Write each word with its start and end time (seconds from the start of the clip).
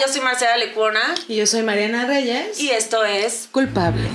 yo 0.00 0.08
soy 0.10 0.22
Marcela 0.22 0.56
Lecuona. 0.56 1.14
Y 1.28 1.36
yo 1.36 1.46
soy 1.46 1.62
Mariana 1.62 2.06
Reyes. 2.06 2.58
Y 2.58 2.70
esto 2.70 3.04
es 3.04 3.48
Culpable. 3.52 4.08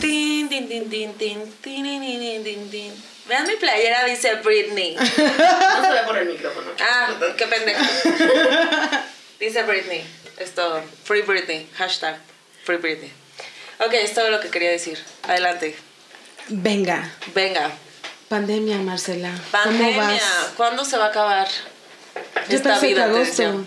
Tin, 0.00 0.48
tin, 0.48 0.68
tin, 0.68 0.88
tin, 0.88 1.12
tin, 1.14 1.52
tin, 1.62 2.44
tin, 2.44 2.70
tin, 2.70 2.92
Vean 3.28 3.46
mi 3.46 3.56
playera, 3.56 4.04
dice 4.04 4.36
Britney. 4.36 4.94
no 4.96 5.04
se 5.04 5.92
ve 5.92 6.02
por 6.06 6.16
el 6.16 6.28
micrófono. 6.28 6.70
Ah, 6.80 7.08
qué 7.36 7.46
pendejo. 7.46 7.82
Dice 9.40 9.64
Britney. 9.64 10.04
Esto, 10.38 10.80
Free 11.04 11.22
Britney. 11.22 11.68
Hashtag 11.76 12.18
Free 12.64 12.76
Britney. 12.76 13.12
Ok, 13.80 13.92
es 13.94 14.14
todo 14.14 14.30
lo 14.30 14.40
que 14.40 14.48
quería 14.48 14.70
decir. 14.70 14.98
Adelante. 15.24 15.74
Venga. 16.48 17.10
Venga. 17.34 17.72
Pandemia, 18.28 18.78
Marcela. 18.78 19.30
Pandemia. 19.50 19.94
¿Cómo 19.94 20.08
vas? 20.08 20.22
¿Cuándo 20.56 20.84
se 20.84 20.96
va 20.96 21.06
a 21.06 21.08
acabar? 21.08 21.48
Yo 22.48 22.56
esta 22.56 22.70
pensé 22.70 22.88
que 22.88 22.94
vida, 22.94 23.04
te 23.06 23.10
agosto. 23.10 23.66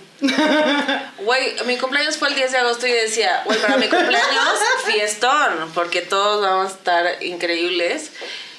Güey, 1.24 1.56
mi 1.66 1.78
cumpleaños 1.78 2.18
fue 2.18 2.30
el 2.30 2.36
10 2.36 2.52
de 2.52 2.58
agosto 2.58 2.88
y 2.88 2.92
decía, 2.92 3.44
güey, 3.46 3.60
para 3.62 3.78
mi 3.78 3.88
cumpleaños, 3.88 4.60
fiestón, 4.86 5.72
porque 5.74 6.02
todos 6.02 6.42
vamos 6.42 6.72
a 6.72 6.76
estar 6.76 7.24
increíbles. 7.24 8.12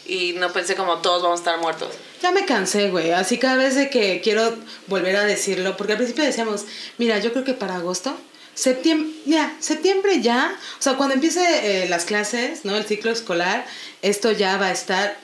Y 0.07 0.33
no 0.35 0.53
pensé 0.53 0.75
como 0.75 0.99
todos 0.99 1.23
vamos 1.23 1.41
a 1.41 1.43
estar 1.43 1.61
muertos. 1.61 1.95
Ya 2.23 2.33
me 2.33 2.45
cansé, 2.45 2.91
güey. 2.91 3.13
Así 3.13 3.39
cada 3.39 3.57
vez 3.57 3.77
de 3.77 3.91
que 3.91 4.21
quiero 4.23 4.57
volver 4.87 5.17
a 5.17 5.25
decirlo, 5.25 5.77
porque 5.77 5.93
al 5.93 5.99
principio 5.99 6.25
decíamos, 6.25 6.65
mira, 6.99 7.19
yo 7.19 7.33
creo 7.33 7.45
que 7.45 7.55
para 7.55 7.77
agosto, 7.77 8.17
septiembre, 8.55 9.11
ya, 9.25 9.55
septiembre 9.61 10.21
ya, 10.21 10.57
o 10.79 10.83
sea, 10.83 10.95
cuando 10.95 11.15
empiece 11.15 11.85
eh, 11.85 11.89
las 11.89 12.05
clases, 12.05 12.65
¿no? 12.65 12.77
El 12.77 12.87
ciclo 12.87 13.11
escolar, 13.11 13.65
esto 14.03 14.33
ya 14.33 14.57
va 14.57 14.67
a 14.67 14.73
estar, 14.73 15.17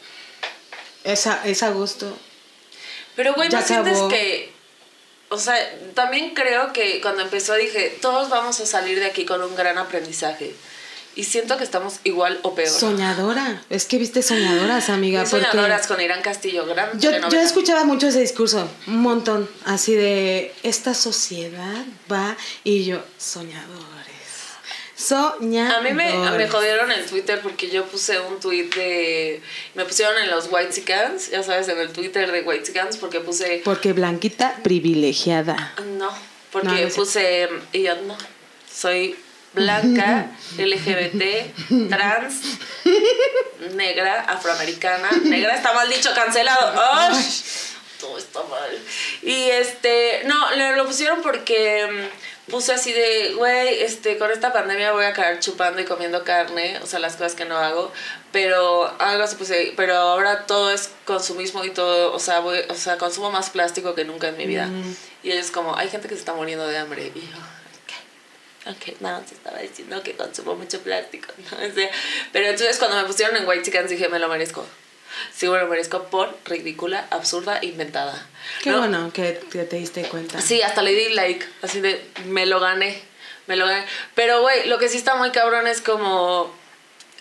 es, 1.07 1.27
a- 1.27 1.43
es 1.47 1.63
agosto. 1.63 2.17
Pero, 3.15 3.35
güey, 3.35 3.49
¿no 3.49 3.63
sientes 3.63 3.99
que.? 4.11 4.53
O 5.29 5.39
sea, 5.39 5.57
también 5.95 6.35
creo 6.35 6.73
que 6.73 7.01
cuando 7.01 7.23
empezó 7.23 7.55
dije, 7.55 7.99
todos 8.01 8.29
vamos 8.29 8.61
a 8.61 8.67
salir 8.67 9.01
de 9.01 9.07
aquí 9.07 9.25
con 9.25 9.43
un 9.43 9.57
gran 9.57 9.77
aprendizaje. 9.79 10.55
Y 11.17 11.25
siento 11.25 11.57
que 11.57 11.65
estamos 11.65 11.95
igual 12.05 12.39
o 12.43 12.55
peor. 12.55 12.69
Soñadora. 12.69 13.63
Es 13.71 13.87
que 13.87 13.97
viste 13.97 14.23
soñadoras, 14.23 14.91
amiga. 14.91 15.25
Porque 15.25 15.47
soñadoras 15.47 15.87
con 15.87 15.99
Irán 16.01 16.21
Castillo, 16.21 16.67
gran 16.67 17.01
Yo, 17.01 17.11
yo 17.31 17.41
escuchaba 17.41 17.85
mucho 17.85 18.09
ese 18.09 18.21
discurso, 18.21 18.69
un 18.87 19.01
montón, 19.01 19.49
así 19.65 19.95
de, 19.95 20.55
esta 20.63 20.93
sociedad 20.93 21.85
va 22.13 22.37
y 22.65 22.85
yo, 22.85 23.03
soñadores. 23.19 23.96
Soñadores. 24.97 25.77
A 25.77 25.81
mí 25.83 25.93
me, 25.93 26.31
me 26.31 26.49
jodieron 26.49 26.91
en 26.91 27.05
Twitter 27.05 27.41
porque 27.43 27.69
yo 27.69 27.85
puse 27.85 28.19
un 28.19 28.41
tweet 28.41 28.71
de. 28.75 29.43
Me 29.75 29.85
pusieron 29.85 30.17
en 30.23 30.31
los 30.31 30.49
White 30.51 30.85
ya 31.31 31.43
sabes, 31.43 31.69
en 31.69 31.79
el 31.79 31.93
Twitter 31.93 32.33
de 32.33 32.41
White 32.41 32.73
porque 32.99 33.21
puse. 33.21 33.61
Porque 33.63 33.93
Blanquita 33.93 34.57
privilegiada. 34.63 35.75
No, 35.99 36.11
porque 36.51 36.69
No, 36.69 36.75
no 36.75 36.79
es 36.79 36.95
puse. 36.95 37.49
Y 37.73 37.83
yo 37.83 37.95
no. 38.03 38.17
Soy 38.73 39.17
blanca, 39.53 40.31
LGBT, 40.59 41.89
trans, 41.91 42.43
negra, 43.75 44.23
afroamericana. 44.23 45.11
Negra 45.25 45.57
está 45.57 45.73
mal 45.75 45.91
dicho, 45.91 46.11
cancelado. 46.15 46.73
¡Ay! 46.95 47.23
Todo 48.01 48.17
está 48.17 48.43
mal. 48.45 48.71
Y 49.23 49.51
este. 49.51 50.23
No, 50.25 50.55
lo 50.77 50.87
pusieron 50.87 51.21
porque. 51.21 52.09
Mm, 52.47 52.51
Puse 52.51 52.73
así 52.73 52.93
de, 52.93 53.35
güey, 53.37 53.83
este, 53.83 54.19
con 54.19 54.31
esta 54.31 54.53
pandemia 54.53 54.93
voy 54.93 55.05
a 55.05 55.13
quedar 55.13 55.41
chupando 55.41 55.81
y 55.81 55.85
comiendo 55.85 56.25
carne, 56.25 56.79
o 56.83 56.87
sea, 56.87 56.99
las 56.99 57.15
cosas 57.15 57.35
que 57.35 57.45
no 57.45 57.57
hago, 57.57 57.93
pero 58.33 58.93
algo 59.01 59.25
así 59.25 59.37
puse, 59.37 59.73
pero 59.77 59.95
ahora 59.95 60.47
todo 60.47 60.71
es 60.71 60.91
consumismo 61.05 61.65
y 61.65 61.71
todo, 61.71 62.13
o 62.13 62.19
sea, 62.19 62.41
voy, 62.41 62.61
o 62.69 62.75
sea, 62.75 62.99
consumo 62.99 63.31
más 63.31 63.51
plástico 63.51 63.95
que 63.95 64.05
nunca 64.05 64.29
en 64.29 64.37
mi 64.37 64.47
vida. 64.47 64.69
Y 65.23 65.31
es 65.31 65.51
como, 65.51 65.77
hay 65.77 65.89
gente 65.89 66.09
que 66.09 66.15
se 66.15 66.21
está 66.21 66.35
muriendo 66.35 66.67
de 66.69 66.79
hambre. 66.79 67.11
Y 67.15 67.21
yo, 67.21 67.37
ok, 68.71 68.77
ok, 68.77 69.01
no, 69.01 69.27
se 69.27 69.35
estaba 69.35 69.59
diciendo 69.59 70.03
que 70.03 70.15
consumo 70.15 70.55
mucho 70.55 70.81
plástico. 70.83 71.29
¿no? 71.51 71.67
O 71.67 71.73
sea, 71.73 71.91
pero 72.33 72.47
entonces 72.47 72.79
cuando 72.79 72.97
me 72.97 73.05
pusieron 73.05 73.37
en 73.37 73.49
White 73.49 73.63
Chickens 73.65 73.91
dije, 73.91 74.09
me 74.09 74.19
lo 74.19 74.29
merezco. 74.29 74.65
Sí, 75.35 75.49
me 75.49 75.59
lo 75.59 75.67
merezco 75.67 76.05
por 76.05 76.37
ridícula, 76.45 77.07
absurda, 77.11 77.59
inventada. 77.63 78.27
Qué 78.63 78.71
¿no? 78.71 78.79
bueno 78.79 79.11
que, 79.13 79.41
que 79.51 79.65
te 79.65 79.77
diste 79.77 80.03
cuenta. 80.09 80.41
Sí, 80.41 80.63
hasta 80.63 80.83
le 80.83 80.93
di 80.93 81.15
like, 81.15 81.47
así 81.63 81.81
de, 81.81 82.05
me 82.27 82.47
lo 82.47 82.61
gané, 82.61 83.03
me 83.47 83.57
lo 83.57 83.67
gané. 83.67 83.87
Pero, 84.15 84.41
güey, 84.41 84.69
lo 84.69 84.79
que 84.79 84.89
sí 84.89 84.97
está 84.97 85.15
muy 85.15 85.31
cabrón 85.31 85.67
es 85.67 85.81
como, 85.81 86.53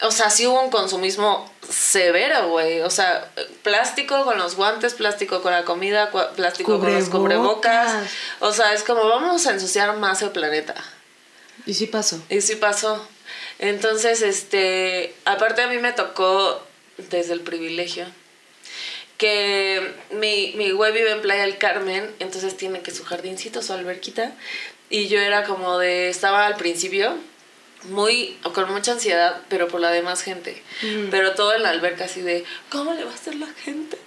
o 0.02 0.12
sea, 0.12 0.30
sí 0.30 0.46
hubo 0.46 0.62
un 0.62 0.70
consumismo 0.70 1.50
severo, 1.70 2.50
güey. 2.50 2.82
O 2.82 2.90
sea, 2.90 3.32
plástico 3.64 4.26
con 4.26 4.38
los 4.38 4.56
guantes, 4.56 4.94
plástico 4.94 5.42
con 5.42 5.54
la 5.54 5.64
comida, 5.64 6.12
plástico 6.36 6.80
con 6.80 6.94
los 6.94 7.10
cubrebocas. 7.10 8.08
O 8.40 8.52
sea, 8.52 8.74
es 8.74 8.84
como, 8.84 9.08
vamos 9.08 9.46
a 9.48 9.52
ensuciar 9.52 9.96
más 9.98 10.22
el 10.22 10.32
planeta. 10.32 10.76
Y 11.66 11.74
sí 11.74 11.88
pasó. 11.88 12.22
Y 12.30 12.42
sí 12.42 12.56
pasó. 12.56 13.08
Entonces, 13.60 14.22
este, 14.22 15.16
aparte 15.24 15.62
a 15.62 15.68
mí 15.68 15.78
me 15.78 15.94
tocó 15.94 16.62
desde 16.98 17.34
el 17.34 17.42
privilegio 17.42 18.06
que 19.18 19.94
mi, 20.12 20.54
mi 20.58 20.72
güey 20.72 20.92
vive 20.92 21.12
en 21.12 21.22
Playa 21.22 21.44
del 21.44 21.58
Carmen, 21.58 22.14
entonces 22.20 22.58
tiene 22.58 22.82
que 22.82 22.92
su 22.92 23.06
jardincito, 23.06 23.62
su 23.62 23.74
alberquita, 23.74 24.34
y 24.90 25.08
yo 25.08 25.20
era 25.20 25.46
como 25.46 25.78
de, 25.78 26.10
estaba 26.10 26.46
al 26.46 26.56
principio 26.58 27.16
muy, 27.84 28.38
con 28.54 28.72
mucha 28.72 28.94
ansiedad, 28.94 29.42
pero 29.48 29.68
por 29.68 29.80
la 29.80 29.92
demás 29.92 30.22
gente, 30.22 30.62
pero 31.12 31.34
todo 31.34 31.54
en 31.54 31.64
la 31.64 31.70
alberca 31.70 32.06
así 32.06 32.22
de, 32.22 32.44
¿cómo 32.70 32.94
le 32.94 33.04
va 33.04 33.12
a 33.12 33.16
hacer 33.16 33.36
la 33.36 33.48
gente 33.64 33.98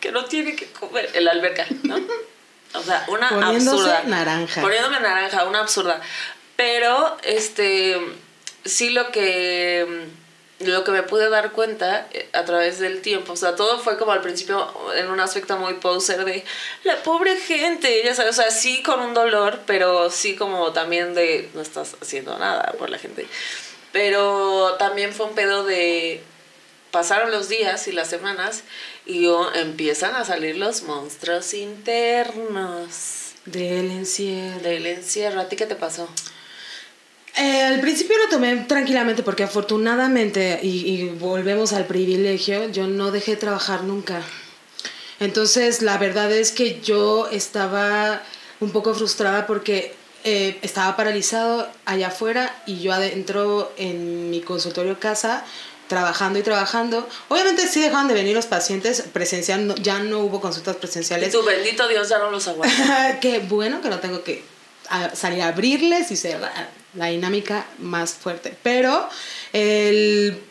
que 0.00 0.12
no 0.12 0.24
tiene 0.26 0.56
que 0.56 0.66
comer? 0.66 1.08
En 1.14 1.24
la 1.24 1.32
alberca, 1.32 1.66
¿no? 1.82 1.98
O 2.72 2.82
sea, 2.84 3.04
una 3.08 3.30
Poniéndose 3.30 3.68
absurda. 3.68 4.02
naranja. 4.04 4.60
Poniéndome 4.60 5.00
naranja, 5.00 5.44
una 5.46 5.58
absurda. 5.58 6.00
Pero, 6.54 7.16
este, 7.24 7.98
sí 8.64 8.90
lo 8.90 9.10
que, 9.10 10.06
lo 10.60 10.84
que 10.84 10.92
me 10.92 11.02
pude 11.02 11.28
dar 11.30 11.52
cuenta 11.52 12.06
eh, 12.12 12.28
a 12.32 12.44
través 12.44 12.78
del 12.78 13.00
tiempo, 13.00 13.32
o 13.32 13.36
sea, 13.36 13.56
todo 13.56 13.78
fue 13.78 13.98
como 13.98 14.12
al 14.12 14.20
principio 14.20 14.72
en 14.94 15.10
un 15.10 15.20
aspecto 15.20 15.56
muy 15.56 15.74
poser 15.74 16.24
de 16.24 16.44
la 16.84 17.02
pobre 17.02 17.36
gente, 17.36 18.02
ya 18.04 18.14
sabes, 18.14 18.38
o 18.38 18.42
sea, 18.42 18.50
sí 18.50 18.82
con 18.82 19.00
un 19.00 19.14
dolor, 19.14 19.60
pero 19.66 20.10
sí 20.10 20.36
como 20.36 20.72
también 20.72 21.14
de 21.14 21.48
no 21.54 21.62
estás 21.62 21.96
haciendo 22.00 22.38
nada 22.38 22.74
por 22.78 22.90
la 22.90 22.98
gente. 22.98 23.26
Pero 23.92 24.76
también 24.78 25.12
fue 25.12 25.26
un 25.26 25.34
pedo 25.34 25.64
de 25.64 26.22
pasaron 26.90 27.30
los 27.30 27.48
días 27.48 27.86
y 27.88 27.92
las 27.92 28.08
semanas 28.08 28.62
y 29.06 29.26
oh, 29.26 29.52
empiezan 29.54 30.14
a 30.14 30.24
salir 30.24 30.56
los 30.56 30.82
monstruos 30.82 31.54
internos 31.54 33.32
Del 33.44 33.90
encierro. 33.90 34.60
del 34.60 34.86
encierro. 34.86 35.40
¿A 35.40 35.48
ti 35.48 35.56
qué 35.56 35.66
te 35.66 35.76
pasó? 35.76 36.08
Eh, 37.36 37.62
al 37.62 37.80
principio 37.80 38.16
lo 38.18 38.28
tomé 38.28 38.56
tranquilamente 38.68 39.22
porque 39.22 39.44
afortunadamente, 39.44 40.58
y, 40.62 40.68
y 40.90 41.08
volvemos 41.10 41.72
al 41.72 41.86
privilegio, 41.86 42.68
yo 42.70 42.86
no 42.86 43.10
dejé 43.12 43.32
de 43.32 43.36
trabajar 43.38 43.84
nunca. 43.84 44.20
Entonces, 45.20 45.82
la 45.82 45.98
verdad 45.98 46.30
es 46.32 46.50
que 46.50 46.80
yo 46.80 47.28
estaba 47.30 48.22
un 48.60 48.70
poco 48.72 48.94
frustrada 48.94 49.46
porque 49.46 49.94
eh, 50.24 50.58
estaba 50.62 50.96
paralizado 50.96 51.68
allá 51.84 52.08
afuera 52.08 52.54
y 52.66 52.80
yo 52.80 52.92
adentro 52.92 53.72
en 53.76 54.30
mi 54.30 54.40
consultorio 54.40 54.98
casa 54.98 55.44
trabajando 55.88 56.38
y 56.38 56.42
trabajando. 56.42 57.08
Obviamente 57.28 57.66
sí 57.66 57.80
dejaban 57.80 58.06
de 58.08 58.14
venir 58.14 58.34
los 58.34 58.46
pacientes 58.46 59.02
presencial, 59.12 59.74
ya 59.82 59.98
no 59.98 60.20
hubo 60.20 60.40
consultas 60.40 60.76
Y 60.76 60.78
presenciales. 60.78 61.32
tu 61.32 61.42
bendito 61.42 61.86
Dios 61.88 62.08
ya 62.08 62.18
no 62.18 62.30
los 62.30 62.46
aguanta. 62.48 63.18
Qué 63.20 63.40
bueno 63.40 63.80
que 63.82 63.88
no 63.88 63.98
tengo 63.98 64.22
que 64.22 64.42
a- 64.88 65.14
salir 65.14 65.42
a 65.42 65.48
abrirles 65.48 66.10
y 66.10 66.16
cerrar 66.16 66.79
la 66.94 67.06
dinámica 67.06 67.66
más 67.78 68.12
fuerte. 68.14 68.54
Pero 68.62 69.08
el- 69.52 70.42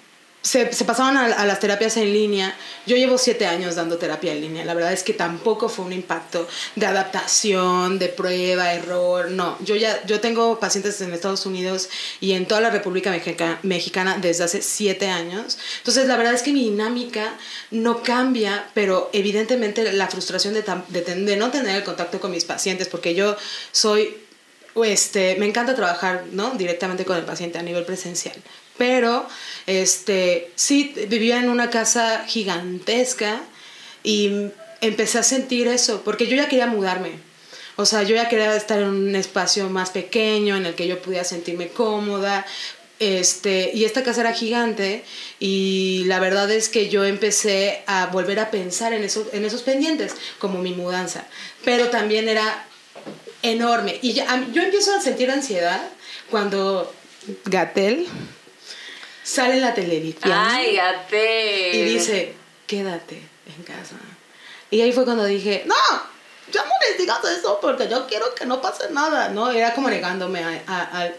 se, 0.42 0.66
pasaron 0.86 1.18
a, 1.18 1.46
las 1.46 1.60
terapias 1.60 1.98
en 1.98 2.14
línea. 2.14 2.56
Yo 2.86 2.96
llevo 2.96 3.18
siete 3.18 3.46
años 3.46 3.76
dando 3.76 3.98
terapia 3.98 4.32
en 4.32 4.40
línea. 4.40 4.64
La 4.64 4.74
verdad 4.74 4.94
es 4.94 5.04
que 5.04 5.14
tampoco 5.14 5.68
fue 5.68 5.84
un 5.84 5.92
impacto 5.92 6.48
de 6.78 6.86
adaptación, 6.86 8.00
de 8.00 8.08
prueba, 8.08 8.74
error. 8.74 9.30
No, 9.32 9.58
yo 9.64 9.76
ya 9.76 10.02
yo 10.06 10.22
tengo 10.22 10.58
pacientes 10.58 11.02
en 11.02 11.12
Estados 11.14 11.46
Unidos 11.46 11.90
y 12.22 12.32
en 12.32 12.48
toda 12.48 12.62
la 12.62 12.70
República 12.70 13.12
Mexica- 13.12 13.60
Mexicana 13.64 14.18
desde 14.22 14.46
hace 14.46 14.62
siete 14.62 15.10
años. 15.10 15.58
Entonces, 15.80 16.08
la 16.08 16.16
verdad 16.16 16.34
es 16.34 16.42
que 16.42 16.54
mi 16.54 16.64
dinámica 16.64 17.38
no 17.70 18.02
cambia, 18.02 18.66
pero 18.74 19.10
evidentemente 19.12 19.92
la 19.92 20.08
frustración 20.08 20.54
de, 20.54 20.64
de, 20.88 21.02
de 21.02 21.36
no 21.36 21.52
tener 21.52 21.76
el 21.76 21.84
contacto 21.84 22.22
con 22.22 22.32
mis 22.32 22.46
pacientes, 22.46 22.88
porque 22.88 23.14
yo 23.14 23.36
soy 23.74 24.16
este, 24.86 25.36
me 25.40 25.46
encanta 25.46 25.76
trabajar 25.76 26.26
¿no? 26.32 26.52
directamente 26.52 27.06
con 27.06 27.18
el 27.18 27.26
paciente 27.26 27.58
a 27.58 27.64
nivel 27.64 27.86
presencial. 27.86 28.36
Pero 28.78 29.28
este, 29.68 30.52
sí, 30.56 30.94
vivía 31.10 31.40
en 31.40 31.50
una 31.50 31.70
casa 31.70 32.24
gigantesca 32.28 33.42
y 34.04 34.52
empecé 34.82 35.20
a 35.20 35.24
sentir 35.24 35.68
eso, 35.68 36.02
porque 36.04 36.28
yo 36.28 36.36
ya 36.36 36.48
quería 36.48 36.68
mudarme. 36.68 37.12
O 37.76 37.86
sea, 37.86 38.04
yo 38.04 38.16
ya 38.16 38.28
quería 38.28 38.56
estar 38.56 38.80
en 38.80 38.90
un 38.90 39.16
espacio 39.16 39.70
más 39.70 39.92
pequeño 39.92 40.58
en 40.58 40.66
el 40.66 40.76
que 40.76 40.88
yo 40.88 41.02
pudiera 41.02 41.24
sentirme 41.24 41.70
cómoda. 41.70 42.46
Este, 43.00 43.72
y 43.74 43.86
esta 43.86 44.04
casa 44.04 44.20
era 44.20 44.34
gigante 44.34 45.06
y 45.40 46.04
la 46.08 46.20
verdad 46.20 46.52
es 46.52 46.68
que 46.68 46.90
yo 46.90 47.06
empecé 47.06 47.82
a 47.88 48.08
volver 48.08 48.42
a 48.42 48.52
pensar 48.52 48.92
en, 48.92 49.06
eso, 49.06 49.30
en 49.32 49.46
esos 49.46 49.62
pendientes, 49.62 50.16
como 50.40 50.60
mi 50.60 50.74
mudanza. 50.74 51.26
Pero 51.64 51.88
también 51.88 52.28
era 52.28 52.68
enorme. 53.42 54.00
Y 54.02 54.14
mí- 54.38 54.48
yo 54.54 54.62
empiezo 54.64 54.96
a 54.96 55.02
sentir 55.02 55.30
ansiedad 55.32 55.82
cuando 56.30 56.94
Gatel 57.46 58.08
sale 59.24 59.56
en 59.56 59.62
la 59.62 59.74
televisión 59.74 60.32
Ay, 60.34 60.76
gate. 60.76 61.72
y 61.74 61.82
dice, 61.84 62.34
quédate 62.68 63.22
en 63.58 63.64
casa. 63.64 63.96
Y 64.72 64.82
ahí 64.82 64.92
fue 64.92 65.04
cuando 65.06 65.26
dije, 65.26 65.64
no, 65.66 65.76
ya 66.52 66.64
no 66.64 66.72
les 66.88 66.98
digas 66.98 67.20
eso 67.38 67.60
porque 67.62 67.88
yo 67.90 68.08
quiero 68.08 68.34
que 68.36 68.46
no 68.46 68.62
pase 68.62 68.90
nada, 68.92 69.30
¿no? 69.30 69.52
Era 69.52 69.74
como 69.74 69.90
negándome 69.90 70.44
a, 70.44 70.64
a- 70.68 71.04
a 71.06 71.12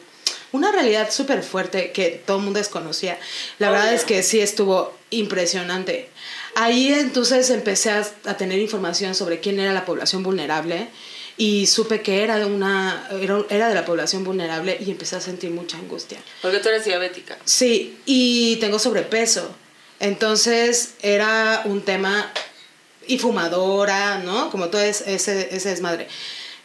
una 0.53 0.73
realidad 0.73 1.11
súper 1.13 1.43
fuerte 1.45 1.93
que 1.93 2.23
todo 2.27 2.39
el 2.39 2.43
mundo 2.45 2.59
desconocía. 2.59 3.19
La 3.59 3.71
verdad 3.71 3.87
Obvio. 3.89 3.97
es 3.99 4.05
que 4.05 4.23
sí 4.25 4.41
estuvo 4.41 4.93
impresionante. 5.11 6.09
Ahí 6.57 6.93
entonces 6.93 7.51
empecé 7.51 7.91
a, 7.93 8.05
a 8.27 8.37
tener 8.37 8.59
información 8.59 9.15
sobre 9.15 9.39
quién 9.39 9.61
era 9.61 9.73
la 9.73 9.85
población 9.85 10.25
vulnerable 10.25 10.89
y 11.43 11.67
supe 11.67 12.03
que 12.03 12.23
era, 12.23 12.45
una, 12.47 13.09
era, 13.19 13.43
era 13.49 13.69
de 13.71 13.75
la 13.75 13.87
población 13.87 14.25
vulnerable 14.25 14.77
y 14.79 14.91
empecé 14.91 15.17
a 15.17 15.21
sentir 15.23 15.51
mucha 15.51 15.79
angustia. 15.79 16.19
Porque 16.43 16.59
tú 16.59 16.69
eres 16.69 16.85
diabética. 16.85 17.39
Sí, 17.47 17.99
y 18.05 18.57
tengo 18.57 18.79
sobrepeso. 18.79 19.51
Entonces 20.01 20.95
era 21.03 21.63
un 21.65 21.83
tema 21.83 22.31
y 23.07 23.19
fumadora, 23.19 24.19
¿no? 24.19 24.51
Como 24.51 24.69
todo 24.69 24.83
es- 24.83 25.03
ese, 25.07 25.49
ese 25.55 25.71
desmadre. 25.71 26.09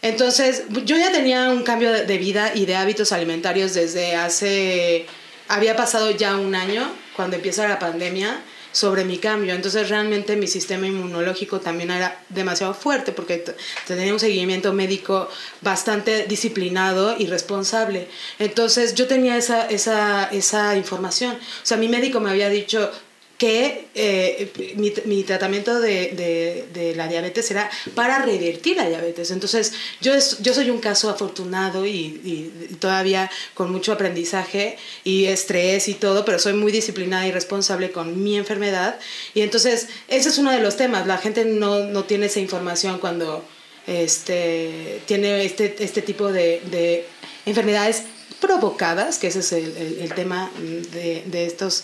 Entonces 0.02 0.64
yo 0.84 0.98
ya 0.98 1.12
tenía 1.12 1.50
un 1.50 1.64
cambio 1.64 1.92
de, 1.94 2.06
de 2.06 2.18
vida 2.18 2.52
y 2.54 2.66
de 2.66 2.76
hábitos 2.76 3.12
alimentarios 3.12 3.74
desde 3.74 4.16
hace... 4.16 5.06
Había 5.48 5.76
pasado 5.76 6.10
ya 6.12 6.36
un 6.38 6.56
año 6.56 6.92
cuando 7.16 7.36
empieza 7.36 7.68
la 7.68 7.78
pandemia 7.80 8.42
sobre 8.76 9.06
mi 9.06 9.20
cambio. 9.20 9.54
Entonces 9.54 9.88
realmente 9.88 10.36
mi 10.36 10.48
sistema 10.48 10.86
inmunológico 10.86 11.62
también 11.62 11.92
era 11.92 12.22
demasiado 12.28 12.74
fuerte 12.74 13.14
porque 13.14 13.42
tenía 13.88 14.12
un 14.12 14.20
seguimiento 14.20 14.74
médico 14.74 15.30
bastante 15.62 16.26
disciplinado 16.28 17.16
y 17.18 17.28
responsable. 17.28 18.10
Entonces 18.38 18.94
yo 18.94 19.08
tenía 19.08 19.38
esa, 19.38 19.66
esa, 19.68 20.26
esa 20.26 20.76
información. 20.76 21.36
O 21.36 21.66
sea, 21.66 21.78
mi 21.78 21.88
médico 21.88 22.20
me 22.20 22.30
había 22.30 22.50
dicho 22.50 22.92
que 23.38 23.88
eh, 23.96 24.74
mi, 24.78 24.94
mi 25.06 25.24
tratamiento 25.24 25.82
de, 25.82 26.66
de, 26.74 26.96
la 26.96 27.10
diabetes 27.10 27.52
era 27.52 27.70
para 27.94 28.20
revertir 28.20 28.78
la 28.78 28.88
diabetes. 28.88 29.30
Entonces, 29.32 29.74
yo, 30.00 30.14
es- 30.14 30.38
yo 30.42 30.54
soy 30.54 30.70
un 30.70 30.80
caso 30.80 31.10
afortunado 31.10 31.86
y 31.86 32.52
todavía 32.80 33.30
con 33.54 33.72
mucho 33.74 33.92
aprendizaje 33.92 34.78
y 35.04 35.26
estrés 35.26 35.90
y 35.90 35.96
todo, 35.96 36.24
pero 36.24 36.40
soy 36.40 36.54
muy 36.54 36.72
disciplinada 36.72 37.28
y 37.28 37.32
responsable 37.34 37.92
con 37.92 38.24
mi 38.24 38.38
enfermedad. 38.38 39.00
Y 39.34 39.42
entonces, 39.42 39.88
ese 40.08 40.30
es 40.30 40.38
uno 40.38 40.52
de 40.52 40.60
los 40.60 40.78
temas. 40.78 41.06
La 41.06 41.18
gente 41.18 41.44
no, 41.44 41.80
no 41.84 42.06
tiene 42.06 42.28
esa 42.28 42.40
información 42.40 43.00
cuando 43.00 43.44
este, 43.88 45.02
tiene 45.06 45.44
este, 45.44 45.76
este 45.80 46.02
tipo 46.02 46.32
de, 46.32 46.62
de 46.72 47.06
enfermedades 47.46 48.04
provocadas, 48.40 49.18
que 49.20 49.28
ese 49.28 49.40
es 49.40 49.52
el, 49.52 49.76
el- 49.78 50.00
el 50.02 50.14
tema 50.14 50.52
de, 50.94 51.24
de 51.26 51.46
estos 51.46 51.84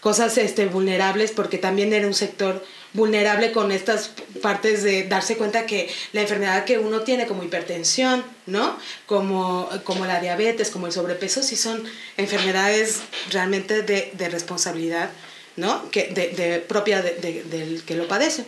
cosas 0.00 0.36
este, 0.38 0.66
vulnerables, 0.66 1.30
porque 1.30 1.58
también 1.58 1.92
era 1.92 2.06
un 2.06 2.14
sector 2.14 2.64
vulnerable 2.92 3.52
con 3.52 3.70
estas 3.70 4.10
partes 4.42 4.82
de 4.82 5.04
darse 5.04 5.36
cuenta 5.36 5.66
que 5.66 5.88
la 6.12 6.22
enfermedad 6.22 6.64
que 6.64 6.78
uno 6.78 7.02
tiene 7.02 7.26
como 7.26 7.44
hipertensión, 7.44 8.24
¿no? 8.46 8.76
Como, 9.06 9.68
como 9.84 10.06
la 10.06 10.20
diabetes, 10.20 10.70
como 10.70 10.86
el 10.86 10.92
sobrepeso, 10.92 11.42
sí 11.42 11.56
son 11.56 11.84
enfermedades 12.16 13.00
realmente 13.30 13.82
de, 13.82 14.10
de 14.12 14.28
responsabilidad, 14.28 15.10
¿no? 15.56 15.90
Que 15.90 16.08
de, 16.14 16.28
de- 16.28 16.58
propia 16.60 17.02
de- 17.02 17.14
de- 17.16 17.42
del 17.44 17.82
que 17.82 17.94
lo 17.94 18.06
padece. 18.08 18.44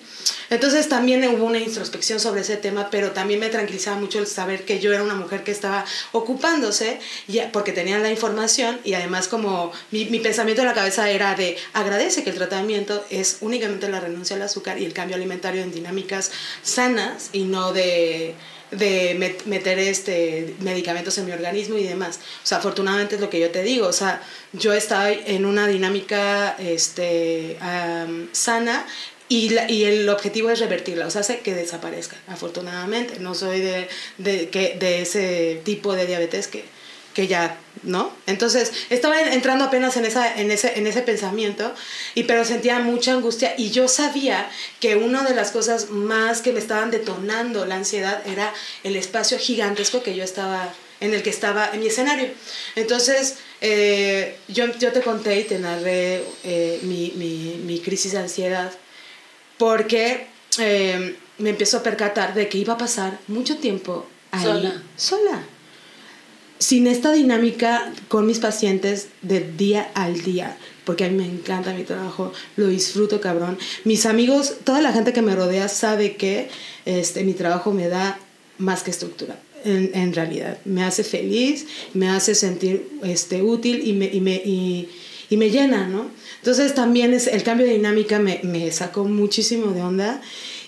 Entonces 0.51 0.89
también 0.89 1.25
hubo 1.29 1.45
una 1.45 1.59
introspección 1.59 2.21
sobre 2.21 2.43
ese 2.43 2.57
tema, 2.57 2.89
pero 2.91 3.13
también 3.13 3.41
me 3.41 3.49
tranquilizaba 3.49 3.99
mucho 3.99 4.19
el 4.19 4.27
saber 4.27 4.65
que 4.65 4.81
yo 4.81 4.93
era 4.93 5.03
una 5.03 5.15
mujer 5.15 5.45
que 5.45 5.51
estaba 5.51 5.85
ocupándose, 6.13 6.99
ya, 7.29 7.51
porque 7.53 7.73
tenía 7.73 7.99
la 7.99 8.11
información 8.11 8.81
y 8.85 8.95
además 8.95 9.29
como 9.29 9.73
mi, 9.91 10.05
mi 10.07 10.21
pensamiento 10.21 10.63
en 10.63 10.69
la 10.69 10.75
cabeza 10.75 11.11
era 11.11 11.35
de 11.35 11.57
agradece 11.73 12.23
que 12.25 12.31
el 12.31 12.37
tratamiento 12.37 13.05
es 13.11 13.39
únicamente 13.41 13.89
la 13.89 14.01
renuncia 14.01 14.37
al 14.37 14.43
azúcar 14.43 14.79
y 14.79 14.85
el 14.85 14.93
cambio 14.93 15.17
alimentario 15.17 15.63
en 15.63 15.73
dinámicas 15.73 16.31
sanas 16.63 17.31
y 17.33 17.45
no 17.45 17.73
de 17.73 18.35
de 18.73 19.15
met- 19.19 19.45
meter 19.45 19.79
este 19.79 20.55
medicamentos 20.61 21.17
en 21.19 21.27
mi 21.27 21.33
organismo 21.33 21.77
y 21.79 21.85
demás. 21.85 22.19
O 22.43 22.47
sea, 22.47 22.59
afortunadamente 22.59 23.15
es 23.17 23.21
lo 23.21 23.31
que 23.31 23.39
yo 23.41 23.51
te 23.51 23.63
digo. 23.63 23.87
O 23.87 23.93
sea, 23.93 24.23
yo 24.53 24.73
estaba 24.73 25.11
en 25.11 25.45
una 25.47 25.67
dinámica 25.67 26.57
este, 26.59 27.57
sana 28.33 28.87
y, 29.29 29.51
la- 29.51 29.71
y 29.71 29.85
el 29.85 30.09
objetivo 30.09 30.51
es 30.51 30.59
revertirla, 30.61 31.07
o 31.07 31.11
sea, 31.11 31.23
hace 31.23 31.39
que 31.41 31.55
desaparezca, 31.55 32.17
afortunadamente. 32.29 33.19
No 33.21 33.35
soy 33.35 33.61
de, 33.61 33.89
de, 34.19 34.49
que, 34.51 34.77
de 34.79 35.01
ese 35.03 35.61
tipo 35.65 35.95
de 35.95 36.07
diabetes 36.07 36.49
que, 36.49 36.65
que 37.15 37.27
ya, 37.27 37.59
¿no? 37.83 38.11
Entonces, 38.27 38.73
estaba 38.91 39.21
en- 39.21 39.33
entrando 39.33 39.65
apenas 39.65 39.97
en, 39.97 40.05
esa, 40.07 40.35
en, 40.41 40.51
ese, 40.51 40.79
en 40.79 40.87
ese 40.87 41.03
pensamiento, 41.03 41.75
y, 42.15 42.23
pero 42.25 42.45
sentía 42.45 42.79
mucha 42.79 43.13
angustia 43.13 43.55
y 43.59 43.71
yo 43.71 43.87
sabía 43.89 44.49
que 44.81 44.97
una 44.97 45.23
de 45.25 45.35
las 45.35 45.51
cosas 45.51 45.91
más 45.91 46.41
que 46.41 46.53
me 46.53 46.59
estaban 46.61 46.91
detonando 46.91 47.67
la 47.67 47.75
ansiedad 47.77 48.23
era 48.27 48.53
el 48.83 48.97
espacio 48.97 49.39
gigantesco 49.39 50.03
que 50.03 50.15
yo 50.15 50.25
estaba 50.25 50.73
en 51.01 51.13
el 51.15 51.23
que 51.23 51.31
estaba 51.31 51.69
en 51.73 51.81
mi 51.81 51.89
escenario. 51.89 52.29
Entonces, 52.77 53.37
eh, 53.61 54.39
yo, 54.49 54.67
yo 54.79 54.93
te 54.93 55.01
conté 55.03 55.41
y 55.41 55.45
te 55.45 55.59
narré 55.59 56.23
eh, 56.45 56.79
mi, 56.83 57.13
mi, 57.17 57.61
mi 57.65 57.81
crisis 57.81 58.13
de 58.13 58.19
ansiedad 58.19 58.71
porque 59.59 60.27
eh, 60.59 61.17
me 61.39 61.51
empiezo 61.51 61.79
a 61.79 61.83
percatar 61.83 62.35
de 62.35 62.49
que 62.49 62.59
iba 62.59 62.75
a 62.75 62.79
pasar 62.79 63.19
mucho 63.29 63.57
tiempo 63.59 64.07
ahí 64.31 64.45
Sola. 64.45 64.83
sola 64.97 65.43
sin 66.63 66.87
esta 66.87 67.13
dinámica 67.13 67.93
con 68.07 68.25
mis 68.25 68.39
pacientes 68.39 69.09
de 69.23 69.41
día 69.41 69.91
al 69.95 70.23
día, 70.23 70.57
porque 70.85 71.05
a 71.05 71.09
mí 71.09 71.17
me 71.17 71.27
encanta 71.27 71.75
mi 71.75 71.83
trabajo, 71.83 72.33
lo 72.57 72.69
disfruto 72.69 73.21
cabrón. 73.21 73.59
Mis 73.83 74.07
amigos, 74.07 74.59
toda 74.63 74.81
la 74.81 74.93
gente 74.93 75.13
que 75.13 75.23
me 75.23 75.35
rodea 75.35 75.67
sabe 75.69 76.15
que 76.15 76.49
este, 76.85 77.25
mi 77.25 77.35
trabajo 77.35 77.73
me 77.73 77.89
da 77.89 78.17
más 78.59 78.85
que 78.85 78.93
estructura. 78.93 79.41
En, 79.65 80.13
realidad, 80.13 80.59
me 80.65 80.83
hace 80.83 81.05
feliz, 81.05 81.67
me 81.95 82.09
hace 82.09 82.35
sentir 82.35 82.89
este, 83.05 83.43
útil 83.43 83.87
y 83.87 83.93
me, 83.93 84.07
y, 84.07 84.21
me, 84.21 84.35
y 84.35 85.37
me 85.37 85.51
llena, 85.51 85.87
¿no? 85.87 86.11
Entonces 86.39 86.75
también 86.75 87.13
es, 87.13 87.29
el 87.29 87.45
cambio 87.45 87.67
de 87.67 87.75
dinámica 87.75 88.19
me, 88.19 88.41
me 88.43 88.71
sacó 88.73 89.05
muchísimo 89.05 89.73
de 89.73 89.83
onda 89.83 90.21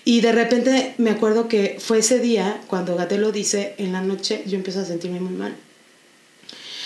y 0.05 0.21
de 0.21 0.31
repente 0.31 0.93
me 0.97 1.09
acuerdo 1.09 1.49
que 1.49 1.77
fue 1.79 1.99
ese 1.99 2.19
día, 2.19 2.61
cuando 2.67 2.95
Gatel 2.95 3.19
lo 3.19 3.33
dice, 3.33 3.75
en 3.77 3.91
la 3.91 4.01
noche 4.01 4.43
yo 4.45 4.55
empiezo 4.55 4.79
a 4.79 4.85
sentirme 4.85 5.19
muy 5.19 5.33
mal 5.33 5.55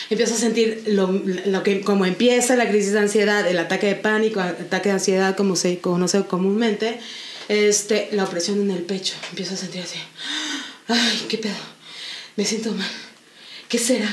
empiezo 0.09 0.33
a 0.35 0.37
sentir 0.37 0.83
lo, 0.87 1.11
lo 1.11 1.63
que 1.63 1.81
como 1.81 2.05
empieza 2.05 2.55
la 2.55 2.69
crisis 2.69 2.93
de 2.93 2.99
ansiedad, 2.99 3.47
el 3.47 3.59
ataque 3.59 3.87
de 3.87 3.95
pánico, 3.95 4.39
ataque 4.39 4.89
de 4.89 4.93
ansiedad 4.93 5.35
como 5.35 5.55
se 5.55 5.79
conoce 5.79 6.23
comúnmente, 6.25 6.99
este, 7.47 8.09
la 8.11 8.23
opresión 8.23 8.61
en 8.61 8.71
el 8.71 8.83
pecho, 8.83 9.15
empiezo 9.29 9.53
a 9.53 9.57
sentir 9.57 9.81
así, 9.81 9.99
ay, 10.87 11.25
qué 11.29 11.37
pedo, 11.37 11.53
me 12.35 12.45
siento 12.45 12.71
mal, 12.71 12.89
¿qué 13.67 13.77
será? 13.77 14.09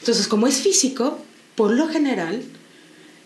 Entonces, 0.00 0.26
como 0.26 0.46
es 0.46 0.56
físico, 0.56 1.22
por 1.54 1.70
lo 1.72 1.88
general, 1.88 2.42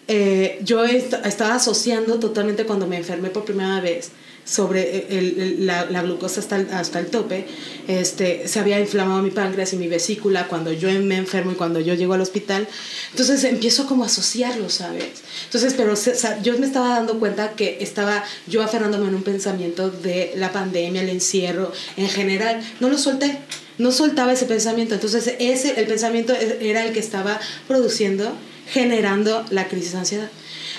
eh, 0.08 0.58
yo 0.62 0.84
est 0.84 1.12
estaba 1.24 1.54
asociando 1.54 2.18
totalmente 2.18 2.64
cuando 2.64 2.86
me 2.86 2.96
enfermé 2.96 3.30
por 3.30 3.44
primera 3.44 3.80
vez 3.80 4.10
sobre 4.46 5.06
el, 5.18 5.40
el, 5.40 5.66
la, 5.66 5.86
la, 5.90 6.02
glucosa 6.02 6.38
hasta 6.38 6.56
el, 6.56 6.70
hasta 6.70 7.00
el 7.00 7.06
tope, 7.06 7.46
este, 7.88 8.46
se 8.46 8.60
había 8.60 8.78
inflamado 8.78 9.20
mi 9.20 9.32
páncreas 9.32 9.72
y 9.72 9.76
mi 9.76 9.88
vesícula 9.88 10.46
cuando 10.46 10.72
yo 10.72 10.88
me 11.00 11.16
enfermo 11.16 11.50
y 11.50 11.54
cuando 11.56 11.80
yo 11.80 11.94
llego 11.94 12.14
al 12.14 12.20
hospital. 12.20 12.68
Entonces 13.10 13.42
empiezo 13.42 13.86
como 13.86 14.04
a 14.04 14.06
asociarlo, 14.06 14.70
¿sabes? 14.70 15.06
Entonces, 15.46 15.74
pero 15.76 15.94
o 15.94 15.96
sea, 15.96 16.40
yo 16.42 16.56
me 16.58 16.66
estaba 16.66 16.90
dando 16.90 17.18
cuenta 17.18 17.54
que 17.54 17.78
estaba 17.80 18.22
yo 18.46 18.62
aferrándome 18.62 19.08
en 19.08 19.16
un 19.16 19.24
pensamiento 19.24 19.90
de 19.90 20.32
la 20.36 20.52
pandemia, 20.52 21.02
el 21.02 21.08
encierro, 21.08 21.72
en 21.96 22.08
general. 22.08 22.62
No 22.78 22.88
lo 22.88 22.98
solté, 22.98 23.38
no 23.78 23.90
soltaba 23.90 24.32
ese 24.32 24.46
pensamiento. 24.46 24.94
Entonces, 24.94 25.34
ese, 25.40 25.80
el 25.80 25.88
pensamiento 25.88 26.32
era 26.60 26.86
el 26.86 26.92
que 26.92 27.00
estaba 27.00 27.40
produciendo, 27.66 28.32
generando 28.68 29.44
la 29.50 29.68
crisis 29.68 29.92
de 29.92 29.98
ansiedad. 29.98 30.28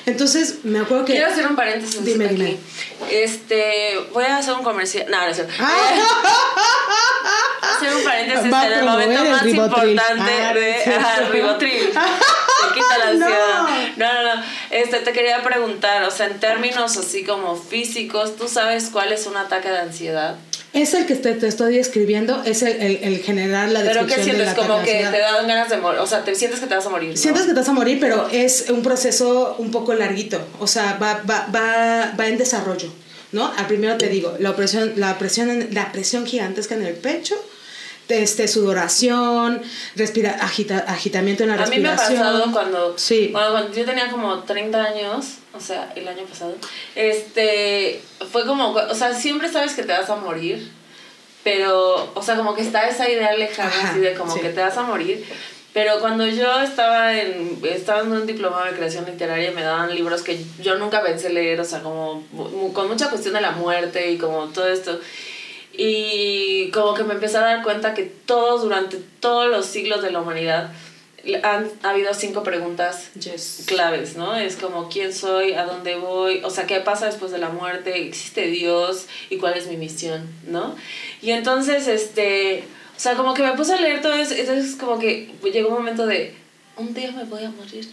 Entonces, 0.05 0.59
me 0.63 0.79
acuerdo 0.79 1.03
que... 1.05 1.13
Quiero 1.13 1.29
hacer 1.31 1.47
un 1.47 1.55
paréntesis 1.57 2.03
Dime, 2.03 2.25
aquí. 2.25 2.35
dime. 2.35 2.57
Este, 3.11 3.97
voy 4.13 4.23
a 4.23 4.37
hacer 4.37 4.53
un 4.53 4.63
comercial. 4.63 5.05
No, 5.09 5.19
no 5.19 5.27
es 5.27 5.35
cierto. 5.35 5.53
Ah. 5.59 5.75
hacer 7.77 7.93
un 7.95 8.03
paréntesis 8.03 8.53
Va 8.53 8.67
en 8.67 8.73
el 8.73 8.85
momento 8.85 9.21
el 9.23 9.29
más 9.29 9.43
Ribotril. 9.43 9.89
importante 9.91 10.31
Ah, 10.43 10.53
de 10.53 10.81
sí. 10.83 10.89
ajá, 10.97 11.21
Ribotril. 11.29 11.89
Te 11.91 12.73
quita 12.73 12.97
la 12.97 13.07
ansiedad. 13.09 13.61
No. 13.97 14.13
No, 14.13 14.13
no, 14.23 14.35
no. 14.35 14.43
Este, 14.71 14.99
te 14.99 15.11
quería 15.13 15.43
preguntar, 15.43 16.03
o 16.03 16.11
sea, 16.11 16.27
en 16.27 16.39
términos 16.39 16.97
así 16.97 17.23
como 17.23 17.55
físicos, 17.55 18.35
¿tú 18.35 18.47
sabes 18.47 18.89
cuál 18.91 19.11
es 19.11 19.27
un 19.27 19.37
ataque 19.37 19.69
de 19.69 19.77
ansiedad? 19.79 20.35
Es 20.79 20.93
el 20.93 21.05
que 21.05 21.15
te, 21.15 21.33
te 21.33 21.47
estoy 21.47 21.75
describiendo, 21.77 22.43
es 22.45 22.61
el, 22.61 22.79
el, 22.81 22.99
el 23.03 23.19
generar 23.19 23.69
la 23.69 23.79
Pero 23.81 24.05
descripción 24.05 24.07
¿qué 24.07 24.15
de 24.17 24.23
sientes? 24.23 24.45
la 24.47 24.55
Como 24.55 24.83
que 24.83 24.91
te 25.11 25.19
dan 25.19 25.47
ganas 25.47 25.69
de 25.69 25.77
morir. 25.77 25.99
O 26.01 26.05
sea, 26.07 26.23
te 26.23 26.35
sientes 26.35 26.59
que 26.59 26.67
te 26.67 26.75
vas 26.75 26.85
a 26.85 26.89
morir. 26.89 27.09
¿no? 27.11 27.17
Sientes 27.17 27.43
que 27.43 27.49
te 27.53 27.59
vas 27.59 27.69
a 27.69 27.73
morir, 27.73 27.97
pero 27.99 28.27
es 28.31 28.65
un 28.69 28.83
proceso 28.83 29.55
un 29.57 29.71
poco 29.71 29.93
larguito. 29.93 30.39
O 30.59 30.67
sea, 30.67 30.97
va, 31.01 31.21
va, 31.29 31.47
va, 31.53 32.13
va 32.19 32.27
en 32.27 32.37
desarrollo, 32.37 32.89
¿no? 33.31 33.51
Al 33.57 33.65
primero 33.65 33.97
te 33.97 34.07
digo, 34.09 34.35
la 34.39 34.55
presión, 34.55 34.93
la 34.97 35.17
presión, 35.17 35.67
la 35.71 35.91
presión 35.91 36.25
gigantesca 36.27 36.75
en 36.75 36.83
el 36.85 36.93
pecho, 36.93 37.35
este, 38.09 38.47
sudoración, 38.47 39.61
respira, 39.95 40.37
agita, 40.39 40.77
agitamiento 40.87 41.43
en 41.43 41.49
la 41.49 41.55
A 41.55 41.65
mí 41.67 41.79
me 41.79 41.89
ha 41.89 41.91
respiración. 41.95 42.19
pasado 42.19 42.51
cuando, 42.53 42.97
Sí. 42.97 43.29
bueno, 43.33 43.51
cuando 43.51 43.73
yo 43.73 43.83
tenía 43.83 44.09
como 44.11 44.43
30 44.43 44.83
años, 44.83 45.25
o 45.57 45.61
sea, 45.61 45.91
el 45.95 46.07
año 46.07 46.23
pasado, 46.23 46.55
este, 46.95 48.01
fue 48.31 48.45
como, 48.45 48.71
o 48.71 48.95
sea, 48.95 49.13
siempre 49.13 49.51
sabes 49.51 49.73
que 49.73 49.83
te 49.83 49.91
vas 49.91 50.09
a 50.09 50.15
morir, 50.15 50.71
pero, 51.43 52.11
o 52.13 52.21
sea, 52.21 52.35
como 52.35 52.55
que 52.55 52.61
está 52.61 52.87
esa 52.87 53.09
idea 53.09 53.33
lejana, 53.33 53.69
Ajá, 53.69 53.89
así 53.89 53.99
de 53.99 54.13
como 54.13 54.33
sí. 54.33 54.39
que 54.41 54.49
te 54.49 54.61
vas 54.61 54.77
a 54.77 54.83
morir. 54.83 55.25
Pero 55.73 55.99
cuando 55.99 56.25
yo 56.25 56.59
estaba 56.59 57.15
en, 57.15 57.59
estaba 57.63 58.01
en 58.01 58.11
un 58.11 58.25
diplomado 58.25 58.65
de 58.65 58.71
creación 58.71 59.05
literaria, 59.05 59.51
me 59.51 59.61
daban 59.61 59.93
libros 59.93 60.23
que 60.23 60.43
yo 60.59 60.75
nunca 60.79 61.03
pensé 61.03 61.29
leer, 61.29 61.61
o 61.61 61.65
sea, 61.65 61.83
como 61.83 62.23
con 62.73 62.87
mucha 62.87 63.09
cuestión 63.09 63.35
de 63.35 63.41
la 63.41 63.51
muerte 63.51 64.11
y 64.11 64.17
como 64.17 64.47
todo 64.47 64.67
esto. 64.67 64.99
Y 65.73 66.71
como 66.71 66.95
que 66.95 67.03
me 67.03 67.13
empecé 67.13 67.37
a 67.37 67.41
dar 67.41 67.63
cuenta 67.63 67.93
que 67.93 68.03
todos, 68.03 68.63
durante 68.63 68.97
todos 69.19 69.51
los 69.51 69.67
siglos 69.67 70.01
de 70.01 70.09
la 70.09 70.21
humanidad, 70.21 70.71
han 71.35 71.69
ha 71.83 71.89
habido 71.91 72.13
cinco 72.13 72.43
preguntas 72.43 73.09
Yes. 73.15 73.63
claves, 73.65 74.15
¿no? 74.15 74.35
Es 74.35 74.55
como 74.55 74.89
quién 74.89 75.13
soy, 75.13 75.53
a 75.53 75.65
dónde 75.65 75.95
voy, 75.95 76.41
o 76.43 76.49
sea, 76.49 76.65
qué 76.65 76.79
pasa 76.79 77.05
después 77.07 77.31
de 77.31 77.37
la 77.37 77.49
muerte, 77.49 78.07
existe 78.07 78.47
Dios 78.47 79.07
y 79.29 79.37
cuál 79.37 79.57
es 79.57 79.67
mi 79.67 79.77
misión, 79.77 80.27
¿no? 80.47 80.75
Y 81.21 81.31
entonces, 81.31 81.87
este, 81.87 82.63
o 82.95 82.99
sea, 82.99 83.15
como 83.15 83.33
que 83.33 83.43
me 83.43 83.53
puse 83.53 83.73
a 83.73 83.81
leer 83.81 84.01
todo 84.01 84.13
eso, 84.13 84.33
entonces 84.33 84.75
como 84.75 84.99
que 84.99 85.31
llegó 85.53 85.69
un 85.69 85.75
momento 85.75 86.05
de, 86.05 86.33
un 86.77 86.93
día 86.93 87.11
me 87.11 87.23
voy 87.23 87.43
a 87.43 87.49
morir. 87.49 87.87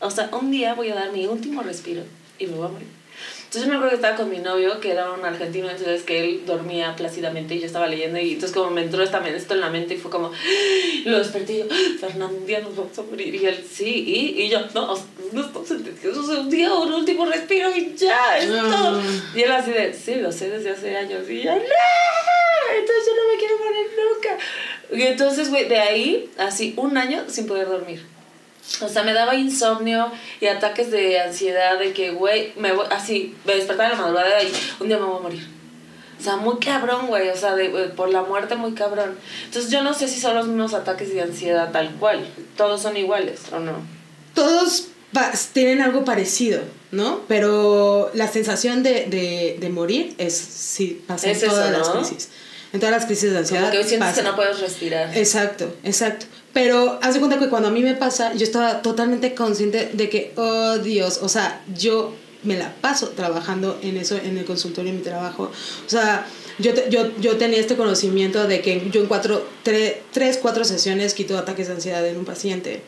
O 0.00 0.10
sea, 0.10 0.30
un 0.32 0.50
día 0.50 0.74
voy 0.74 0.90
a 0.90 0.94
dar 0.94 1.12
mi 1.12 1.26
último 1.26 1.62
respiro 1.62 2.02
y 2.38 2.46
me 2.46 2.56
voy 2.56 2.66
a 2.66 2.70
morir. 2.70 3.01
Entonces 3.44 3.62
yo 3.62 3.68
me 3.68 3.74
acuerdo 3.74 3.90
que 3.90 3.96
estaba 3.96 4.16
con 4.16 4.30
mi 4.30 4.38
novio, 4.38 4.80
que 4.80 4.92
era 4.92 5.12
un 5.12 5.24
argentino, 5.24 5.68
entonces 5.68 6.02
que 6.04 6.20
él 6.20 6.42
dormía 6.46 6.96
plácidamente 6.96 7.54
y 7.54 7.60
yo 7.60 7.66
estaba 7.66 7.86
leyendo 7.86 8.18
y 8.18 8.32
entonces 8.32 8.56
como 8.56 8.70
me 8.70 8.82
entró 8.82 9.02
esta, 9.02 9.26
esto 9.28 9.54
en 9.54 9.60
la 9.60 9.68
mente 9.68 9.94
y 9.94 9.98
fue 9.98 10.10
como, 10.10 10.30
lo 11.04 11.18
desperté 11.18 11.52
y 11.52 11.58
yo, 11.58 11.64
Fernando, 12.00 12.36
un 12.36 12.46
día 12.46 12.60
nos 12.60 12.74
vamos 12.74 12.98
a 12.98 13.02
morir. 13.02 13.34
Y 13.34 13.44
él, 13.44 13.64
sí, 13.70 14.04
y, 14.06 14.42
y 14.42 14.48
yo, 14.48 14.60
no, 14.74 14.94
no 15.32 15.40
estamos 15.44 15.68
sea, 15.68 16.40
un 16.40 16.50
día 16.50 16.72
un 16.72 16.92
último 16.92 17.26
respiro 17.26 17.74
y 17.76 17.94
ya, 17.94 18.38
es 18.38 18.48
No. 18.48 18.62
todo. 18.68 19.02
Y 19.34 19.42
él 19.42 19.52
así 19.52 19.70
de, 19.70 19.92
sí, 19.92 20.14
lo 20.16 20.32
sé 20.32 20.48
desde 20.48 20.70
hace 20.70 20.96
años 20.96 21.28
y 21.28 21.42
yo, 21.42 21.50
no, 21.50 21.60
entonces 22.78 23.04
yo 23.06 23.16
no 23.16 23.32
me 23.32 23.38
quiero 23.38 23.58
morir 23.58 23.86
nunca. 24.14 24.38
Y 24.92 25.02
entonces, 25.02 25.50
güey, 25.50 25.68
de 25.68 25.78
ahí, 25.78 26.30
así, 26.38 26.74
un 26.76 26.96
año 26.96 27.24
sin 27.28 27.46
poder 27.46 27.68
dormir. 27.68 28.02
O 28.80 28.88
sea, 28.88 29.02
me 29.02 29.12
daba 29.12 29.34
insomnio 29.34 30.10
y 30.40 30.46
ataques 30.46 30.90
de 30.90 31.20
ansiedad 31.20 31.78
de 31.78 31.92
que, 31.92 32.12
güey, 32.12 32.52
me 32.56 32.72
voy, 32.72 32.86
así, 32.90 33.34
me 33.44 33.54
despertaba 33.54 33.90
en 33.90 33.98
la 33.98 34.02
madrugada 34.02 34.42
y 34.42 34.52
un 34.80 34.88
día 34.88 34.98
me 34.98 35.04
voy 35.06 35.16
a 35.18 35.22
morir. 35.22 35.48
O 36.18 36.22
sea, 36.22 36.36
muy 36.36 36.58
cabrón, 36.58 37.08
güey, 37.08 37.28
o 37.30 37.36
sea, 37.36 37.56
de, 37.56 37.66
eh, 37.66 37.88
por 37.96 38.10
la 38.10 38.22
muerte 38.22 38.54
muy 38.54 38.74
cabrón. 38.74 39.18
Entonces 39.44 39.72
yo 39.72 39.82
no 39.82 39.92
sé 39.92 40.06
si 40.06 40.20
son 40.20 40.36
los 40.36 40.46
mismos 40.46 40.72
ataques 40.72 41.12
de 41.12 41.20
ansiedad 41.20 41.72
tal 41.72 41.90
cual. 41.96 42.24
Todos 42.56 42.80
son 42.80 42.96
iguales, 42.96 43.40
¿o 43.52 43.58
no? 43.58 43.72
Todos 44.32 44.86
tienen 45.52 45.82
algo 45.82 46.04
parecido, 46.04 46.62
¿no? 46.92 47.22
Pero 47.26 48.10
la 48.14 48.28
sensación 48.28 48.84
de, 48.84 49.06
de, 49.06 49.56
de 49.60 49.68
morir 49.68 50.14
es, 50.18 50.36
sí, 50.36 51.02
pasa 51.06 51.28
Es 51.30 51.42
en 51.42 51.48
eso, 51.48 51.56
todas 51.56 51.72
las 51.72 51.88
¿no? 51.88 51.94
crisis. 52.00 52.28
En 52.72 52.80
todas 52.80 52.94
las 52.94 53.06
crisis 53.06 53.32
de 53.32 53.38
ansiedad. 53.38 53.70
Como 53.70 53.82
que 53.82 53.88
sientes 53.88 54.08
pasa. 54.08 54.22
que 54.22 54.28
no 54.28 54.36
puedes 54.36 54.60
respirar. 54.60 55.16
Exacto, 55.16 55.74
exacto. 55.82 56.26
Pero 56.52 56.98
haz 57.02 57.14
de 57.14 57.20
cuenta 57.20 57.38
que 57.38 57.48
cuando 57.48 57.68
a 57.68 57.70
mí 57.70 57.82
me 57.82 57.94
pasa, 57.94 58.34
yo 58.34 58.44
estaba 58.44 58.82
totalmente 58.82 59.34
consciente 59.34 59.90
de 59.92 60.08
que, 60.10 60.32
oh 60.36 60.78
Dios, 60.78 61.20
o 61.22 61.28
sea, 61.28 61.62
yo 61.74 62.14
me 62.42 62.56
la 62.58 62.74
paso 62.80 63.10
trabajando 63.10 63.78
en 63.82 63.96
eso, 63.96 64.16
en 64.16 64.36
el 64.36 64.44
consultorio, 64.44 64.90
en 64.90 64.96
mi 64.98 65.02
trabajo. 65.02 65.44
O 65.44 65.88
sea, 65.88 66.26
yo, 66.58 66.74
te- 66.74 66.90
yo, 66.90 67.08
yo 67.20 67.36
tenía 67.36 67.58
este 67.60 67.76
conocimiento 67.76 68.46
de 68.46 68.60
que 68.60 68.90
yo 68.90 69.00
en 69.00 69.06
cuatro, 69.06 69.46
tre- 69.64 69.98
tres, 70.12 70.38
cuatro 70.42 70.64
sesiones 70.64 71.14
quito 71.14 71.38
ataques 71.38 71.68
de 71.68 71.74
ansiedad 71.74 72.06
en 72.06 72.18
un 72.18 72.24
paciente. 72.24 72.82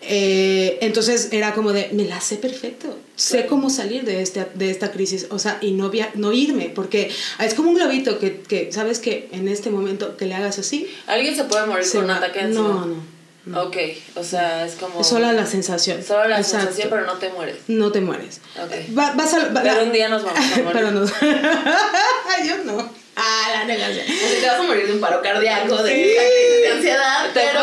Eh, 0.00 0.78
entonces 0.80 1.28
era 1.32 1.52
como 1.54 1.72
de, 1.72 1.90
me 1.92 2.04
la 2.04 2.20
sé 2.20 2.36
perfecto, 2.36 2.96
sé 3.16 3.46
cómo 3.46 3.68
salir 3.68 4.04
de, 4.04 4.22
este, 4.22 4.46
de 4.54 4.70
esta 4.70 4.92
crisis, 4.92 5.26
o 5.30 5.38
sea, 5.40 5.58
y 5.60 5.72
no, 5.72 5.90
via- 5.90 6.10
no 6.14 6.32
irme, 6.32 6.70
porque 6.72 7.10
es 7.40 7.54
como 7.54 7.70
un 7.70 7.74
globito 7.76 8.18
que, 8.20 8.40
que, 8.40 8.70
sabes 8.72 9.00
que 9.00 9.28
en 9.32 9.48
este 9.48 9.70
momento 9.70 10.16
que 10.16 10.26
le 10.26 10.34
hagas 10.36 10.58
así, 10.60 10.88
¿Alguien 11.08 11.34
se 11.34 11.44
puede 11.44 11.66
morir 11.66 11.84
con 11.90 12.04
un 12.04 12.10
ataque 12.12 12.38
de 12.38 12.44
ansiedad? 12.46 12.68
No, 12.68 12.86
no. 12.86 13.62
Ok, 13.62 13.76
o 14.14 14.22
sea, 14.22 14.66
es 14.66 14.74
como... 14.74 15.02
Solo 15.02 15.32
la 15.32 15.46
sensación. 15.46 16.04
Solo 16.04 16.28
la 16.28 16.38
Exacto. 16.38 16.66
sensación, 16.66 16.90
pero 16.90 17.06
no 17.06 17.14
te 17.14 17.30
mueres. 17.30 17.56
No 17.66 17.90
te 17.90 18.00
mueres. 18.02 18.40
Ok. 18.62 18.96
Va- 18.96 19.14
vas 19.14 19.32
a, 19.34 19.48
va- 19.48 19.62
Pero 19.62 19.84
un 19.84 19.92
día 19.92 20.08
nos 20.10 20.22
vamos 20.22 20.38
a 20.38 20.48
morir. 20.62 20.70
pero 20.74 20.90
no. 20.90 21.06
Yo 22.46 22.64
no. 22.64 22.90
Ah, 23.16 23.48
la 23.52 23.64
negación. 23.64 24.04
O 24.06 24.28
sea, 24.28 24.40
te 24.40 24.46
vas 24.46 24.60
a 24.60 24.62
morir 24.62 24.86
de 24.86 24.92
un 24.92 25.00
paro 25.00 25.20
cardíaco, 25.22 25.82
de, 25.82 25.92
Sí. 25.94 26.62
de 26.62 26.68
ansiedad. 26.72 27.30
Pero 27.34 27.60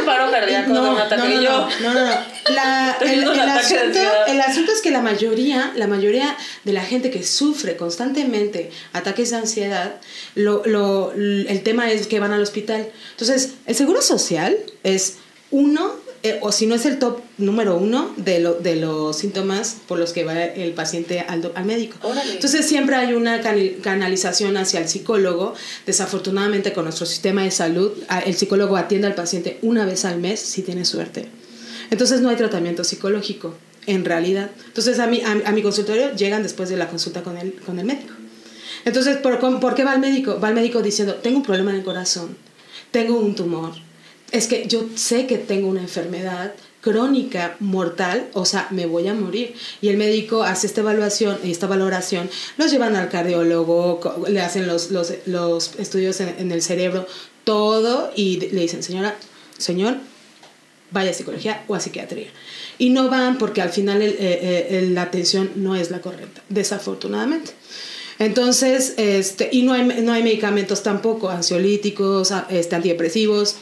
un 0.00 0.06
paro 0.06 0.30
cardíaco 0.30 0.72
no, 0.72 0.84
de 0.84 0.90
un 0.90 0.98
ataque. 0.98 1.22
no, 1.22 1.30
y 1.30 1.34
no, 1.36 1.42
yo... 1.42 1.68
no, 1.82 1.94
no, 1.94 2.04
no. 2.06 2.12
La- 2.54 2.96
el, 3.02 3.24
asunto, 3.28 3.98
el 4.26 4.40
asunto 4.40 4.72
es 4.72 4.80
que 4.80 4.90
la 4.90 5.00
mayoría, 5.02 5.72
la 5.76 5.86
mayoría 5.86 6.36
de 6.64 6.72
la 6.72 6.82
gente 6.82 7.10
que 7.10 7.22
sufre 7.22 7.76
constantemente 7.76 8.70
ataques 8.92 9.30
de 9.30 9.36
ansiedad, 9.36 10.00
lo, 10.34 10.62
lo, 10.66 11.12
el 11.12 11.62
tema 11.62 11.90
es 11.90 12.06
que 12.06 12.20
van 12.20 12.32
al 12.32 12.42
hospital. 12.42 12.88
Entonces, 13.12 13.54
el 13.66 13.74
seguro 13.74 14.02
social 14.02 14.56
es 14.82 15.16
uno, 15.50 15.92
eh, 16.22 16.38
o 16.42 16.52
si 16.52 16.66
no 16.66 16.74
es 16.74 16.84
el 16.84 16.98
top 16.98 17.20
número 17.38 17.76
uno 17.76 18.12
de, 18.18 18.40
lo, 18.40 18.54
de 18.54 18.76
los 18.76 19.16
síntomas 19.16 19.76
por 19.88 19.98
los 19.98 20.12
que 20.12 20.24
va 20.24 20.44
el 20.44 20.72
paciente 20.72 21.20
al, 21.20 21.64
médico. 21.64 21.96
Órale. 22.02 22.34
Entonces 22.34 22.66
siempre 22.66 22.96
hay 22.96 23.14
una 23.14 23.40
canalización 23.82 24.56
hacia 24.58 24.80
el 24.80 24.88
psicólogo. 24.88 25.54
Desafortunadamente 25.86 26.72
con 26.74 26.84
nuestro 26.84 27.06
sistema 27.06 27.42
de 27.42 27.50
salud, 27.50 27.92
el 28.26 28.34
psicólogo 28.34 28.76
atiende 28.76 29.06
al 29.06 29.14
paciente 29.14 29.58
una 29.62 29.86
vez 29.86 30.04
al 30.04 30.18
mes 30.18 30.40
si 30.40 30.62
tiene 30.62 30.84
suerte. 30.84 31.28
Entonces 31.90 32.20
no 32.20 32.28
hay 32.28 32.36
tratamiento 32.36 32.84
psicológico, 32.84 33.54
en 33.86 34.04
realidad. 34.04 34.50
Entonces 34.66 34.98
a 34.98 35.06
mi, 35.06 35.22
a, 35.22 35.32
a 35.46 35.52
mi 35.52 35.62
consultorio 35.62 36.14
llegan 36.14 36.42
después 36.42 36.68
de 36.68 36.76
la 36.76 36.88
consulta 36.88 37.22
con 37.22 37.38
el, 37.38 37.54
con 37.54 37.78
el 37.78 37.86
médico. 37.86 38.12
Entonces, 38.84 39.16
¿por, 39.18 39.38
¿por 39.60 39.74
qué 39.74 39.84
va 39.84 39.92
al 39.92 40.00
médico? 40.00 40.38
Va 40.40 40.48
al 40.48 40.54
médico 40.54 40.82
diciendo, 40.82 41.14
tengo 41.16 41.38
un 41.38 41.42
problema 41.42 41.70
en 41.70 41.78
el 41.78 41.84
corazón, 41.84 42.36
tengo 42.90 43.18
un 43.18 43.34
tumor, 43.34 43.72
es 44.32 44.46
que 44.46 44.66
yo 44.66 44.86
sé 44.94 45.26
que 45.26 45.38
tengo 45.38 45.68
una 45.68 45.80
enfermedad 45.80 46.52
crónica 46.80 47.56
mortal, 47.60 48.28
o 48.32 48.44
sea, 48.46 48.66
me 48.70 48.86
voy 48.86 49.06
a 49.08 49.14
morir. 49.14 49.54
Y 49.82 49.88
el 49.88 49.96
médico 49.98 50.42
hace 50.42 50.66
esta 50.66 50.80
evaluación 50.80 51.38
y 51.44 51.50
esta 51.50 51.66
valoración, 51.66 52.30
los 52.56 52.70
llevan 52.70 52.96
al 52.96 53.08
cardiólogo, 53.10 54.24
le 54.28 54.40
hacen 54.40 54.66
los, 54.66 54.90
los, 54.90 55.12
los 55.26 55.72
estudios 55.78 56.20
en, 56.20 56.50
el 56.50 56.62
cerebro, 56.62 57.06
todo, 57.44 58.12
y 58.16 58.38
le 58.52 58.60
dicen, 58.62 58.82
señora, 58.82 59.14
señor, 59.58 59.96
vaya 60.90 61.10
a 61.10 61.14
psicología 61.14 61.64
o 61.68 61.74
a 61.74 61.80
psiquiatría. 61.80 62.28
Y 62.78 62.90
no 62.90 63.10
van 63.10 63.36
porque 63.36 63.60
al 63.60 63.70
final 63.70 64.00
el- 64.00 64.12
eh, 64.18 64.18
eh, 64.70 64.88
la 64.90 65.02
atención 65.02 65.50
no 65.56 65.76
es 65.76 65.90
la 65.90 66.00
correcta, 66.00 66.42
desafortunadamente. 66.48 67.52
Entonces, 68.18 68.94
este, 68.98 69.48
y 69.50 69.62
no 69.62 69.72
hay, 69.72 69.82
no 70.02 70.12
hay 70.12 70.22
medicamentos 70.22 70.82
tampoco, 70.82 71.30
ansiolíticos, 71.30 72.32
este, 72.50 72.76
antidepresivos, 72.76 73.56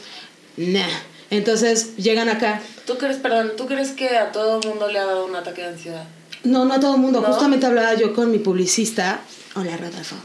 nah. 0.59 0.87
Entonces, 1.31 1.95
llegan 1.97 2.27
acá. 2.29 2.61
¿Tú 2.87 2.97
crees, 2.97 3.17
perdón, 3.17 3.51
tú 3.55 3.67
crees 3.67 3.91
que 3.91 4.17
a 4.17 4.31
todo 4.31 4.59
mundo 4.61 4.87
le 4.87 4.97
ha 4.99 5.05
dado 5.05 5.25
un 5.25 5.35
ataque 5.35 5.61
de 5.61 5.67
ansiedad? 5.69 6.03
No, 6.43 6.65
no 6.65 6.73
a 6.73 6.79
todo 6.79 6.95
el 6.95 7.01
mundo. 7.01 7.21
¿No? 7.21 7.27
Justamente 7.27 7.65
hablaba 7.67 7.93
yo 7.93 8.13
con 8.15 8.31
mi 8.31 8.39
publicista. 8.39 9.19
Hola, 9.55 9.77
Rodolfo. 9.77 10.15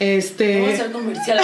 Este. 0.00 0.60
Vamos 0.60 0.70
a 0.70 0.74
hacer 0.82 0.92
comercial. 0.92 1.40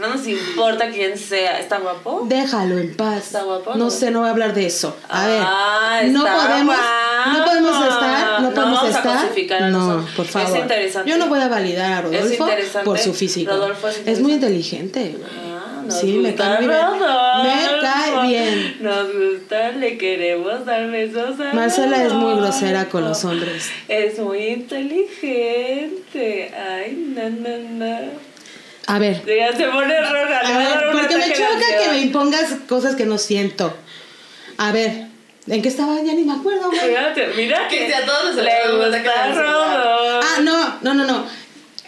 No 0.00 0.08
nos 0.16 0.26
importa 0.26 0.88
quién 0.90 1.16
sea. 1.16 1.60
¿Está 1.60 1.78
guapo? 1.78 2.24
Déjalo 2.28 2.78
en 2.78 2.94
paz. 2.96 3.26
¿Está 3.26 3.42
guapo, 3.42 3.70
No 3.74 3.84
no? 3.84 3.90
sé, 3.90 4.10
no 4.10 4.20
voy 4.20 4.28
a 4.28 4.32
hablar 4.32 4.52
de 4.54 4.66
eso. 4.66 4.96
A 5.08 5.24
Ah, 5.24 6.00
ver, 6.02 6.10
no 6.12 6.26
está 6.26 6.34
podemos, 6.48 6.76
no 6.76 7.32
guapo. 7.32 7.50
podemos 7.50 7.82
estar, 7.88 8.40
no 8.40 8.48
No 8.48 8.54
podemos 8.54 8.84
estar. 8.88 9.62
a 9.62 9.70
no, 9.70 10.06
por 10.16 10.24
es 10.26 10.30
favor. 10.32 10.58
interesante. 10.58 11.10
Yo 11.10 11.16
no 11.18 11.28
voy 11.28 11.40
a 11.40 11.48
validar 11.48 11.92
a 11.92 11.98
Es 11.98 12.04
Rodolfo 12.22 12.48
interesante. 12.48 12.84
por 12.84 12.98
su 12.98 13.14
físico. 13.14 13.50
Rodolfo 13.52 13.88
es 13.88 14.00
es 14.04 14.20
muy 14.20 14.32
interesante. 14.32 15.00
inteligente. 15.00 15.16
Ah, 15.24 15.53
nos 15.84 16.00
Sí, 16.00 16.12
me 16.18 16.30
gusta 16.30 16.44
cae 16.44 16.56
muy 16.58 16.66
bien. 16.68 16.80
Rodolfo. 16.80 17.42
Me 17.42 17.80
cae 17.80 18.26
bien. 18.28 18.76
Nos 18.80 19.06
gusta, 19.12 19.72
le 19.72 19.98
queremos 19.98 20.64
dar 20.66 20.90
besos 20.90 21.40
a 21.40 21.52
Marcela 21.54 22.04
es 22.04 22.12
muy 22.12 22.34
grosera 22.36 22.88
con 22.88 23.04
los 23.04 23.24
hombres. 23.24 23.70
Es 23.88 24.18
muy 24.18 24.38
inteligente. 24.48 26.52
Ay, 26.56 27.12
no, 27.14 27.30
no, 27.30 27.58
no. 27.58 27.98
A 28.86 28.98
ver, 28.98 29.22
Ya 29.24 29.56
se 29.56 29.64
pone 29.64 29.98
roja. 30.00 30.40
a 30.40 30.58
ver, 30.58 30.78
porque 30.92 31.16
me 31.16 31.32
choca 31.32 31.66
que 31.82 31.88
me 31.90 32.00
impongas 32.00 32.54
cosas 32.68 32.94
que 32.96 33.06
no 33.06 33.16
siento. 33.18 33.74
A 34.58 34.72
ver, 34.72 35.06
¿en 35.46 35.62
qué 35.62 35.68
estaba? 35.68 35.96
Ya 36.02 36.12
ni 36.12 36.24
me 36.24 36.34
acuerdo, 36.34 36.68
güey. 36.68 36.80
Fíjate, 36.80 37.28
mira 37.36 37.66
Que 37.68 37.86
si 37.86 37.92
a 37.92 38.04
todos 38.04 38.34
les 38.36 38.70
gusta. 38.70 39.32
Rodolfo. 39.34 40.20
Ah, 40.22 40.40
no, 40.42 40.78
no, 40.82 40.94
no, 40.94 41.04
no. 41.06 41.24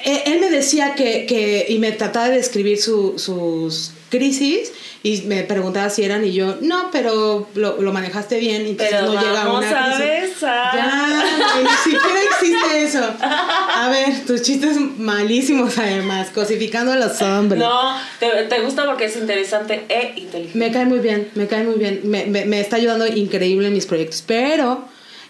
Eh, 0.07 0.23
él 0.27 0.41
me 0.41 0.49
decía 0.51 0.95
que, 0.95 1.27
que, 1.27 1.67
y 1.69 1.79
me 1.79 1.93
trataba 1.93 2.29
de 2.31 2.37
describir 2.37 2.81
su- 2.81 3.19
sus 3.19 3.91
crisis 4.09 4.73
y 5.03 5.23
me 5.23 5.43
preguntaba 5.43 5.91
si 5.91 6.03
eran 6.05 6.25
y 6.25 6.33
yo, 6.33 6.57
no, 6.63 6.91
pero 6.93 7.49
lo, 7.55 7.81
lo 7.83 7.93
manejaste 7.93 8.39
bien 8.39 8.67
y 8.67 8.71
entonces 8.71 8.97
Pero 8.99 9.13
no 9.13 9.21
llega 9.21 9.43
a 9.43 9.53
una 9.59 9.69
a 9.69 9.97
crisis. 9.97 10.31
besar. 10.33 10.77
Ya, 10.77 11.25
ni 11.63 11.69
siquiera 11.93 12.21
existe 12.31 12.83
eso. 12.85 13.05
A 13.21 13.89
ver, 13.91 14.25
tus 14.27 14.43
chistes 14.43 14.77
malísimos 14.99 15.77
además, 15.79 16.29
cosificando 16.35 16.93
a 16.93 16.97
los 16.97 17.21
hombres. 17.23 17.61
No, 17.61 17.97
te, 18.21 18.29
te 18.49 18.61
gusta 18.61 18.85
porque 18.87 19.05
es 19.07 19.17
interesante 19.17 19.85
e 19.89 20.15
inteligente. 20.21 20.59
Me 20.59 20.71
cae 20.73 20.87
muy 20.87 21.01
bien, 21.01 21.29
me 21.35 21.47
cae 21.47 21.65
muy 21.65 21.75
bien. 21.79 22.01
Me, 22.05 22.27
me- 22.27 22.45
me 22.47 22.61
está 22.61 22.77
ayudando 22.77 23.07
increíble 23.07 23.69
en 23.69 23.75
mis 23.75 23.87
proyectos. 23.87 24.23
Pero 24.27 24.85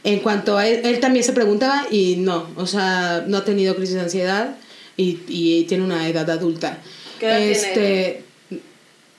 en 0.05 0.21
cuanto 0.21 0.57
a 0.59 0.67
él, 0.67 0.83
él 0.85 1.01
también 1.01 1.25
se 1.25 1.33
preguntaba 1.33 1.87
y 1.91 2.17
no, 2.17 2.47
o 2.57 2.67
sea, 2.67 3.25
no 3.27 3.39
ha 3.39 3.45
tenido 3.45 3.75
crisis 3.75 3.95
de 3.97 4.01
ansiedad 4.03 4.57
y, 4.97 5.21
y 5.29 5.65
tiene 5.65 5.85
una 5.85 6.09
edad 6.09 6.29
adulta. 6.31 6.79
¿Qué 7.21 7.27
edad 7.27 7.41
este, 7.41 8.25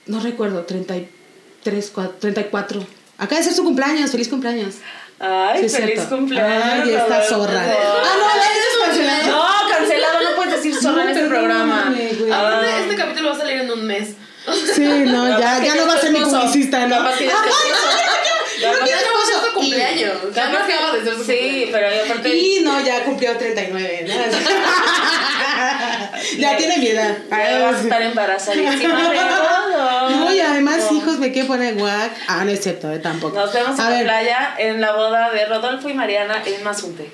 no 0.06 0.20
recuerdo, 0.20 0.62
33, 0.64 1.92
cua- 1.94 2.12
34. 2.18 2.86
Acaba 3.18 3.38
de 3.38 3.44
ser 3.44 3.54
su 3.54 3.64
cumpleaños, 3.64 4.10
feliz 4.10 4.28
cumpleaños. 4.28 4.76
Ay, 5.20 5.68
Sí, 5.68 5.76
feliz 5.76 5.94
cierto. 5.96 6.16
cumpleaños. 6.16 6.84
Ay, 6.84 6.94
esta 6.94 7.22
zorra. 7.24 7.60
Ah, 7.60 8.16
no, 8.18 8.26
la 8.36 8.44
es 8.46 8.86
cancelada. 8.86 9.26
No, 9.26 9.44
cancelado, 9.68 10.22
no 10.30 10.36
puedes 10.36 10.52
decir 10.54 10.74
zorra 10.80 11.02
en 11.02 11.08
No, 11.08 11.14
este 11.14 11.26
programa. 11.28 11.92
Ah, 12.32 12.60
Este, 12.70 12.82
este 12.84 12.94
capítulo 12.96 13.30
va 13.30 13.34
a 13.34 13.38
salir 13.38 13.56
en 13.62 13.70
un 13.72 13.84
mes. 13.84 14.08
Sí, 14.74 14.82
no, 14.82 15.24
capaz 15.28 15.40
ya, 15.40 15.58
ya 15.58 15.64
ya 15.64 15.74
no 15.74 15.86
va 15.88 15.94
a 15.94 16.00
ser 16.00 16.10
mi 16.12 16.20
publicista, 16.20 16.86
¿no? 16.86 16.96
Capaz 16.96 17.18
que 17.18 17.24
ya 17.26 17.32
es 17.32 17.38
Ay, 17.38 17.48
esposo. 17.50 17.68
no, 17.68 18.72
Capaz- 18.72 18.80
no, 18.80 18.86
Ya 18.86 18.96
no 18.96 19.12
va 19.18 19.22
a 19.22 19.26
ser 19.26 19.48
tu 19.50 19.54
cumpleaños. 19.58 20.16
Capaz 20.34 20.66
que 20.66 20.72
acaba 20.74 20.92
de 20.96 21.04
ser 21.04 21.14
su 21.16 21.24
Sí, 21.24 21.36
cumpleaños. 21.36 21.70
pero 21.72 22.04
aparte. 22.04 22.36
Y 22.38 22.60
no, 22.62 22.80
ya 22.86 23.04
cumplió 23.04 23.36
39. 23.36 24.04
¿no? 24.06 24.14
ya 26.38 26.56
tiene 26.56 26.78
mi 26.78 26.86
edad. 26.88 27.16
Ay, 27.30 27.62
vas 27.62 27.76
a 27.76 27.80
estar 27.80 28.02
embarazadísima 28.02 29.10
de 29.10 29.16
todo. 29.18 30.08
No, 30.08 30.32
y 30.34 30.40
además, 30.40 30.88
No. 30.90 30.96
hijos, 30.96 31.18
me 31.18 31.30
quiere 31.32 31.46
poner 31.46 31.74
guac. 31.76 32.12
Ah, 32.26 32.44
no 32.44 32.50
es 32.50 32.60
cierto, 32.62 32.90
eh, 32.92 32.98
tampoco. 32.98 33.36
Nos 33.36 33.52
vemos 33.52 33.78
en 33.78 33.80
A 33.84 33.90
la 33.90 33.96
ver, 33.96 34.04
playa 34.04 34.54
en 34.58 34.80
la 34.80 34.92
boda 34.94 35.30
de 35.30 35.44
Rodolfo 35.46 35.88
y 35.88 35.94
Mariana 35.94 36.42
en 36.44 36.64
Mazunte. 36.64 37.10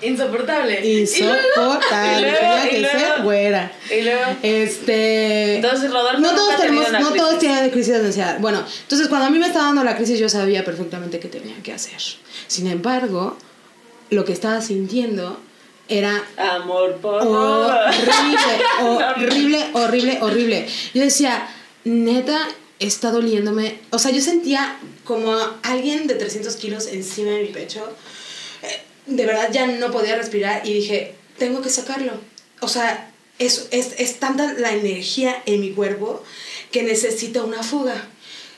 Insoportable. 0.00 1.00
Insoportable. 1.00 2.18
Y 2.18 2.20
luego, 2.20 2.36
Tenía 2.38 2.66
y 2.66 2.68
que 2.70 2.80
luego. 2.80 2.98
ser 2.98 3.22
güera. 3.22 3.72
Y 3.90 4.02
luego. 4.02 4.22
Este. 4.42 5.56
Entonces, 5.56 5.90
Rodolfo 5.90 6.20
no 6.20 6.34
todos 6.34 6.56
tenemos, 6.56 6.92
no 6.92 6.98
crisis. 6.98 7.16
todos 7.16 7.38
tienen 7.40 7.70
crisis 7.70 7.94
de 8.00 8.06
ansiedad. 8.06 8.36
Bueno, 8.38 8.64
entonces 8.82 9.08
cuando 9.08 9.26
a 9.26 9.30
mí 9.30 9.38
me 9.38 9.46
estaba 9.48 9.66
dando 9.66 9.82
la 9.84 9.96
crisis 9.96 10.18
yo 10.20 10.28
sabía 10.28 10.64
perfectamente 10.64 11.18
qué 11.18 11.28
tenía 11.28 11.56
que 11.64 11.72
hacer. 11.72 12.00
Sin 12.46 12.68
embargo, 12.68 13.36
lo 14.10 14.24
que 14.24 14.32
estaba 14.32 14.60
sintiendo 14.60 15.40
era 15.88 16.24
Amor 16.36 16.96
por 16.96 17.22
horrible, 17.22 18.38
horrible, 18.82 19.66
horrible, 19.72 20.18
horrible. 20.20 20.68
Yo 20.94 21.02
decía, 21.02 21.48
neta, 21.84 22.48
está 22.78 23.10
doliéndome. 23.10 23.78
O 23.90 23.98
sea, 23.98 24.10
yo 24.10 24.20
sentía 24.20 24.78
como 25.04 25.34
alguien 25.62 26.06
de 26.06 26.14
300 26.14 26.54
kilos 26.56 26.86
encima 26.86 27.30
de 27.30 27.42
mi 27.42 27.48
pecho. 27.48 27.88
Eh, 28.62 28.82
De 29.06 29.26
verdad 29.26 29.48
ya 29.52 29.66
no 29.66 29.90
podía 29.90 30.16
respirar 30.16 30.66
y 30.66 30.74
dije, 30.74 31.14
tengo 31.38 31.62
que 31.62 31.70
sacarlo. 31.70 32.12
O 32.60 32.68
sea, 32.68 33.10
es, 33.38 33.68
es, 33.70 33.94
es 33.98 34.18
tanta 34.18 34.52
la 34.54 34.72
energía 34.72 35.42
en 35.46 35.60
mi 35.60 35.70
cuerpo 35.72 36.22
que 36.70 36.82
necesita 36.82 37.42
una 37.44 37.62
fuga. 37.62 37.94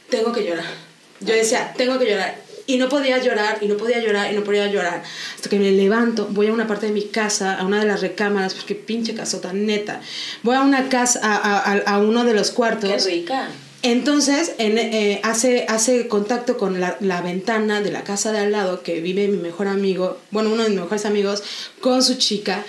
Tengo 0.09 0.33
que 0.33 0.45
llorar. 0.45 0.73
Yo 1.21 1.35
decía, 1.35 1.75
tengo 1.77 1.99
que 1.99 2.07
llorar. 2.11 2.35
Y 2.73 2.77
no 2.79 2.89
podía 2.89 3.19
llorar, 3.19 3.59
y 3.61 3.67
no 3.67 3.77
podía 3.77 3.99
llorar, 4.00 4.33
y 4.33 4.37
no 4.37 4.45
podía 4.45 4.67
llorar. 4.69 5.03
Hasta 5.35 5.49
que 5.49 5.59
me 5.59 5.71
levanto, 5.73 6.27
voy 6.31 6.47
a 6.49 6.53
una 6.53 6.67
parte 6.67 6.87
de 6.87 6.93
mi 6.93 7.05
casa, 7.05 7.55
a 7.59 7.65
una 7.67 7.81
de 7.81 7.87
las 7.87 8.00
recámaras, 8.00 8.55
porque 8.55 8.75
pinche 8.75 9.15
casota, 9.15 9.53
neta. 9.53 10.00
Voy 10.43 10.55
a 10.57 10.61
una 10.62 10.89
casa, 10.89 11.21
a, 11.23 11.37
a, 11.37 11.73
a- 11.73 11.95
a 11.95 11.99
uno 11.99 12.25
de 12.25 12.35
los 12.35 12.50
cuartos. 12.50 12.91
Qué 13.05 13.11
rica. 13.11 13.49
Entonces, 13.83 14.53
en, 14.59 14.77
eh, 14.79 15.21
hace, 15.25 15.65
hace 15.69 16.07
contacto 16.07 16.59
con 16.59 16.81
la, 16.81 16.97
la 17.00 17.23
ventana 17.23 17.81
de 17.81 17.91
la 17.91 18.05
casa 18.05 18.31
de 18.31 18.39
al 18.41 18.53
lado, 18.53 18.83
que 18.83 19.00
vive 19.00 19.27
mi 19.29 19.39
mejor 19.39 19.69
amigo, 19.69 20.19
bueno, 20.31 20.50
uno 20.50 20.65
de 20.65 20.69
mis 20.69 20.79
mejores 20.81 21.07
amigos, 21.07 21.43
con 21.81 22.03
su 22.03 22.17
chica. 22.17 22.62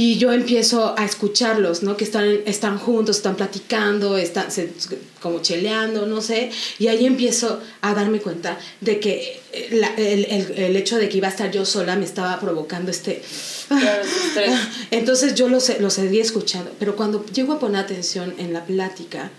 Y 0.00 0.16
yo 0.18 0.30
empiezo 0.32 0.94
a 0.96 1.04
escucharlos, 1.04 1.82
¿no? 1.82 1.96
Que 1.96 2.04
están, 2.04 2.26
están 2.46 2.78
juntos, 2.78 3.16
están 3.16 3.34
platicando, 3.34 4.16
están 4.16 4.52
se- 4.52 4.70
como 5.20 5.42
cheleando, 5.42 6.06
no 6.06 6.20
sé. 6.20 6.50
Y 6.78 6.86
ahí 6.86 7.04
empiezo 7.04 7.60
a 7.80 7.94
darme 7.94 8.20
cuenta 8.20 8.56
de 8.80 9.00
que 9.00 9.40
eh, 9.52 9.68
la- 9.72 9.92
el, 9.96 10.24
el- 10.26 10.52
el 10.66 10.76
hecho 10.76 10.98
de 10.98 11.08
que 11.08 11.16
iba 11.18 11.26
a 11.26 11.30
estar 11.30 11.50
yo 11.50 11.64
sola 11.64 11.96
me 11.96 12.04
estaba 12.04 12.38
provocando 12.38 12.92
este... 12.92 13.22
Claro. 13.66 14.02
Entonces 14.92 15.34
yo 15.34 15.48
lo, 15.48 15.58
lo 15.80 15.90
seguí 15.90 16.20
escuchando, 16.20 16.70
pero 16.78 16.94
cuando 16.94 17.24
llego 17.34 17.54
a 17.54 17.58
poner 17.58 17.80
atención 17.80 18.34
en 18.38 18.52
la 18.52 18.64
plática, 18.64 19.32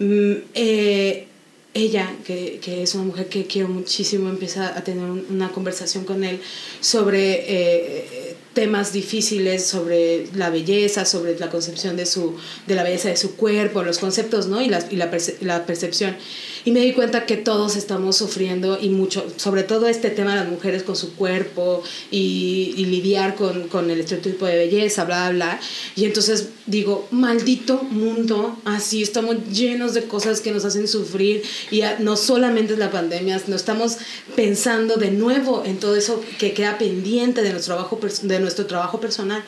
mm, 0.00 0.32
eh, 0.54 1.28
ella, 1.74 2.14
que, 2.26 2.58
que 2.62 2.82
es 2.82 2.94
una 2.94 3.04
mujer 3.04 3.28
que 3.28 3.46
quiero 3.46 3.68
muchísimo, 3.68 4.28
empieza 4.28 4.76
a 4.76 4.84
tener 4.84 5.04
un- 5.04 5.24
una 5.30 5.50
conversación 5.50 6.04
con 6.04 6.22
él 6.22 6.40
sobre 6.80 7.44
eh, 7.48 8.36
temas 8.52 8.92
difíciles, 8.92 9.64
sobre 9.66 10.26
la 10.34 10.50
belleza, 10.50 11.04
sobre 11.06 11.38
la 11.38 11.48
concepción 11.48 11.96
de, 11.96 12.04
su, 12.04 12.36
de 12.66 12.74
la 12.74 12.82
belleza 12.82 13.08
de 13.08 13.16
su 13.16 13.36
cuerpo, 13.36 13.82
los 13.82 13.98
conceptos 13.98 14.46
¿no? 14.48 14.60
y, 14.60 14.68
la, 14.68 14.86
y 14.90 14.96
la, 14.96 15.10
la 15.40 15.64
percepción. 15.64 16.14
Y 16.64 16.70
me 16.70 16.80
di 16.80 16.92
cuenta 16.92 17.26
que 17.26 17.36
todos 17.36 17.76
estamos 17.76 18.16
sufriendo 18.16 18.78
y 18.80 18.88
mucho, 18.88 19.26
sobre 19.36 19.64
todo 19.64 19.88
este 19.88 20.10
tema 20.10 20.30
de 20.30 20.40
las 20.40 20.48
mujeres 20.48 20.82
con 20.82 20.96
su 20.96 21.14
cuerpo 21.14 21.82
y, 22.10 22.74
lidiar 22.92 23.36
con, 23.36 23.68
con 23.68 23.90
el 23.90 24.00
estereotipo 24.00 24.44
de 24.46 24.56
belleza, 24.56 25.04
bla, 25.04 25.30
bla, 25.30 25.32
bla. 25.32 25.60
Y 25.96 26.04
entonces 26.04 26.48
digo, 26.66 27.08
maldito 27.10 27.82
mundo, 27.82 28.56
así 28.64 29.02
estamos 29.02 29.36
llenos 29.50 29.94
de 29.94 30.04
cosas 30.04 30.40
que 30.40 30.52
nos 30.52 30.64
hacen 30.64 30.86
sufrir 30.88 31.42
y 31.70 31.82
no 32.00 32.16
solamente 32.16 32.74
es 32.74 32.78
la 32.78 32.90
pandemia, 32.90 33.40
no 33.46 33.56
estamos 33.56 33.96
pensando 34.36 34.96
de 34.96 35.10
nuevo 35.10 35.62
en 35.64 35.78
todo 35.78 35.96
eso 35.96 36.22
que 36.38 36.52
queda 36.52 36.78
pendiente 36.78 37.42
de 37.42 37.50
nuestro 37.50 37.74
trabajo, 37.74 37.98
de 38.22 38.40
nuestro 38.40 38.66
trabajo 38.66 39.00
personal. 39.00 39.42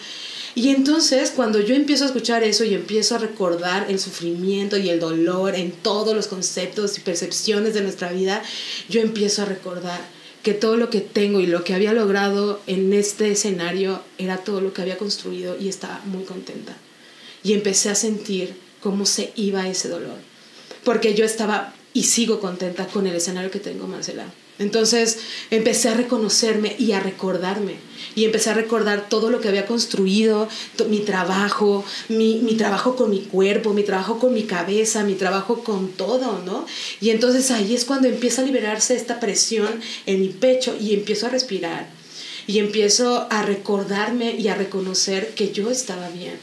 Y 0.55 0.69
entonces 0.69 1.33
cuando 1.33 1.61
yo 1.61 1.75
empiezo 1.75 2.05
a 2.05 2.07
escuchar 2.07 2.45
eso 2.45 2.65
y 2.65 2.75
empiezo 2.75 3.17
a 3.17 3.19
recordar 3.19 3.87
el 3.91 3.99
sufrimiento 3.99 4.77
y 4.77 4.89
el 4.89 5.01
dolor 5.01 5.57
en 5.57 5.73
todos 5.73 6.15
los 6.15 6.29
conceptos 6.29 6.97
y 6.97 7.01
percepciones 7.01 7.75
de 7.75 7.81
nuestra 7.81 8.13
vida, 8.13 8.43
yo 8.89 9.01
empiezo 9.01 9.43
a 9.43 9.47
recordar 9.47 10.01
que 10.45 10.55
todo 10.55 10.77
lo 10.77 10.91
que 10.91 11.01
tengo 11.01 11.41
y 11.41 11.47
lo 11.47 11.65
que 11.65 11.75
había 11.75 11.93
logrado 11.93 12.61
en 12.67 12.93
este 12.93 13.33
escenario 13.33 14.03
era 14.19 14.39
todo 14.39 14.61
lo 14.61 14.73
que 14.73 14.83
había 14.83 14.99
construido 14.99 15.57
y 15.59 15.69
estaba 15.69 16.01
muy 16.05 16.25
contenta. 16.25 16.77
Y 17.43 17.55
empecé 17.55 17.89
a 17.89 17.95
sentir 17.95 18.55
cómo 18.81 19.07
se 19.07 19.33
iba 19.37 19.69
ese 19.69 19.89
dolor. 19.89 20.17
Porque 20.85 21.15
yo 21.15 21.25
estaba 21.25 21.75
y 21.95 22.05
sigo 22.05 22.41
contenta 22.41 22.87
con 22.87 23.07
el 23.07 23.17
escenario 23.17 23.51
que 23.51 23.59
tengo, 23.59 23.87
Marcela. 23.87 24.27
Entonces 24.59 25.19
empecé 25.51 25.89
a 25.89 25.95
reconocerme 25.95 26.77
y 26.79 26.93
a 26.93 27.01
recordarme. 27.01 27.77
Y 28.15 28.25
empecé 28.25 28.51
a 28.51 28.55
recordar 28.55 29.09
todo 29.09 29.31
lo 29.31 29.41
que 29.41 29.49
había 29.49 29.67
construido, 29.67 30.49
mi 30.89 31.01
trabajo, 31.01 31.85
mi, 32.09 32.37
mi 32.37 32.55
trabajo 32.55 32.95
con 32.95 33.11
mi 33.11 33.21
cuerpo, 33.21 33.73
mi 33.73 33.83
trabajo 33.83 34.19
con 34.19 34.33
mi 34.33 34.45
cabeza, 34.45 35.03
mi 35.03 35.15
trabajo 35.15 35.65
con 35.65 35.89
todo, 35.89 36.41
¿no? 36.45 36.67
Y 37.01 37.11
entonces 37.11 37.51
ahí 37.51 37.75
es 37.75 37.85
cuando 37.85 38.07
empieza 38.07 38.43
a 38.43 38.45
liberarse 38.45 38.95
esta 38.95 39.19
presión 39.19 39.81
en 40.07 40.21
mi 40.21 40.29
pecho 40.29 40.77
y 40.81 40.95
empiezo 40.95 41.27
a 41.27 41.31
respirar. 41.31 41.89
Y 42.47 42.59
empiezo 42.59 43.27
a 43.31 43.43
recordarme 43.43 44.33
y 44.33 44.49
a 44.49 44.55
reconocer 44.55 45.35
que 45.35 45.51
yo 45.51 45.71
estaba 45.71 46.11
bien 46.11 46.39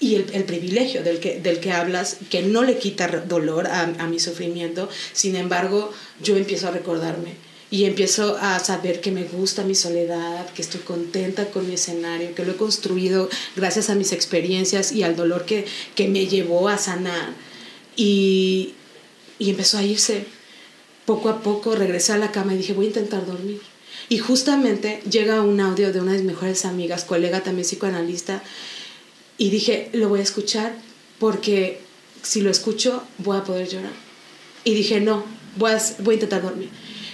y 0.00 0.14
el, 0.16 0.26
el 0.32 0.44
privilegio 0.44 1.02
del 1.02 1.20
que, 1.20 1.38
del 1.38 1.60
que 1.60 1.72
hablas, 1.72 2.16
que 2.30 2.42
no 2.42 2.62
le 2.62 2.78
quita 2.78 3.06
dolor 3.28 3.66
a, 3.66 3.82
a 3.82 4.06
mi 4.06 4.18
sufrimiento, 4.18 4.88
sin 5.12 5.36
embargo, 5.36 5.92
yo 6.22 6.36
empiezo 6.36 6.68
a 6.68 6.70
recordarme 6.70 7.34
y 7.70 7.84
empiezo 7.84 8.36
a 8.40 8.58
saber 8.58 9.00
que 9.00 9.12
me 9.12 9.24
gusta 9.24 9.62
mi 9.62 9.76
soledad, 9.76 10.48
que 10.54 10.62
estoy 10.62 10.80
contenta 10.80 11.50
con 11.50 11.68
mi 11.68 11.74
escenario, 11.74 12.34
que 12.34 12.44
lo 12.44 12.52
he 12.52 12.56
construido 12.56 13.28
gracias 13.54 13.90
a 13.90 13.94
mis 13.94 14.12
experiencias 14.12 14.90
y 14.90 15.04
al 15.04 15.14
dolor 15.14 15.44
que, 15.44 15.66
que 15.94 16.08
me 16.08 16.26
llevó 16.26 16.68
a 16.68 16.78
sanar. 16.78 17.34
Y, 17.96 18.74
y 19.38 19.50
empezó 19.50 19.78
a 19.78 19.84
irse. 19.84 20.24
Poco 21.06 21.28
a 21.28 21.42
poco 21.42 21.76
regresé 21.76 22.12
a 22.12 22.18
la 22.18 22.32
cama 22.32 22.54
y 22.54 22.58
dije, 22.58 22.72
voy 22.72 22.86
a 22.86 22.88
intentar 22.88 23.24
dormir. 23.24 23.60
Y 24.08 24.18
justamente 24.18 25.00
llega 25.08 25.42
un 25.42 25.60
audio 25.60 25.92
de 25.92 26.00
una 26.00 26.12
de 26.12 26.18
mis 26.18 26.26
mejores 26.26 26.64
amigas, 26.64 27.04
colega 27.04 27.42
también 27.42 27.66
psicoanalista, 27.66 28.42
y 29.40 29.48
dije, 29.48 29.88
lo 29.94 30.10
voy 30.10 30.20
a 30.20 30.22
escuchar 30.22 30.74
porque 31.18 31.80
si 32.22 32.42
lo 32.42 32.50
escucho 32.50 33.02
voy 33.16 33.38
a 33.38 33.42
poder 33.42 33.66
llorar. 33.66 33.92
Y 34.64 34.74
dije, 34.74 35.00
no, 35.00 35.24
voy 35.56 35.70
a, 35.70 35.82
voy 36.00 36.12
a 36.12 36.16
intentar 36.16 36.42
dormir. 36.42 36.68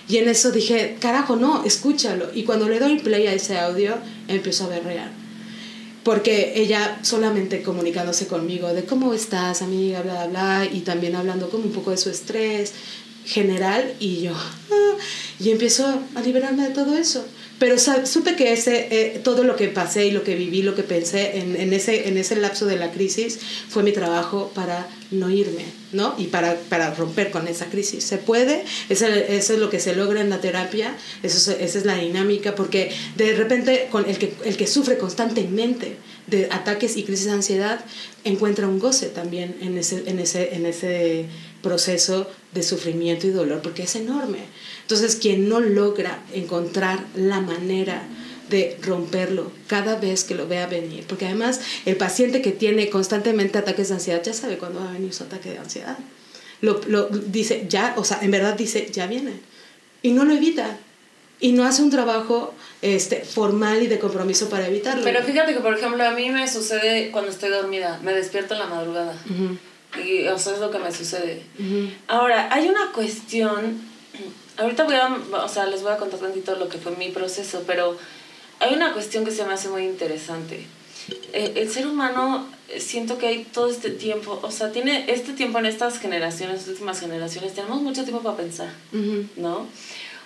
Y 0.09 0.17
en 0.17 0.29
eso 0.29 0.51
dije, 0.51 0.97
carajo, 0.99 1.37
no, 1.37 1.65
escúchalo. 1.65 2.31
Y 2.35 2.43
cuando 2.43 2.69
le 2.69 2.81
doy 2.81 2.99
play 2.99 3.29
a 3.29 3.33
ese 3.33 3.57
audio, 3.57 3.95
empiezo 4.27 4.65
a 4.65 4.71
berrear. 4.71 5.13
Porque 6.03 6.55
ella 6.57 6.99
solamente 7.03 7.63
comunicándose 7.63 8.27
conmigo 8.27 8.75
de 8.75 8.85
cómo 8.85 9.15
estás, 9.15 9.63
amiga, 9.63 10.03
bla, 10.03 10.27
bla, 10.27 10.65
bla, 10.65 10.69
y 10.73 10.81
también 10.81 11.15
hablando 11.15 11.49
como 11.49 11.67
un 11.67 11.73
poco 11.73 11.93
de 11.93 11.97
su 11.97 12.11
estrés 12.11 12.73
general, 13.25 13.95
y 14.01 14.23
yo, 14.23 14.33
y 15.39 15.51
empiezo 15.51 16.03
a 16.17 16.21
liberarme 16.23 16.65
de 16.65 16.75
todo 16.75 16.97
eso. 16.97 17.25
Pero 17.59 17.77
supe 17.79 18.37
que 18.37 18.53
ese, 18.53 18.89
eh, 18.91 19.21
todo 19.25 19.43
lo 19.43 19.57
que 19.57 19.69
pasé 19.69 20.07
y 20.07 20.11
lo 20.11 20.23
que 20.23 20.35
viví, 20.35 20.61
lo 20.63 20.75
que 20.75 20.83
pensé 20.83 21.39
en, 21.39 21.57
en 21.57 21.73
ese, 21.73 22.07
en 22.09 22.19
ese 22.19 22.37
lapso 22.37 22.67
de 22.67 22.77
la 22.77 22.91
crisis 22.93 23.39
fue 23.71 23.83
mi 23.83 23.93
trabajo 23.93 24.53
para 24.55 24.87
no 25.11 25.31
irme, 25.31 25.65
¿no? 25.93 26.15
Y 26.19 26.25
para, 26.27 26.57
para 26.69 26.93
romper 26.95 27.31
con 27.31 27.49
esa 27.49 27.67
crisis. 27.67 28.05
¿Se 28.05 28.19
puede? 28.19 28.63
Eso, 28.91 29.07
eso 29.07 29.55
es 29.55 29.59
lo 29.59 29.71
que 29.71 29.81
se 29.81 29.97
logra 29.97 30.21
en 30.21 30.29
la 30.29 30.41
terapia, 30.43 30.95
eso, 31.23 31.39
es- 31.51 31.61
esa 31.61 31.79
es 31.79 31.87
la 31.87 31.97
dinámica, 31.97 32.55
porque 32.55 32.91
de 33.17 33.35
repente 33.35 33.89
con 33.91 34.05
el, 34.09 34.19
que, 34.19 34.35
el 34.45 34.57
que 34.59 34.67
sufre 34.67 34.99
constantemente 34.99 35.97
de 36.27 36.49
ataques 36.51 36.97
y 36.99 37.05
crisis 37.05 37.27
de 37.27 37.33
ansiedad 37.33 37.81
encuentra 38.25 38.69
un 38.69 38.79
goce 38.81 39.07
también 39.07 39.57
en 39.63 39.79
ese, 39.79 40.03
en 40.11 40.19
ese, 40.19 40.55
en 40.57 40.67
ese 40.67 41.27
proceso 41.63 42.29
de 42.53 42.63
sufrimiento 42.63 43.27
y 43.27 43.31
dolor, 43.31 43.61
porque 43.63 43.85
es 43.85 43.97
enorme. 43.97 44.39
Entonces, 44.87 45.17
quien 45.17 45.49
no 45.49 45.59
logra 45.59 46.21
encontrar 46.33 47.05
la 47.17 47.41
manera 47.41 48.03
de 48.49 48.79
romperlo 48.83 49.51
cada 49.67 49.97
vez 49.97 50.23
que 50.23 50.37
lo 50.37 50.47
vea 50.47 50.69
venir, 50.69 51.05
porque 51.09 51.27
además 51.27 51.61
el 51.85 51.97
paciente 51.97 52.41
que 52.41 52.53
tiene 52.53 52.89
constantemente 52.89 53.59
ataques 53.59 53.89
de 53.89 53.95
ansiedad 53.95 54.23
ya 54.23 54.33
sabe 54.33 54.59
cuándo 54.59 54.79
va 54.79 54.91
a 54.91 54.93
venir 54.93 55.13
su 55.13 55.25
ataque 55.25 55.51
de 55.51 55.59
ansiedad. 55.59 55.99
Lo, 56.61 56.81
lo 56.87 57.09
dice 57.09 57.67
ya, 57.69 57.95
o 57.97 58.05
sea, 58.05 58.21
en 58.23 58.31
verdad 58.31 58.55
dice, 58.55 58.89
ya 58.93 59.09
viene. 59.09 59.33
Y 60.03 60.13
no 60.13 60.25
lo 60.25 60.33
evita. 60.35 60.79
Y 61.41 61.53
no 61.53 61.65
hace 61.65 61.83
un 61.83 61.91
trabajo 61.91 62.55
este, 62.81 63.17
formal 63.25 63.83
y 63.83 63.89
de 63.89 63.99
compromiso 63.99 64.49
para 64.49 64.69
evitarlo. 64.69 65.03
Pero 65.05 65.23
fíjate 65.25 65.53
que, 65.53 65.61
por 65.61 65.77
ejemplo, 65.77 66.03
a 66.05 66.13
mí 66.13 66.31
me 66.31 66.47
sucede 66.49 67.11
cuando 67.11 67.31
estoy 67.33 67.51
dormida, 67.51 67.99
me 68.05 68.15
despierto 68.15 68.55
en 68.55 68.61
la 68.61 68.67
madrugada. 68.67 69.19
Ujú, 69.29 70.01
Y, 70.03 70.29
o 70.29 70.39
sea, 70.39 70.55
es 70.55 70.61
lo 70.61 70.71
que 70.71 70.79
me 70.79 70.93
sucede. 70.93 71.43
ujú. 71.59 71.91
Ahora, 72.07 72.49
hay 72.55 72.69
una 72.69 72.93
cuestión, 72.93 73.83
ahorita 74.57 74.85
voy 74.85 74.95
a, 74.95 75.19
o 75.45 75.49
sea, 75.49 75.67
les 75.67 75.83
voy 75.83 75.93
a 75.93 75.97
contar 75.97 76.21
tantito 76.21 76.55
lo 76.57 76.69
que 76.69 76.79
fue 76.79 76.97
mi 76.97 77.11
proceso, 77.11 77.65
pero 77.67 77.97
hay 78.61 78.75
una 78.75 78.93
cuestión 78.93 79.25
que 79.25 79.31
se 79.31 79.45
me 79.45 79.53
hace 79.53 79.69
muy 79.69 79.85
interesante. 79.85 80.67
Eh, 81.33 81.53
el 81.57 81.71
ser 81.71 81.87
humano, 81.87 82.49
eh, 82.69 82.81
siento 82.81 83.19
que 83.19 83.27
hay 83.27 83.45
todo 83.45 83.69
este 83.69 83.91
tiempo, 83.91 84.41
o 84.43 84.51
sea, 84.51 84.73
tiene 84.73 85.05
este 85.09 85.35
tiempo 85.35 85.59
en 85.59 85.67
estas 85.67 85.99
generaciones, 85.99 86.67
últimas 86.67 86.99
generaciones, 86.99 87.55
tenemos 87.55 87.81
mucho 87.83 88.03
tiempo 88.03 88.23
para 88.23 88.37
pensar. 88.37 88.73
¿no? 89.37 89.67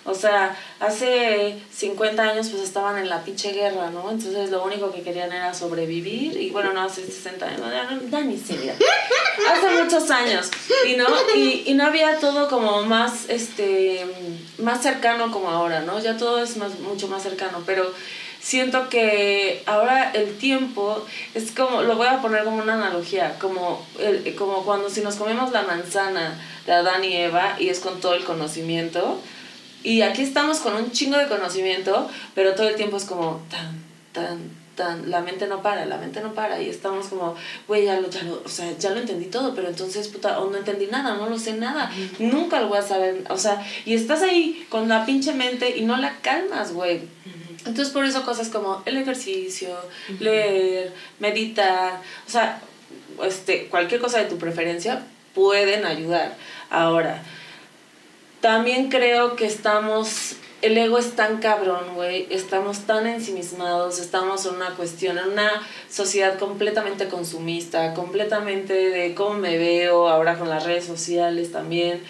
O 0.03 0.15
sea, 0.15 0.57
hace 0.79 1.59
50 1.71 2.23
años 2.23 2.49
pues 2.49 2.63
estaban 2.63 2.97
en 2.97 3.07
la 3.07 3.23
pinche 3.23 3.51
guerra, 3.51 3.91
¿no? 3.91 4.09
Entonces 4.09 4.49
lo 4.49 4.63
único 4.63 4.91
que 4.91 5.03
querían 5.03 5.31
era 5.31 5.53
sobrevivir 5.53 6.37
y 6.37 6.49
bueno, 6.49 6.73
no, 6.73 6.81
hace 6.81 7.05
60 7.05 7.45
años, 7.45 7.61
ya 8.09 8.21
ni 8.21 8.37
ya. 8.37 8.75
Hace 9.49 9.69
muchos 9.83 10.09
años, 10.09 10.49
y 10.87 10.95
no, 10.95 11.05
y, 11.35 11.63
y 11.67 11.73
no 11.75 11.85
había 11.85 12.19
todo 12.19 12.47
como 12.47 12.83
más, 12.83 13.29
este, 13.29 14.05
más 14.57 14.81
cercano 14.81 15.31
como 15.31 15.49
ahora, 15.49 15.81
¿no? 15.81 15.99
Ya 15.99 16.17
todo 16.17 16.41
es 16.41 16.57
más, 16.57 16.79
mucho 16.79 17.07
más 17.07 17.21
cercano, 17.23 17.61
pero 17.65 17.91
siento 18.41 18.89
que 18.89 19.61
ahora 19.67 20.11
el 20.11 20.37
tiempo 20.37 21.05
es 21.35 21.51
como, 21.51 21.83
lo 21.83 21.95
voy 21.95 22.07
a 22.07 22.21
poner 22.21 22.43
como 22.43 22.57
una 22.57 22.73
analogía, 22.73 23.37
como, 23.39 23.85
el, 23.99 24.35
como 24.35 24.65
cuando 24.65 24.89
si 24.89 25.01
nos 25.01 25.15
comemos 25.15 25.51
la 25.51 25.61
manzana 25.61 26.39
de 26.65 26.73
Adán 26.73 27.03
y 27.03 27.15
Eva 27.15 27.55
y 27.59 27.69
es 27.69 27.79
con 27.79 28.01
todo 28.01 28.15
el 28.15 28.23
conocimiento, 28.23 29.19
y 29.83 30.01
aquí 30.01 30.21
estamos 30.21 30.59
con 30.59 30.75
un 30.75 30.91
chingo 30.91 31.17
de 31.17 31.27
conocimiento, 31.27 32.09
pero 32.35 32.53
todo 32.53 32.67
el 32.69 32.75
tiempo 32.75 32.97
es 32.97 33.05
como 33.05 33.41
tan, 33.49 33.83
tan, 34.11 34.39
tan, 34.75 35.09
la 35.09 35.21
mente 35.21 35.47
no 35.47 35.61
para, 35.61 35.85
la 35.85 35.97
mente 35.97 36.21
no 36.21 36.33
para, 36.33 36.61
y 36.61 36.69
estamos 36.69 37.07
como, 37.07 37.35
güey, 37.67 37.85
ya 37.85 37.99
lo, 37.99 38.09
ya 38.09 38.23
lo, 38.23 38.41
o 38.43 38.49
sea, 38.49 38.71
ya 38.77 38.91
lo 38.91 38.99
entendí 38.99 39.25
todo, 39.25 39.55
pero 39.55 39.69
entonces, 39.69 40.07
puta, 40.07 40.39
o 40.39 40.49
no 40.49 40.57
entendí 40.57 40.87
nada, 40.87 41.15
no 41.15 41.27
lo 41.27 41.39
sé 41.39 41.53
nada, 41.53 41.91
nunca 42.19 42.61
lo 42.61 42.67
voy 42.67 42.77
a 42.77 42.83
saber, 42.83 43.23
o 43.29 43.37
sea, 43.37 43.65
y 43.85 43.95
estás 43.95 44.21
ahí 44.21 44.65
con 44.69 44.87
la 44.87 45.05
pinche 45.05 45.33
mente 45.33 45.77
y 45.77 45.81
no 45.81 45.97
la 45.97 46.17
calmas, 46.21 46.73
güey. 46.73 47.01
Entonces 47.65 47.89
por 47.89 48.05
eso 48.05 48.23
cosas 48.23 48.49
como 48.49 48.81
el 48.85 48.97
ejercicio, 48.97 49.69
leer, 50.19 50.91
meditar, 51.19 52.01
o 52.27 52.29
sea, 52.29 52.59
este, 53.23 53.67
cualquier 53.67 54.01
cosa 54.01 54.17
de 54.17 54.25
tu 54.25 54.37
preferencia 54.37 55.03
pueden 55.35 55.85
ayudar. 55.85 56.35
Ahora, 56.69 57.21
también 58.41 58.89
creo 58.89 59.35
que 59.35 59.45
estamos, 59.45 60.33
el 60.63 60.77
ego 60.77 60.97
es 60.97 61.15
tan 61.15 61.39
cabrón, 61.39 61.93
güey, 61.93 62.27
estamos 62.31 62.79
tan 62.79 63.05
ensimismados, 63.05 63.99
estamos 63.99 64.45
en 64.47 64.55
una 64.55 64.71
cuestión, 64.71 65.19
en 65.19 65.29
una 65.29 65.49
sociedad 65.89 66.37
completamente 66.39 67.07
consumista, 67.07 67.93
completamente 67.93 68.73
de 68.73 69.13
cómo 69.13 69.35
me 69.35 69.57
veo 69.57 70.09
ahora 70.09 70.37
con 70.37 70.49
las 70.49 70.65
redes 70.65 70.85
sociales 70.85 71.51
también, 71.51 72.01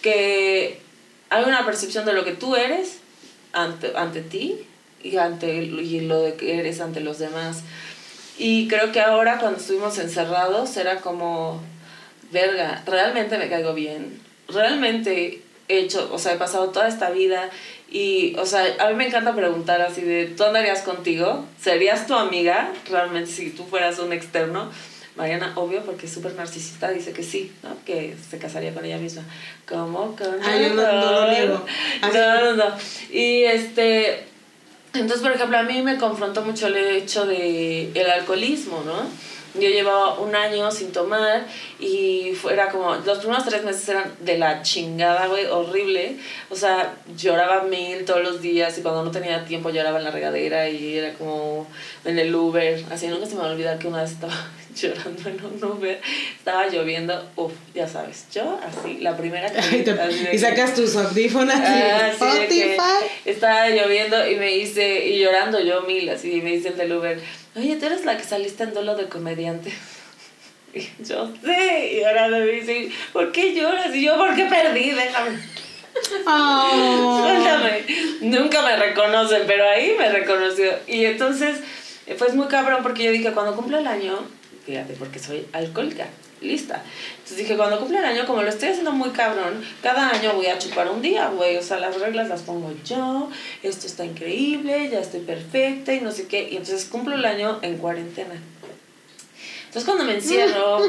que 0.00 0.80
hay 1.28 1.44
una 1.44 1.66
percepción 1.66 2.06
de 2.06 2.12
lo 2.12 2.24
que 2.24 2.32
tú 2.32 2.54
eres 2.54 2.98
ante, 3.52 3.92
ante 3.96 4.22
ti 4.22 4.66
y, 5.02 5.16
ante, 5.16 5.56
y 5.56 6.00
lo 6.00 6.22
de 6.22 6.34
que 6.34 6.58
eres 6.58 6.80
ante 6.80 7.00
los 7.00 7.18
demás. 7.18 7.62
Y 8.38 8.68
creo 8.68 8.92
que 8.92 9.00
ahora 9.00 9.38
cuando 9.38 9.58
estuvimos 9.58 9.98
encerrados 9.98 10.76
era 10.76 11.00
como, 11.00 11.60
verga, 12.30 12.82
realmente 12.86 13.38
me 13.38 13.48
caigo 13.48 13.74
bien, 13.74 14.20
realmente 14.48 15.42
he 15.70 15.80
hecho, 15.80 16.08
o 16.12 16.18
sea, 16.18 16.34
he 16.34 16.36
pasado 16.36 16.70
toda 16.70 16.88
esta 16.88 17.10
vida 17.10 17.50
y, 17.90 18.34
o 18.36 18.46
sea, 18.46 18.64
a 18.78 18.88
mí 18.88 18.94
me 18.94 19.06
encanta 19.06 19.34
preguntar 19.34 19.80
así 19.82 20.00
de, 20.02 20.26
¿tú 20.26 20.44
andarías 20.44 20.82
contigo? 20.82 21.44
¿Serías 21.60 22.06
tu 22.06 22.14
amiga 22.14 22.72
realmente 22.88 23.30
si 23.30 23.50
tú 23.50 23.64
fueras 23.64 23.98
un 23.98 24.12
externo? 24.12 24.70
Mariana, 25.16 25.52
obvio, 25.56 25.82
porque 25.84 26.06
es 26.06 26.12
súper 26.12 26.34
narcisista, 26.34 26.88
dice 26.90 27.12
que 27.12 27.22
sí, 27.22 27.52
¿no? 27.62 27.76
Que 27.84 28.14
se 28.30 28.38
casaría 28.38 28.72
con 28.72 28.84
ella 28.84 28.96
misma. 28.96 29.22
¿Cómo? 29.68 30.16
¿Cómo? 30.16 30.36
Yo 30.58 30.74
no- 30.74 30.82
no 30.92 31.12
lo 31.12 31.30
niego. 31.30 31.66
No, 32.14 32.40
no, 32.44 32.56
no. 32.56 32.76
Y 33.10 33.42
este, 33.42 34.24
entonces, 34.94 35.20
por 35.20 35.32
ejemplo, 35.32 35.58
a 35.58 35.62
mí 35.64 35.82
me 35.82 35.98
confrontó 35.98 36.42
mucho 36.42 36.68
el 36.68 36.76
hecho 36.76 37.26
de 37.26 37.90
el 37.92 38.10
alcoholismo, 38.10 38.82
¿no? 38.86 39.02
Yo 39.54 39.68
llevaba 39.68 40.18
un 40.20 40.34
año 40.34 40.70
sin 40.70 40.92
tomar 40.92 41.44
y 41.80 42.32
fuera 42.34 42.68
como, 42.68 42.94
los 42.94 43.18
primeros 43.18 43.44
tres 43.44 43.64
meses 43.64 43.88
eran 43.88 44.14
de 44.20 44.38
la 44.38 44.62
chingada, 44.62 45.26
güey, 45.26 45.46
horrible. 45.46 46.16
O 46.50 46.54
sea, 46.54 46.94
lloraba 47.16 47.64
mil 47.64 48.04
todos 48.04 48.22
los 48.22 48.40
días 48.40 48.78
y 48.78 48.82
cuando 48.82 49.04
no 49.04 49.10
tenía 49.10 49.44
tiempo 49.44 49.70
lloraba 49.70 49.98
en 49.98 50.04
la 50.04 50.10
regadera 50.10 50.68
y 50.68 50.98
era 50.98 51.14
como 51.14 51.66
en 52.04 52.18
el 52.18 52.34
Uber. 52.34 52.84
Así, 52.90 53.08
nunca 53.08 53.26
se 53.26 53.34
me 53.34 53.40
va 53.40 53.48
a 53.48 53.52
olvidar 53.52 53.78
que 53.78 53.88
una 53.88 54.02
vez 54.02 54.12
estaba 54.12 54.34
llorando 54.80 55.28
en 55.28 55.44
un 55.44 55.64
Uber, 55.64 56.00
estaba 56.38 56.66
lloviendo, 56.68 57.28
uff, 57.36 57.52
ya 57.74 57.86
sabes, 57.88 58.26
yo 58.32 58.58
así, 58.64 58.98
la 59.00 59.16
primera 59.16 59.50
que... 59.50 59.60
Te- 59.84 60.30
y 60.34 60.38
sacas 60.38 60.74
tus 60.74 60.96
audífonos 60.96 61.54
y 61.54 61.58
Ah, 61.62 62.08
Spotify. 62.12 62.76
estaba 63.24 63.68
lloviendo 63.68 64.28
y 64.30 64.36
me 64.36 64.46
dice, 64.48 65.06
y 65.06 65.18
llorando 65.18 65.60
yo 65.60 65.82
mil, 65.82 66.08
así, 66.08 66.32
y 66.34 66.40
me 66.42 66.52
dice 66.52 66.68
el 66.68 66.76
del 66.76 66.92
Uber, 66.92 67.20
oye, 67.56 67.76
tú 67.76 67.86
eres 67.86 68.04
la 68.04 68.16
que 68.16 68.24
saliste 68.24 68.62
en 68.64 68.74
duelo 68.74 68.96
de 68.96 69.08
comediante. 69.08 69.72
Y 70.72 70.88
yo, 71.04 71.28
sí, 71.44 71.96
y 71.98 72.04
ahora 72.04 72.28
me 72.28 72.46
dice, 72.46 72.90
¿por 73.12 73.32
qué 73.32 73.52
lloras? 73.56 73.92
Y 73.92 74.04
yo, 74.04 74.16
¿por 74.16 74.36
qué 74.36 74.44
perdí? 74.44 74.90
Déjame, 74.90 75.36
Oh. 76.26 77.20
suéltame. 77.26 77.84
Nunca 78.20 78.62
me 78.62 78.76
reconocen, 78.76 79.42
pero 79.48 79.68
ahí 79.68 79.94
me 79.98 80.08
reconoció. 80.10 80.72
Y 80.86 81.04
entonces, 81.06 81.58
eh, 82.06 82.14
fue 82.16 82.28
muy 82.34 82.46
cabrón 82.46 82.84
porque 82.84 83.02
yo 83.02 83.10
dije, 83.10 83.32
cuando 83.32 83.56
cumplo 83.56 83.78
el 83.78 83.86
año, 83.88 84.16
fíjate, 84.66 84.94
porque 84.94 85.18
soy 85.18 85.46
alcohólica, 85.52 86.06
lista. 86.40 86.82
Entonces 87.14 87.38
dije, 87.38 87.56
cuando 87.56 87.78
cumplo 87.78 87.98
el 87.98 88.04
año, 88.04 88.26
como 88.26 88.42
lo 88.42 88.48
estoy 88.48 88.70
haciendo 88.70 88.92
muy 88.92 89.10
cabrón, 89.10 89.64
cada 89.82 90.10
año 90.10 90.34
voy 90.34 90.46
a 90.46 90.58
chupar 90.58 90.90
un 90.90 91.02
día, 91.02 91.28
güey. 91.28 91.56
O 91.56 91.62
sea, 91.62 91.78
las 91.78 91.98
reglas 91.98 92.28
las 92.28 92.42
pongo 92.42 92.72
yo, 92.84 93.30
esto 93.62 93.86
está 93.86 94.04
increíble, 94.04 94.88
ya 94.90 95.00
estoy 95.00 95.20
perfecta 95.20 95.92
y 95.92 96.00
no 96.00 96.12
sé 96.12 96.26
qué. 96.26 96.48
Y 96.50 96.56
entonces 96.56 96.84
cumplo 96.86 97.14
el 97.14 97.24
año 97.24 97.58
en 97.62 97.78
cuarentena. 97.78 98.40
Entonces 99.70 99.86
cuando 99.86 100.02
me 100.02 100.14
encierro 100.14 100.80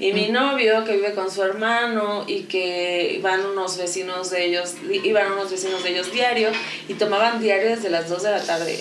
y 0.00 0.12
mi 0.12 0.30
novio 0.30 0.84
que 0.84 0.96
vive 0.96 1.14
con 1.14 1.30
su 1.30 1.40
hermano 1.40 2.24
y 2.26 2.42
que 2.42 3.20
van 3.22 3.46
unos 3.46 3.78
vecinos 3.78 4.28
de 4.30 4.46
ellos, 4.46 4.74
iban 4.90 5.30
unos 5.30 5.52
vecinos 5.52 5.84
de 5.84 5.90
ellos 5.90 6.12
diario 6.12 6.50
y 6.88 6.94
tomaban 6.94 7.40
diario 7.40 7.70
desde 7.70 7.90
las 7.90 8.08
2 8.08 8.24
de 8.24 8.30
la 8.32 8.42
tarde. 8.42 8.76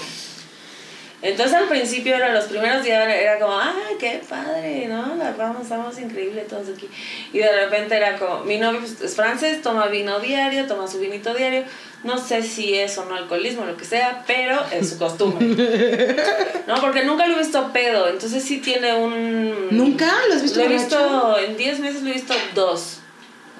Entonces 1.22 1.56
al 1.56 1.68
principio, 1.68 2.16
era 2.16 2.34
los 2.34 2.46
primeros 2.46 2.84
días 2.84 3.08
era 3.08 3.38
como, 3.40 3.60
¡ay, 3.60 3.96
qué 4.00 4.22
padre! 4.28 4.88
¿no? 4.88 5.16
La 5.16 5.32
vamos, 5.38 5.64
estamos 5.64 6.00
increíbles 6.00 6.48
todos 6.48 6.70
aquí. 6.70 6.90
Y 7.32 7.40
de 7.40 7.64
repente 7.64 7.96
era 7.96 8.18
como, 8.18 8.44
mi 8.44 8.58
novio 8.58 8.82
es 8.82 9.16
francés, 9.16 9.62
toma 9.62 9.88
vino 9.88 10.20
diario, 10.20 10.66
toma 10.66 10.88
su 10.88 11.00
vinito 11.00 11.34
diario. 11.34 11.64
No 12.04 12.18
sé 12.18 12.42
si 12.42 12.74
es 12.74 12.98
o 12.98 13.06
no 13.06 13.16
alcoholismo, 13.16 13.66
lo 13.66 13.78
que 13.78 13.86
sea, 13.86 14.24
pero 14.26 14.60
es 14.72 14.90
su 14.90 14.98
costumbre. 14.98 15.46
¿No? 16.68 16.82
Porque 16.82 17.04
nunca 17.04 17.28
lo 17.28 17.36
he 17.36 17.40
visto 17.40 17.72
pedo, 17.72 18.10
entonces 18.10 18.44
sí 18.44 18.58
tiene 18.58 18.96
un... 18.96 19.68
¿Nunca 19.70 20.12
lo 20.28 20.34
has 20.34 20.42
visto 20.42 20.60
Lo 20.60 20.66
he 20.66 20.70
visto, 20.70 21.38
en 21.38 21.58
10 21.58 21.80
meses 21.80 22.02
lo 22.02 22.10
he 22.10 22.14
visto 22.14 22.34
dos. 22.56 23.02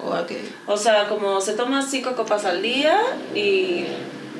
Oh, 0.02 0.10
ok. 0.10 0.32
O 0.66 0.76
sea, 0.76 1.06
como 1.06 1.40
se 1.40 1.52
toma 1.52 1.82
cinco 1.82 2.16
copas 2.16 2.44
al 2.44 2.60
día 2.62 3.00
y 3.34 3.84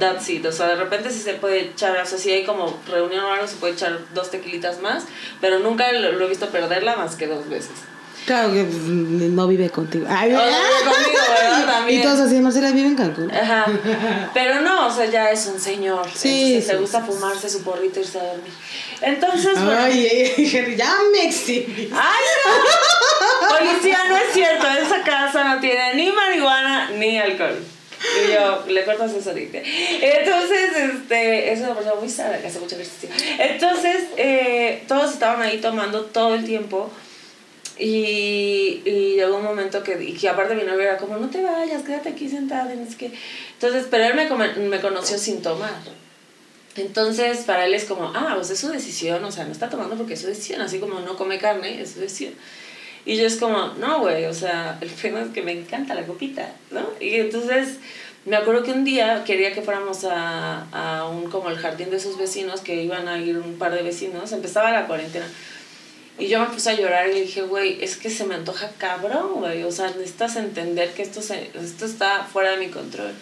that's 0.02 0.28
it. 0.28 0.44
O 0.44 0.52
sea, 0.52 0.66
de 0.66 0.76
repente 0.76 1.10
sí 1.10 1.20
se 1.20 1.34
puede 1.34 1.60
echar, 1.60 1.96
o 1.96 2.06
sea, 2.06 2.18
si 2.18 2.30
hay 2.30 2.44
como 2.44 2.80
reunión 2.88 3.24
o 3.24 3.32
algo, 3.32 3.46
se 3.46 3.56
puede 3.56 3.74
echar 3.74 3.98
dos 4.12 4.30
tequilitas 4.30 4.80
más, 4.80 5.04
pero 5.40 5.60
nunca 5.60 5.90
lo, 5.92 6.12
lo 6.12 6.26
he 6.26 6.28
visto 6.28 6.48
perderla 6.48 6.96
más 6.96 7.14
que 7.14 7.28
dos 7.28 7.48
veces. 7.48 7.70
Claro 8.26 8.52
que 8.52 8.62
pues, 8.62 8.76
no 8.76 9.48
vive 9.48 9.68
contigo. 9.70 10.06
Ay, 10.08 10.32
O 10.32 10.38
sea, 10.38 10.48
ah. 10.48 10.90
conmigo, 10.90 11.22
¿verdad? 11.28 11.66
También. 11.72 12.00
Y 12.00 12.02
todos 12.02 12.20
así, 12.20 12.40
Marcela 12.40 12.70
vive 12.70 12.88
en 12.88 12.94
Cancún. 12.94 13.30
Ajá. 13.32 13.66
Pero 14.32 14.60
no, 14.60 14.86
o 14.86 14.90
sea, 14.90 15.06
ya 15.06 15.30
es 15.30 15.46
un 15.46 15.58
señor. 15.58 16.06
Sí, 16.14 16.54
Entonces, 16.54 16.64
sí, 16.64 16.72
le 16.72 16.78
gusta 16.78 17.00
fumarse 17.00 17.48
su 17.48 17.62
porrito 17.62 17.98
y 17.98 18.02
irse 18.02 18.20
a 18.20 18.24
dormir. 18.24 18.52
Entonces, 19.00 19.54
bueno. 19.54 19.80
Ay, 19.82 20.76
ya 20.76 20.98
me 21.12 21.26
exhibí. 21.26 21.90
¡Ay, 21.92 22.24
no! 22.44 23.58
Policía, 23.58 23.98
no 24.08 24.16
es 24.16 24.32
cierto. 24.32 24.66
Esa 24.68 25.02
casa 25.02 25.42
no 25.42 25.60
tiene 25.60 25.94
ni 25.94 26.12
marihuana 26.12 26.90
ni 26.90 27.18
alcohol. 27.18 27.58
Y 28.28 28.32
yo, 28.32 28.64
le 28.68 28.84
cortas 28.84 29.12
eso 29.12 29.30
ahorita. 29.30 29.58
Entonces, 29.58 30.70
este, 30.76 31.52
es 31.52 31.60
una 31.60 31.74
persona 31.74 31.94
muy 31.96 32.08
sana 32.08 32.38
que 32.38 32.48
hace 32.48 32.58
mucho 32.58 32.74
ejercicio. 32.74 33.08
Entonces, 33.38 34.04
eh, 34.16 34.82
todos 34.88 35.12
estaban 35.12 35.42
ahí 35.42 35.58
tomando 35.58 36.06
todo 36.06 36.34
el 36.34 36.44
tiempo. 36.44 36.90
Y, 37.78 38.82
y 38.84 39.14
llegó 39.14 39.36
un 39.38 39.44
momento 39.44 39.82
que, 39.82 40.00
y 40.02 40.12
que 40.12 40.28
aparte 40.28 40.54
mi 40.54 40.62
novio 40.62 40.82
era 40.82 40.98
como, 40.98 41.16
no 41.16 41.30
te 41.30 41.42
vayas, 41.42 41.82
quédate 41.82 42.10
aquí 42.10 42.28
sentada. 42.28 42.68
sé 42.68 42.96
qué. 42.96 43.12
Entonces, 43.54 43.86
pero 43.90 44.04
él 44.04 44.14
me, 44.14 44.68
me 44.68 44.80
conoció 44.80 45.18
sin 45.18 45.42
tomar. 45.42 45.72
Entonces, 46.76 47.38
para 47.38 47.66
él 47.66 47.74
es 47.74 47.84
como, 47.84 48.12
ah, 48.14 48.32
pues 48.36 48.50
es 48.50 48.58
su 48.58 48.68
decisión, 48.68 49.22
o 49.24 49.30
sea, 49.30 49.44
no 49.44 49.52
está 49.52 49.68
tomando 49.68 49.96
porque 49.96 50.14
es 50.14 50.20
su 50.20 50.26
decisión, 50.26 50.62
así 50.62 50.78
como 50.78 51.00
no 51.00 51.16
come 51.16 51.38
carne, 51.38 51.80
es 51.82 51.92
su 51.92 52.00
decisión. 52.00 52.34
Y 53.04 53.16
yo 53.16 53.26
es 53.26 53.36
como, 53.36 53.68
no, 53.78 54.00
güey, 54.00 54.26
o 54.26 54.34
sea, 54.34 54.78
el 54.80 54.90
tema 54.90 55.20
es 55.22 55.28
que 55.28 55.42
me 55.42 55.52
encanta 55.52 55.94
la 55.94 56.04
copita, 56.06 56.54
¿no? 56.70 56.86
Y 57.00 57.14
entonces, 57.14 57.78
me 58.24 58.36
acuerdo 58.36 58.62
que 58.62 58.70
un 58.70 58.84
día 58.84 59.24
quería 59.24 59.52
que 59.52 59.62
fuéramos 59.62 60.04
a, 60.04 60.66
a 60.70 61.08
un, 61.08 61.28
como 61.28 61.48
el 61.48 61.58
jardín 61.58 61.90
de 61.90 61.98
sus 61.98 62.16
vecinos, 62.16 62.60
que 62.60 62.82
iban 62.82 63.08
a 63.08 63.18
ir 63.18 63.38
un 63.38 63.58
par 63.58 63.74
de 63.74 63.82
vecinos, 63.82 64.30
empezaba 64.30 64.70
la 64.70 64.86
cuarentena. 64.86 65.26
Y 66.18 66.28
yo 66.28 66.38
me 66.40 66.46
puse 66.46 66.70
a 66.70 66.74
llorar 66.74 67.08
y 67.08 67.14
le 67.14 67.20
dije, 67.22 67.42
güey, 67.42 67.82
es 67.82 67.96
que 67.96 68.10
se 68.10 68.24
me 68.24 68.34
antoja 68.34 68.70
cabrón, 68.78 69.40
güey. 69.40 69.64
O 69.64 69.72
sea, 69.72 69.88
necesitas 69.88 70.36
entender 70.36 70.92
que 70.92 71.02
esto, 71.02 71.22
se, 71.22 71.50
esto 71.54 71.86
está 71.86 72.24
fuera 72.24 72.52
de 72.52 72.58
mi 72.58 72.68
control. 72.68 73.12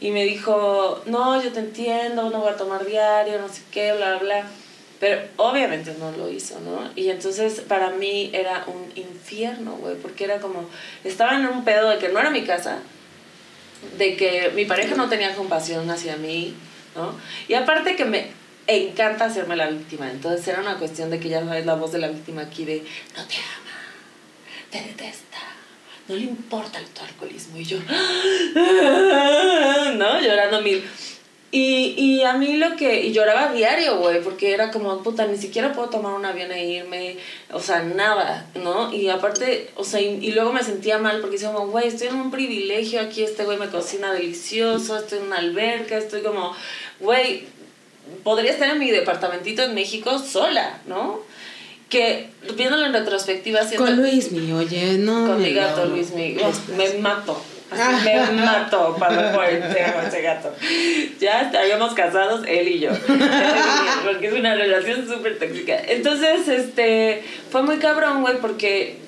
Y 0.00 0.10
me 0.10 0.24
dijo, 0.24 1.02
no, 1.06 1.42
yo 1.42 1.50
te 1.52 1.60
entiendo, 1.60 2.30
no 2.30 2.40
voy 2.40 2.50
a 2.50 2.56
tomar 2.56 2.84
diario, 2.84 3.40
no 3.40 3.48
sé 3.48 3.62
qué, 3.70 3.92
bla, 3.94 4.16
bla, 4.16 4.18
bla. 4.18 4.46
Pero 4.98 5.20
obviamente 5.36 5.94
no 5.98 6.10
lo 6.12 6.30
hizo, 6.30 6.58
¿no? 6.60 6.90
Y 6.96 7.10
entonces 7.10 7.60
para 7.60 7.90
mí 7.90 8.30
era 8.32 8.64
un 8.66 8.90
infierno, 8.94 9.76
güey, 9.76 9.96
porque 9.96 10.24
era 10.24 10.40
como, 10.40 10.68
estaba 11.04 11.36
en 11.36 11.46
un 11.46 11.64
pedo 11.64 11.90
de 11.90 11.98
que 11.98 12.08
no 12.08 12.18
era 12.18 12.30
mi 12.30 12.44
casa, 12.44 12.78
de 13.98 14.16
que 14.16 14.52
mi 14.54 14.64
pareja 14.64 14.94
no 14.94 15.08
tenía 15.08 15.34
compasión 15.34 15.90
hacia 15.90 16.16
mí, 16.16 16.54
¿no? 16.94 17.14
Y 17.46 17.54
aparte 17.54 17.94
que 17.94 18.06
me 18.06 18.28
encanta 18.66 19.26
hacerme 19.26 19.56
la 19.56 19.68
víctima, 19.68 20.10
entonces 20.10 20.48
era 20.48 20.60
una 20.60 20.78
cuestión 20.78 21.10
de 21.10 21.20
que 21.20 21.28
ya 21.28 21.44
sabes 21.44 21.66
la 21.66 21.74
voz 21.74 21.92
de 21.92 21.98
la 21.98 22.08
víctima 22.08 22.42
aquí 22.42 22.64
de, 22.64 22.82
no 23.16 23.26
te 23.26 23.34
ama, 23.34 23.76
te 24.70 24.80
detesta, 24.80 25.38
no 26.08 26.14
le 26.14 26.22
importa 26.22 26.78
el 26.78 26.86
tu 26.86 27.02
alcoholismo, 27.02 27.58
y 27.58 27.64
yo, 27.64 27.78
¿no? 29.94 30.20
Llorando 30.22 30.62
mil. 30.62 30.82
Y, 31.52 31.94
y 31.96 32.22
a 32.24 32.34
mí 32.34 32.56
lo 32.56 32.76
que, 32.76 33.06
y 33.06 33.12
lloraba 33.12 33.52
diario, 33.52 33.98
güey, 33.98 34.20
porque 34.20 34.52
era 34.52 34.72
como, 34.72 35.02
puta, 35.02 35.26
ni 35.26 35.38
siquiera 35.38 35.72
puedo 35.72 35.88
tomar 35.88 36.12
un 36.12 36.24
avión 36.24 36.50
e 36.50 36.66
irme, 36.66 37.16
o 37.52 37.60
sea, 37.60 37.82
nada, 37.82 38.46
¿no? 38.56 38.92
Y 38.92 39.08
aparte, 39.08 39.70
o 39.76 39.84
sea, 39.84 40.00
y, 40.00 40.18
y 40.20 40.32
luego 40.32 40.52
me 40.52 40.64
sentía 40.64 40.98
mal 40.98 41.20
porque 41.20 41.36
decía 41.36 41.52
como, 41.52 41.68
güey, 41.68 41.86
estoy 41.86 42.08
en 42.08 42.16
un 42.16 42.30
privilegio, 42.32 43.00
aquí 43.00 43.22
este 43.22 43.44
güey 43.44 43.58
me 43.58 43.68
cocina 43.68 44.12
delicioso, 44.12 44.98
estoy 44.98 45.20
en 45.20 45.26
una 45.26 45.36
alberca, 45.36 45.96
estoy 45.96 46.22
como, 46.22 46.52
güey, 46.98 47.44
podría 48.24 48.52
estar 48.52 48.68
en 48.68 48.78
mi 48.78 48.90
departamentito 48.90 49.62
en 49.62 49.74
México 49.74 50.18
sola, 50.18 50.80
¿no? 50.86 51.20
Que 51.88 52.28
viéndolo 52.56 52.86
en 52.86 52.92
retrospectiva, 52.92 53.62
siento 53.64 53.86
Con 53.86 53.96
Luis, 53.96 54.32
mi, 54.32 54.52
oye, 54.52 54.98
no. 54.98 55.28
con 55.28 55.40
mi 55.40 55.52
gato 55.52 55.86
Luis 55.86 56.10
mi, 56.10 56.36
oh, 56.38 56.52
me 56.76 56.98
mato. 56.98 57.40
Así 57.70 58.08
me 58.08 58.44
mato 58.44 58.96
para 58.98 59.32
poder 59.32 59.62
ese 60.06 60.22
gato. 60.22 60.54
Ya 61.18 61.42
estaríamos 61.42 61.94
casados, 61.94 62.42
él 62.46 62.68
y 62.68 62.78
yo. 62.80 62.90
Porque 64.04 64.28
es 64.28 64.32
una 64.34 64.54
relación 64.54 65.06
súper 65.08 65.38
tóxica. 65.38 65.76
Entonces, 65.86 66.46
este, 66.46 67.24
fue 67.50 67.62
muy 67.62 67.78
cabrón, 67.78 68.22
güey, 68.22 68.38
porque, 68.40 68.98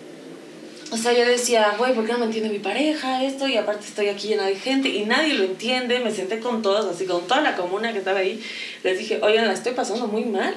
o 0.90 0.97
sea, 0.97 1.12
yo 1.12 1.25
decía, 1.25 1.75
güey, 1.79 1.94
¿por 1.94 2.05
qué 2.05 2.12
no 2.12 2.18
me 2.18 2.25
entiende 2.27 2.51
mi 2.51 2.59
pareja 2.59 3.23
esto? 3.23 3.47
Y 3.47 3.57
aparte 3.57 3.87
estoy 3.87 4.09
aquí 4.09 4.29
llena 4.29 4.47
de 4.47 4.57
gente 4.57 4.88
y 4.88 5.05
nadie 5.05 5.35
lo 5.35 5.44
entiende. 5.44 6.01
Me 6.01 6.11
senté 6.11 6.40
con 6.40 6.61
todos, 6.61 6.92
así, 6.92 7.07
con 7.07 7.27
toda 7.29 7.40
la 7.42 7.55
comuna 7.55 7.92
que 7.92 7.99
estaba 7.99 8.18
ahí. 8.18 8.42
Les 8.83 8.99
dije, 8.99 9.21
oigan, 9.23 9.47
la 9.47 9.53
estoy 9.53 9.73
pasando 9.73 10.09
muy 10.09 10.25
mal. 10.25 10.55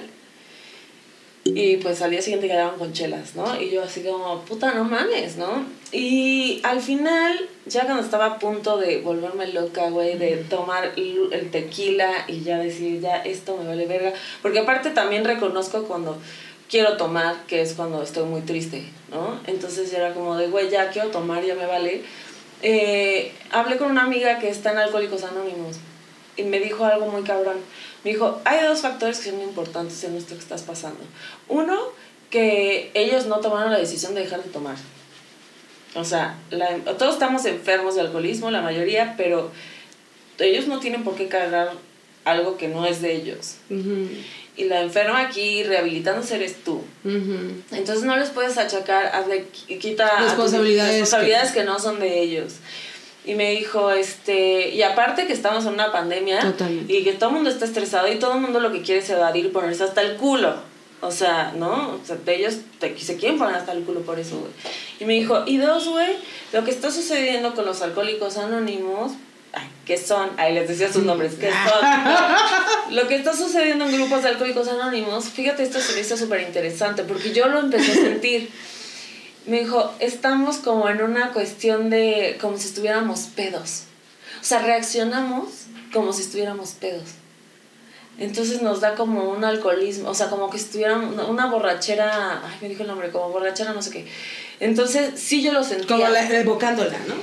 Y 1.56 1.78
pues 1.78 2.02
al 2.02 2.12
día 2.12 2.22
siguiente 2.22 2.48
quedaban 2.48 2.78
con 2.78 2.94
chelas, 2.94 3.36
¿no? 3.36 3.60
Y 3.60 3.70
yo 3.70 3.84
así 3.84 4.02
como, 4.02 4.42
puta, 4.42 4.74
no 4.74 4.84
mames, 4.84 5.38
¿no? 5.38 5.66
Y 5.92 6.62
al 6.64 6.82
final, 6.82 7.50
ya 7.66 7.86
cuando 7.86 8.04
estaba 8.04 8.26
a 8.26 8.40
punto 8.40 8.78
de 8.78 9.02
volverme 9.02 9.48
loca, 9.48 9.90
güey, 9.90 10.18
de 10.18 10.38
tomar 10.38 10.94
el 10.96 11.52
tequila 11.52 12.26
y 12.28 12.42
ya 12.42 12.58
decir, 12.58 13.02
ya 13.02 13.18
esto 13.18 13.58
me 13.58 13.68
vale 13.68 13.86
verga. 13.86 14.14
Porque 14.42 14.60
aparte 14.60 14.92
también 14.92 15.26
reconozco 15.26 15.84
cuando 15.84 16.18
quiero 16.70 16.96
tomar, 16.96 17.36
que 17.48 17.62
es 17.62 17.74
cuando 17.74 18.02
estoy 18.02 18.24
muy 18.24 18.42
triste, 18.42 18.86
¿no? 19.12 19.40
Entonces 19.48 19.92
ya 19.92 19.98
era 19.98 20.14
como 20.14 20.38
de, 20.38 20.48
güey, 20.48 20.70
ya 20.70 20.90
quiero 20.90 21.10
tomar, 21.10 21.44
ya 21.44 21.56
me 21.56 21.66
vale. 21.66 22.04
Eh, 22.62 23.34
hablé 23.52 23.78
con 23.78 23.92
una 23.92 24.04
amiga 24.04 24.40
que 24.40 24.50
está 24.50 24.72
en 24.72 24.78
Alcohólicos 24.78 25.24
Anónimos 25.24 25.78
y 26.38 26.44
me 26.44 26.60
dijo 26.60 26.86
algo 26.86 27.08
muy 27.08 27.24
cabrón. 27.24 27.58
Me 28.04 28.12
dijo, 28.12 28.42
hay 28.46 28.66
dos 28.66 28.82
factores 28.82 29.20
que 29.20 29.30
son 29.30 29.42
importantes 29.42 30.04
en 30.04 30.16
esto 30.18 30.34
que 30.36 30.42
estás 30.42 30.64
pasando. 30.64 31.00
Uno, 31.48 31.78
que 32.30 32.90
ellos 32.94 33.26
no 33.28 33.40
tomaron 33.40 33.72
la 33.72 33.78
decisión 33.80 34.16
de 34.16 34.22
dejar 34.22 34.42
de 34.44 34.50
tomar. 34.50 34.76
O 35.96 36.04
sea, 36.06 36.38
la- 36.50 36.78
todos 36.98 37.14
estamos 37.14 37.46
enfermos 37.46 37.96
de 37.96 38.02
alcoholismo, 38.02 38.50
la 38.50 38.62
mayoría, 38.62 39.16
pero 39.18 39.52
ellos 40.40 40.68
no 40.68 40.80
tienen 40.80 41.04
por 41.04 41.16
qué 41.16 41.28
cargar 41.28 41.74
algo 42.26 42.58
que 42.58 42.68
no 42.70 42.86
es 42.86 43.02
de 43.02 43.14
ellos. 43.16 43.56
Y 44.58 44.66
la 44.66 44.82
enferma 44.82 45.22
aquí 45.22 45.64
rehabilitándose 45.64 46.36
eres 46.36 46.64
tú. 46.64 46.82
Entonces 47.72 48.04
no 48.04 48.16
les 48.18 48.30
puedes 48.30 48.58
achacar, 48.58 49.08
hazle, 49.16 49.46
qui- 49.52 49.78
quita 49.80 50.22
Responsabilidades 50.22 50.92
responsabilidades 51.02 51.52
que... 51.52 51.64
no 51.64 51.80
son 51.80 52.00
de 52.00 52.22
ellos. 52.22 52.54
Y 53.24 53.36
me 53.36 53.52
dijo, 53.52 53.92
este, 53.92 54.70
y 54.70 54.82
aparte 54.82 55.28
que 55.28 55.34
estamos 55.34 55.66
en 55.66 55.74
una 55.74 55.92
pandemia 55.92 56.40
Totalmente. 56.40 56.92
y 56.92 57.04
que 57.04 57.14
todo 57.14 57.30
el 57.30 57.36
mundo 57.36 57.50
está 57.52 57.66
estresado 57.66 58.12
y 58.12 58.16
todo 58.18 58.34
el 58.34 58.42
mundo 58.42 58.60
lo 58.60 58.72
que 58.72 58.82
quiere 58.82 59.02
es 59.02 59.10
evadir 59.12 59.46
y 59.46 59.50
ponerse 59.50 59.84
hasta 59.84 60.02
el 60.02 60.16
culo. 60.18 60.56
O 61.02 61.12
sea, 61.12 61.54
¿no? 61.56 62.00
O 62.02 62.06
sea, 62.06 62.16
de 62.16 62.36
ellos 62.36 62.56
te- 62.80 62.98
se 63.00 63.18
quieren 63.18 63.38
poner 63.40 63.56
hasta 63.56 63.72
el 63.74 63.84
culo 63.84 64.02
por 64.02 64.20
eso, 64.20 64.40
güey. 64.40 64.52
Y 65.00 65.06
me 65.06 65.14
dijo, 65.14 65.44
y 65.46 65.58
dos, 65.58 65.88
güey, 65.88 66.10
lo 66.54 66.64
que 66.64 66.72
está 66.72 66.92
sucediendo 66.92 67.54
con 67.56 67.66
los 67.66 67.82
alcohólicos 67.82 68.38
anónimos, 68.38 69.14
ay, 69.54 69.68
¿qué 69.86 69.98
son? 69.98 70.30
Ahí 70.38 70.54
les 70.54 70.68
decía 70.68 70.92
sus 70.94 71.04
nombres, 71.04 71.34
¿qué 71.40 71.50
son? 71.52 72.96
Lo 72.96 73.08
que 73.08 73.16
está 73.16 73.36
sucediendo 73.36 73.86
en 73.86 73.94
grupos 73.94 74.24
de 74.24 74.30
alcohólicos 74.30 74.68
anónimos, 74.68 75.26
fíjate, 75.30 75.64
esto 75.64 75.80
se 75.80 75.94
me 75.94 76.02
hizo 76.02 76.18
súper 76.18 76.42
interesante 76.42 77.04
porque 77.04 77.32
yo 77.34 77.48
lo 77.48 77.60
empecé 77.60 77.92
a 77.92 77.96
sentir. 77.96 78.50
Me 79.46 79.60
dijo, 79.60 79.92
estamos 80.00 80.58
como 80.58 80.88
en 80.90 81.02
una 81.02 81.32
cuestión 81.34 81.90
de 81.90 82.38
como 82.40 82.58
si 82.58 82.68
estuviéramos 82.68 83.22
pedos. 83.36 83.84
O 84.40 84.44
sea, 84.44 84.60
reaccionamos 84.60 85.50
como 85.94 86.14
si 86.14 86.22
estuviéramos 86.22 86.72
pedos. 86.72 87.10
Entonces 88.18 88.62
nos 88.62 88.82
da 88.82 88.96
como 88.96 89.30
un 89.30 89.44
alcoholismo, 89.44 90.10
o 90.10 90.14
sea, 90.14 90.30
como 90.30 90.50
que 90.50 90.58
si 90.58 90.66
estuviéramos 90.66 91.28
una, 91.28 91.48
borrachera, 91.48 92.42
ay, 92.46 92.58
me 92.62 92.70
dijo 92.70 92.84
el 92.84 92.90
nombre, 92.90 93.10
como 93.10 93.30
borrachera 93.30 93.74
no 93.74 93.82
sé 93.82 93.90
qué. 93.90 94.08
Entonces, 94.60 95.20
sí 95.20 95.42
yo 95.42 95.54
lo 95.54 95.64
sentía. 95.64 95.88
Como 95.88 96.08
la, 96.08 96.28
evocándola, 96.40 96.98
¿no? 97.08 97.16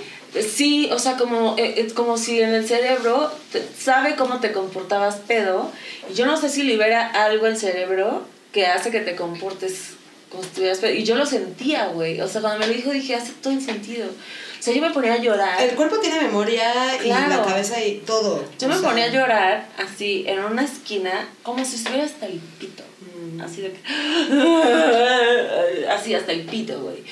Sí, 0.42 0.88
o 0.92 0.98
sea, 0.98 1.16
como, 1.16 1.54
eh, 1.56 1.74
eh, 1.76 1.92
como 1.94 2.18
si 2.18 2.40
en 2.40 2.54
el 2.54 2.66
cerebro 2.66 3.30
te- 3.52 3.66
sabe 3.78 4.16
cómo 4.16 4.40
te 4.40 4.52
comportabas 4.52 5.16
pedo. 5.16 5.70
Y 6.10 6.14
yo 6.14 6.26
no 6.26 6.36
sé 6.36 6.48
si 6.48 6.62
libera 6.64 7.06
algo 7.06 7.46
el 7.46 7.56
cerebro 7.56 8.24
que 8.52 8.66
hace 8.66 8.90
que 8.90 9.00
te 9.00 9.14
comportes 9.14 9.90
como 10.30 10.42
si 10.42 10.48
estuvieras 10.48 10.78
pedo. 10.78 10.94
Y 10.94 11.04
yo 11.04 11.16
lo 11.16 11.26
sentía, 11.26 11.88
güey. 11.88 12.20
O 12.20 12.28
sea, 12.28 12.40
cuando 12.40 12.60
me 12.60 12.66
lo 12.66 12.74
dijo 12.74 12.90
dije, 12.90 13.14
hace 13.14 13.32
todo 13.42 13.52
el 13.52 13.62
sentido. 13.62 14.08
O 14.08 14.62
sea, 14.62 14.74
yo 14.74 14.82
me 14.82 14.90
ponía 14.90 15.12
a 15.14 15.18
llorar. 15.18 15.62
El 15.62 15.76
cuerpo 15.76 15.98
tiene 15.98 16.22
memoria 16.22 16.72
y 17.02 17.08
la 17.08 17.44
cabeza 17.46 17.84
y 17.84 17.98
todo. 17.98 18.44
Yo 18.58 18.68
me 18.68 18.78
sea, 18.78 18.88
ponía 18.88 19.04
a 19.04 19.08
llorar 19.08 19.68
así, 19.78 20.24
en 20.26 20.40
una 20.40 20.64
esquina, 20.64 21.28
como 21.42 21.64
si 21.64 21.76
estuviera 21.76 22.04
hasta 22.04 22.26
el 22.26 22.40
pito. 22.58 22.82
Mm. 23.00 23.40
Así 23.40 23.62
de 23.62 23.72
que... 23.72 23.80
Así 25.88 26.14
hasta 26.14 26.32
el 26.32 26.42
pito, 26.42 26.80
güey. 26.80 27.04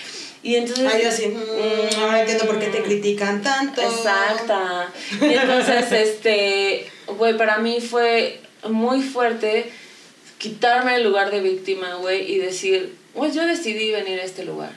Y 0.43 0.57
entonces... 0.57 0.93
Ay, 0.93 1.03
yo 1.03 1.09
así, 1.09 1.29
mm, 1.29 2.01
ahora 2.01 2.21
entiendo 2.21 2.47
por 2.47 2.59
qué 2.59 2.67
te 2.67 2.83
critican 2.83 3.43
tanto. 3.43 3.81
Exacta. 3.81 4.93
Y 5.21 5.35
entonces, 5.35 5.93
este, 5.93 6.91
güey, 7.17 7.37
para 7.37 7.59
mí 7.59 7.81
fue 7.81 8.41
muy 8.69 9.03
fuerte 9.03 9.71
quitarme 10.39 10.97
el 10.97 11.05
lugar 11.05 11.31
de 11.31 11.41
víctima, 11.41 11.95
güey, 11.97 12.31
y 12.31 12.39
decir, 12.39 12.96
güey, 13.17 13.33
yo 13.33 13.47
decidí 13.47 13.91
venir 13.91 14.21
a 14.21 14.25
este 14.25 14.45
lugar. 14.45 14.73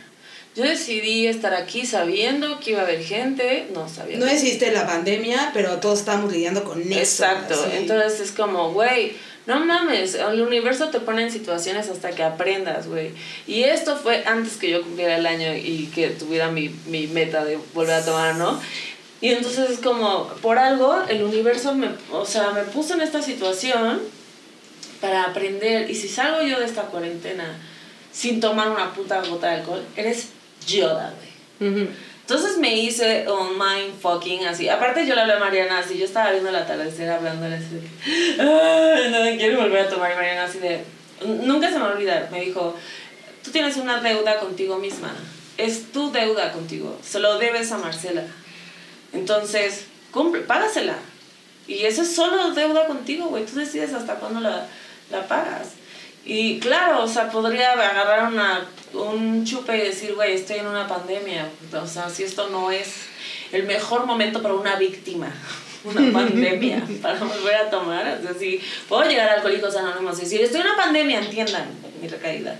Yo 0.55 0.63
decidí 0.63 1.27
estar 1.27 1.53
aquí 1.53 1.85
sabiendo 1.85 2.59
que 2.59 2.71
iba 2.71 2.81
a 2.81 2.83
haber 2.83 3.03
gente, 3.03 3.67
no 3.73 3.87
sabía. 3.87 4.17
No 4.17 4.25
existe 4.25 4.71
la 4.71 4.87
pandemia, 4.87 5.51
pero 5.53 5.77
todos 5.77 5.99
estamos 5.99 6.31
lidiando 6.31 6.63
con 6.63 6.81
eso. 6.81 6.99
Exacto. 6.99 7.53
así. 7.53 7.77
Entonces 7.77 8.19
es 8.19 8.31
como, 8.31 8.73
güey, 8.73 9.13
No 9.45 9.59
mames, 9.65 10.13
el 10.13 10.41
universo 10.41 10.89
te 10.89 10.99
pone 10.99 11.23
en 11.23 11.31
situaciones 11.31 11.89
hasta 11.89 12.11
que 12.11 12.21
aprendas, 12.21 12.87
güey. 12.87 13.11
Y 13.47 13.63
esto 13.63 13.95
fue 13.95 14.23
antes 14.25 14.57
que 14.57 14.69
yo 14.69 14.83
cumpliera 14.83 15.17
el 15.17 15.25
año 15.25 15.55
y 15.55 15.89
que 15.93 16.09
tuviera 16.09 16.51
mi, 16.51 16.69
mi 16.85 17.07
meta 17.07 17.43
de 17.43 17.57
volver 17.73 17.95
a 17.95 18.05
tomar, 18.05 18.35
¿no? 18.35 18.59
Y 19.21 19.29
entonces 19.29 19.71
es 19.71 19.79
como, 19.79 20.27
por 20.41 20.59
algo, 20.59 20.95
el 21.09 21.23
universo 21.23 21.73
me, 21.73 21.89
o 22.11 22.25
sea, 22.25 22.51
me 22.51 22.61
puso 22.61 22.93
en 22.93 23.01
esta 23.01 23.21
situación 23.23 24.01
para 25.01 25.23
aprender. 25.23 25.89
Y 25.89 25.95
si 25.95 26.07
salgo 26.07 26.43
yo 26.43 26.59
de 26.59 26.65
esta 26.65 26.83
cuarentena 26.83 27.57
sin 28.11 28.39
tomar 28.39 28.69
una 28.69 28.93
puta 28.93 29.21
gota 29.21 29.47
de 29.47 29.55
alcohol, 29.57 29.83
eres 29.95 30.29
Yoda, 30.67 31.13
güey. 31.59 31.71
Ujú. 31.71 31.89
Entonces 32.21 32.57
me 32.59 32.75
hice 32.75 33.25
un 33.27 33.57
mind 33.57 33.99
fucking 33.99 34.45
así. 34.45 34.69
Aparte 34.69 35.05
yo 35.07 35.15
le 35.15 35.21
hablé 35.21 35.33
a 35.33 35.39
Mariana 35.39 35.79
así, 35.79 35.97
yo 35.97 36.05
estaba 36.05 36.29
viendo 36.31 36.49
el 36.49 36.55
atardecer 36.55 37.09
hablándole 37.09 37.55
así 37.55 37.65
de 37.75 38.41
"Ay, 38.43 39.09
no 39.11 39.37
quiero 39.37 39.61
volver 39.61 39.87
a 39.87 39.89
tomar 39.89 40.11
y 40.11 40.15
Mariana 40.15 40.43
así 40.43 40.59
de, 40.59 40.83
nunca 41.25 41.69
se 41.69 41.75
me 41.75 41.81
va 41.81 41.89
a 41.89 41.93
olvidar, 41.93 42.29
me 42.31 42.41
dijo, 42.41 42.75
tú 43.43 43.49
tienes 43.51 43.77
una 43.77 43.99
deuda 44.01 44.37
contigo 44.39 44.77
misma, 44.77 45.11
es 45.57 45.91
tu 45.91 46.11
deuda 46.11 46.51
contigo, 46.51 46.99
se 47.03 47.19
lo 47.19 47.39
debes 47.39 47.71
a 47.71 47.79
Marcela. 47.79 48.23
Entonces, 49.11 49.85
cumple, 50.11 50.41
págasela. 50.41 50.95
Y 51.67 51.85
eso 51.85 52.03
es 52.03 52.15
solo 52.15 52.51
deuda 52.53 52.85
contigo, 52.87 53.27
güey, 53.27 53.45
tú 53.45 53.55
decides 53.55 53.93
hasta 53.93 54.15
cuándo 54.15 54.39
la, 54.39 54.67
la 55.11 55.27
pagas. 55.27 55.69
Y 56.25 56.59
claro, 56.59 57.03
o 57.03 57.07
sea, 57.07 57.29
podría 57.31 57.71
agarrar 57.73 58.31
una, 58.31 58.65
un 58.93 59.45
chupe 59.45 59.77
y 59.77 59.81
decir, 59.81 60.13
güey, 60.15 60.33
estoy 60.35 60.57
en 60.57 60.67
una 60.67 60.87
pandemia. 60.87 61.49
O 61.81 61.87
sea, 61.87 62.09
si 62.09 62.23
esto 62.23 62.49
no 62.49 62.71
es 62.71 63.05
el 63.51 63.63
mejor 63.63 64.05
momento 64.05 64.41
para 64.41 64.53
una 64.53 64.75
víctima, 64.75 65.31
una 65.83 66.11
pandemia, 66.13 66.83
para 67.01 67.19
volver 67.19 67.55
a 67.55 67.69
tomar. 67.69 68.19
O 68.19 68.21
sea, 68.21 68.33
si 68.37 68.59
puedo 68.87 69.03
llegar 69.09 69.29
a 69.29 69.33
Alcohólicos 69.35 69.75
Anónimos 69.75 70.17
y 70.19 70.23
decir, 70.23 70.41
estoy 70.41 70.61
en 70.61 70.67
una 70.67 70.77
pandemia, 70.77 71.19
entiendan 71.19 71.65
mi 72.01 72.07
recaída. 72.07 72.57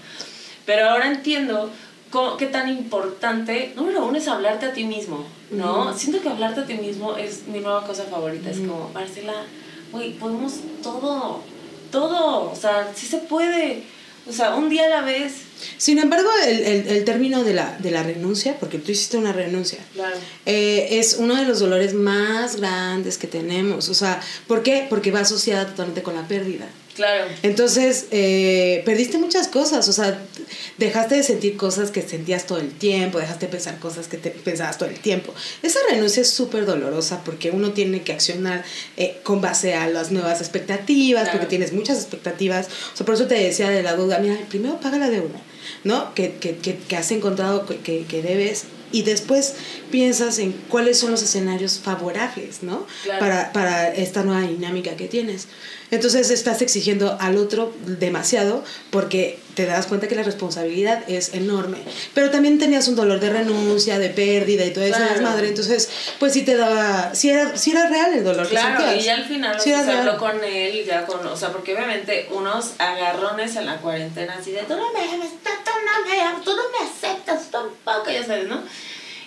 Pero 0.65 0.89
ahora 0.89 1.07
entiendo 1.07 1.69
cómo- 2.11 2.37
qué 2.37 2.45
tan 2.47 2.69
importante, 2.69 3.73
número 3.75 4.05
uno, 4.05 4.17
es 4.17 4.27
hablarte 4.27 4.65
a 4.67 4.73
ti 4.73 4.83
mismo, 4.85 5.25
¿no? 5.51 5.93
Siento 5.97 6.21
que 6.21 6.29
hablarte 6.29 6.61
a 6.61 6.65
ti 6.65 6.73
mismo 6.75 7.15
es 7.17 7.47
mi 7.47 7.59
nueva 7.59 7.85
cosa 7.85 8.03
favorita. 8.05 8.49
Es 8.49 8.57
como, 8.59 8.89
Marcela, 8.93 9.33
güey, 9.91 10.13
podemos 10.13 10.53
todo, 10.83 11.43
todo, 11.91 12.51
o 12.51 12.55
sea, 12.55 12.91
sí 12.95 13.05
se 13.07 13.17
puede. 13.17 13.83
O 14.27 14.31
sea, 14.33 14.55
un 14.55 14.69
día 14.69 14.85
a 14.85 14.89
la 14.89 15.01
vez. 15.01 15.33
Sin 15.77 15.97
embargo, 15.97 16.29
el, 16.45 16.59
el, 16.59 16.87
el 16.87 17.03
término 17.03 17.43
de 17.43 17.53
la, 17.53 17.77
de 17.79 17.89
la 17.91 18.03
renuncia, 18.03 18.57
porque 18.59 18.77
tú 18.77 18.91
hiciste 18.91 19.17
una 19.17 19.33
renuncia, 19.33 19.79
Claro. 19.93 20.15
eh, 20.45 20.87
es 20.99 21.15
uno 21.17 21.35
de 21.35 21.45
los 21.45 21.59
dolores 21.59 21.93
más 21.93 22.57
grandes 22.57 23.17
que 23.17 23.27
tenemos. 23.27 23.89
O 23.89 23.93
sea, 23.93 24.21
¿por 24.47 24.61
qué? 24.61 24.85
Porque 24.89 25.11
va 25.11 25.21
asociada 25.21 25.65
totalmente 25.67 26.03
con 26.03 26.15
la 26.15 26.27
pérdida. 26.27 26.67
Claro. 26.99 27.25
Entonces, 27.43 28.07
eh, 28.11 28.81
perdiste 28.83 29.17
muchas 29.17 29.47
cosas, 29.47 29.87
o 29.87 29.93
sea, 29.93 30.19
dejaste 30.77 31.15
de 31.15 31.23
sentir 31.23 31.55
cosas 31.55 31.91
que 31.91 32.01
sentías 32.01 32.45
todo 32.45 32.57
el 32.59 32.71
tiempo, 32.71 33.19
dejaste 33.19 33.45
de 33.45 33.51
pensar 33.53 33.79
cosas 33.79 34.09
que 34.09 34.17
te 34.17 34.31
pensabas 34.31 34.77
todo 34.77 34.89
el 34.89 34.99
tiempo. 34.99 35.33
Esa 35.63 35.79
renuncia 35.89 36.21
es 36.21 36.29
súper 36.29 36.65
dolorosa 36.65 37.23
porque 37.23 37.51
uno 37.51 37.71
tiene 37.71 38.01
que 38.01 38.11
accionar 38.11 38.65
eh, 38.97 39.17
con 39.23 39.39
base 39.39 39.75
a 39.75 39.87
las 39.87 40.11
nuevas 40.11 40.41
expectativas, 40.41 41.23
Claro. 41.23 41.37
porque 41.39 41.47
tienes 41.49 41.71
muchas 41.71 41.99
expectativas. 41.99 42.67
O 42.93 42.97
sea, 42.97 43.05
por 43.05 43.15
eso 43.15 43.27
te 43.27 43.35
decía 43.35 43.69
de 43.69 43.81
la 43.81 43.95
deuda, 43.95 44.19
mira, 44.19 44.37
primero 44.49 44.79
paga 44.81 44.97
la 44.97 45.09
deuda, 45.09 45.39
¿no? 45.85 46.13
Que, 46.15 46.33
que, 46.33 46.57
que, 46.57 46.75
que 46.75 46.97
has 46.97 47.09
encontrado 47.11 47.65
que, 47.65 48.03
que 48.03 48.21
debes 48.21 48.65
y 48.91 49.03
después 49.03 49.55
piensas 49.91 50.39
en 50.39 50.53
cuáles 50.67 50.97
son 50.97 51.11
los 51.11 51.21
escenarios 51.21 51.79
favorables, 51.79 52.63
¿no? 52.63 52.85
Claro. 53.03 53.19
Para, 53.19 53.53
para 53.53 53.93
esta 53.93 54.23
nueva 54.23 54.47
dinámica 54.47 54.95
que 54.95 55.07
tienes. 55.07 55.47
Entonces 55.91 56.29
estás 56.29 56.61
exigiendo 56.61 57.17
al 57.19 57.37
otro 57.37 57.73
demasiado 57.85 58.63
porque 58.91 59.39
te 59.65 59.65
das 59.65 59.87
cuenta 59.87 60.07
que 60.07 60.15
la 60.15 60.23
responsabilidad 60.23 61.03
es 61.09 61.33
enorme. 61.33 61.79
Pero 62.13 62.29
también 62.29 62.59
tenías 62.59 62.87
un 62.87 62.95
dolor 62.95 63.19
de 63.19 63.29
renuncia, 63.29 63.99
de 63.99 64.09
pérdida 64.09 64.63
y 64.65 64.71
todo 64.71 64.85
ese 64.85 64.95
Claro. 64.95 65.13
desmadre. 65.13 65.47
Entonces, 65.49 65.89
pues 66.17 66.31
sí 66.31 66.43
te 66.43 66.55
daba, 66.55 67.13
sí 67.13 67.29
era, 67.29 67.57
sí 67.57 67.71
era 67.71 67.89
real 67.89 68.13
el 68.13 68.23
dolor 68.23 68.47
Claro, 68.47 68.85
que 68.85 68.95
y 68.97 69.01
ya 69.01 69.15
al 69.15 69.25
final 69.25 69.59
Sí 69.59 69.69
o 69.69 69.73
era 69.73 69.83
sea, 69.83 69.91
se 69.93 69.99
habló 69.99 70.17
con 70.17 70.41
él, 70.43 70.85
ya 70.85 71.05
con, 71.05 71.25
o 71.27 71.35
sea, 71.35 71.49
porque 71.51 71.75
obviamente 71.75 72.29
unos 72.31 72.71
agarrones 72.77 73.55
en 73.57 73.65
la 73.65 73.77
cuarentena 73.77 74.37
así 74.39 74.51
de 74.51 74.61
tú 74.61 74.77
no 74.77 74.93
me 74.93 74.99
amas, 75.01 75.27
tú 75.43 75.71
no 75.85 76.09
me 76.09 76.21
amas, 76.21 76.43
tú 76.43 76.51
no 76.55 76.63
me 76.71 76.89
aceptas 76.89 77.51
tampoco, 77.51 78.09
ya 78.11 78.25
sabes, 78.25 78.47
¿no? 78.47 78.61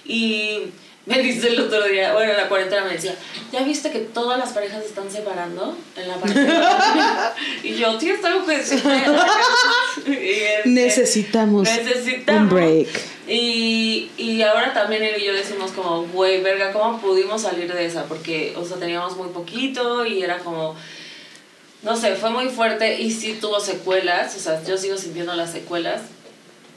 Y 0.07 0.63
me 1.05 1.19
dice 1.19 1.49
el 1.49 1.61
otro 1.61 1.83
día, 1.89 2.13
bueno, 2.13 2.31
en 2.31 2.37
la 2.37 2.49
cuarentena 2.49 2.85
me 2.85 2.93
decía, 2.93 3.15
¿ya 3.53 3.63
viste 3.63 3.91
que 3.91 3.99
todas 4.01 4.39
las 4.39 4.53
parejas 4.53 4.83
se 4.83 4.89
están 4.89 5.11
separando 5.11 5.77
en 5.97 6.09
la 6.09 6.15
cuarentena? 6.15 7.33
y 7.65 7.75
yo, 7.75 7.99
tienes 7.99 8.25
algo 8.25 8.47
que 8.47 8.57
este, 8.61 8.81
Necesitamos 10.65 11.69
necesitamos 11.69 12.43
un 12.43 12.49
break. 12.51 12.89
y, 13.27 14.11
y 14.17 14.43
ahora 14.43 14.73
también 14.73 15.03
él 15.03 15.21
y 15.21 15.25
yo 15.25 15.33
decimos 15.33 15.73
como, 15.73 16.05
güey, 16.07 16.41
verga, 16.41 16.73
¿cómo 16.73 17.01
pudimos 17.01 17.43
salir 17.43 17.73
de 17.73 17.85
esa? 17.85 18.05
Porque, 18.05 18.55
o 18.57 18.65
sea, 18.65 18.77
teníamos 18.77 19.17
muy 19.17 19.29
poquito 19.31 20.07
y 20.07 20.23
era 20.23 20.39
como, 20.39 20.77
no 21.83 21.97
sé, 21.97 22.15
fue 22.15 22.31
muy 22.31 22.49
fuerte 22.49 23.01
y 23.01 23.11
sí 23.11 23.39
tuvo 23.41 23.59
secuelas, 23.59 24.37
o 24.37 24.39
sea, 24.39 24.63
yo 24.63 24.79
sigo 24.79 24.97
sintiendo 24.97 25.35
las 25.35 25.51
secuelas. 25.51 26.03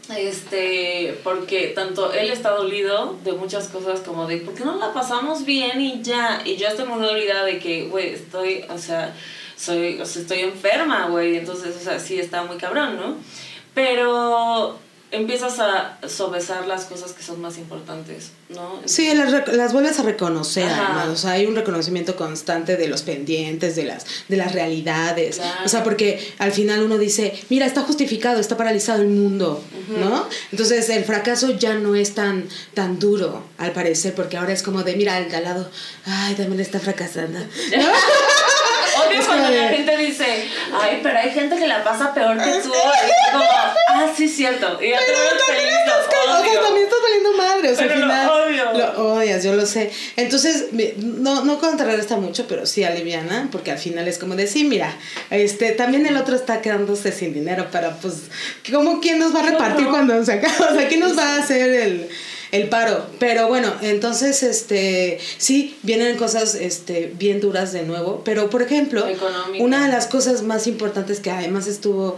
Este, 0.10 1.20
porque 1.24 1.68
tanto 1.70 2.14
él 2.14 2.30
está 2.30 2.52
dolido 2.52 3.18
de 3.24 3.34
muchas 3.34 3.70
cosas 3.70 4.02
como 4.02 4.28
de, 4.28 4.38
¿por 4.38 4.54
qué 4.54 4.64
no 4.64 4.78
la 4.78 4.94
pasamos 4.94 5.46
bien 5.46 5.82
y 5.82 6.02
ya? 6.04 6.42
Y 6.46 6.58
yo 6.58 6.68
estoy 6.68 6.86
muy 6.86 7.04
dolida 7.04 7.44
de 7.44 7.58
que, 7.58 7.88
güey, 7.88 8.10
estoy, 8.10 8.66
o 8.70 8.78
sea, 8.78 9.16
soy, 9.56 10.00
o 10.00 10.06
sea, 10.06 10.22
estoy 10.22 10.40
enferma, 10.42 11.08
güey, 11.08 11.38
entonces, 11.38 11.76
o 11.76 11.80
sea, 11.80 12.00
sí 12.00 12.20
está 12.20 12.44
muy 12.44 12.58
cabrón, 12.58 12.98
¿no? 12.98 13.18
Pero 13.74 14.78
empiezas 15.12 15.60
a 15.60 15.98
sopesar 16.08 16.68
las 16.68 16.86
cosas 16.86 17.14
que 17.14 17.24
son 17.24 17.42
más 17.42 17.58
importantes, 17.58 18.32
¿no? 18.50 18.82
Sí, 18.86 19.14
las, 19.14 19.48
las 19.54 19.74
vuelves 19.74 20.00
a 20.00 20.04
reconocer, 20.04 20.68
además. 20.68 21.08
O 21.08 21.16
sea, 21.16 21.32
hay 21.32 21.46
un 21.46 21.56
reconocimiento 21.56 22.16
constante 22.16 22.76
de 22.76 22.88
los 22.88 23.04
pendientes, 23.04 23.76
de 23.76 23.86
las, 23.86 24.06
de 24.28 24.38
las 24.38 24.54
realidades. 24.54 25.38
Claro. 25.38 25.62
O 25.66 25.70
sea, 25.70 25.84
porque 25.84 26.34
al 26.40 26.52
final 26.52 26.84
uno 26.84 26.98
dice, 26.98 27.34
mira, 27.50 27.66
está 27.66 27.82
justificado, 27.82 28.40
está 28.40 28.58
paralizado 28.58 29.02
el 29.02 29.10
mundo, 29.10 29.64
¿no? 30.00 30.28
Entonces 30.52 30.90
el 30.90 31.06
fracaso 31.06 31.52
ya 31.58 31.76
no 31.76 31.96
es 31.96 32.14
tan, 32.16 32.48
tan 32.74 33.00
duro, 33.00 33.44
al 33.58 33.72
parecer, 33.72 34.14
porque 34.16 34.38
ahora 34.38 34.54
es 34.54 34.64
como 34.64 34.84
de, 34.84 34.96
mira, 34.96 35.18
el 35.20 35.30
de 35.30 35.38
al 35.38 35.44
lado, 35.44 35.70
ay, 36.06 36.36
también 36.36 36.60
está 36.60 36.80
fracasando. 36.80 37.40
Odio 39.16 39.22
Es 39.22 39.28
cuando 39.28 39.50
la 39.50 39.70
gente 39.70 39.98
dice, 39.98 40.48
ay, 40.82 41.00
pero 41.02 41.18
hay 41.20 41.32
gente 41.32 41.56
que 41.58 41.68
la 41.68 41.84
pasa 41.84 42.14
peor 42.14 42.38
que 42.38 42.44
tú. 42.44 42.50
Y 42.50 43.12
es 43.12 43.32
como, 43.32 43.44
ah, 43.90 44.08
sí, 44.16 44.28
cierto. 44.28 44.78
Y 44.82 44.90
ya 44.90 45.00
te 45.00 45.12
ves 45.12 45.44
feliz, 45.46 45.74
lo 45.86 46.32
O 46.34 46.44
sea, 46.44 46.52
odio. 46.52 46.62
también 46.62 46.86
estás 46.86 47.00
valiendo 47.02 47.34
madre, 47.34 47.72
o 47.72 47.76
sea, 47.76 47.88
Pero 47.88 47.94
al 47.94 48.02
lo 48.02 48.14
final. 48.14 48.30
odio. 48.30 48.74
Lo 48.74 49.14
odias, 49.16 49.44
yo 49.44 49.54
lo 49.54 49.66
sé. 49.66 49.92
Entonces, 50.16 50.68
no, 50.98 51.44
no 51.46 51.60
contrarresta 51.60 52.18
mucho, 52.18 52.46
pero 52.48 52.66
sí 52.66 52.84
aliviana, 52.84 53.50
porque 53.52 53.72
al 53.72 53.78
final 53.80 54.08
es 54.08 54.18
como 54.18 54.36
de, 54.36 54.48
sí, 54.48 54.64
mira, 54.64 54.96
este, 55.30 55.72
también 55.72 56.06
el 56.06 56.18
otro 56.18 56.36
está 56.36 56.62
quedándose 56.62 57.12
sin 57.12 57.34
dinero, 57.34 57.68
pero 57.72 57.94
pues, 58.02 58.16
¿cómo 58.72 59.00
quién 59.00 59.20
nos 59.20 59.34
va 59.36 59.40
a 59.40 59.44
repartir 59.44 59.88
cuando 59.88 60.24
se 60.26 60.34
acaba? 60.34 60.72
O 60.72 60.76
sea, 60.76 60.88
¿quién 60.88 61.00
nos 61.00 61.18
va 61.18 61.36
a 61.36 61.38
hacer 61.40 61.70
el, 61.70 62.10
el 62.56 62.70
paro? 62.70 63.06
Pero 63.20 63.48
bueno, 63.48 63.74
entonces, 63.82 64.44
este, 64.44 65.20
sí, 65.38 65.78
vienen 65.84 66.18
cosas, 66.18 66.56
este, 66.56 67.12
bien 67.18 67.40
duras 67.42 67.72
de 67.74 67.84
nuevo, 67.84 68.22
pero 68.26 68.50
por 68.50 68.62
ejemplo, 68.62 69.06
una 69.62 69.86
de 69.86 69.92
las 69.92 70.08
cosas 70.08 70.42
más 70.44 70.68
importantes 70.68 71.20
que 71.20 71.32
además 71.32 71.68
estuvo 71.68 72.16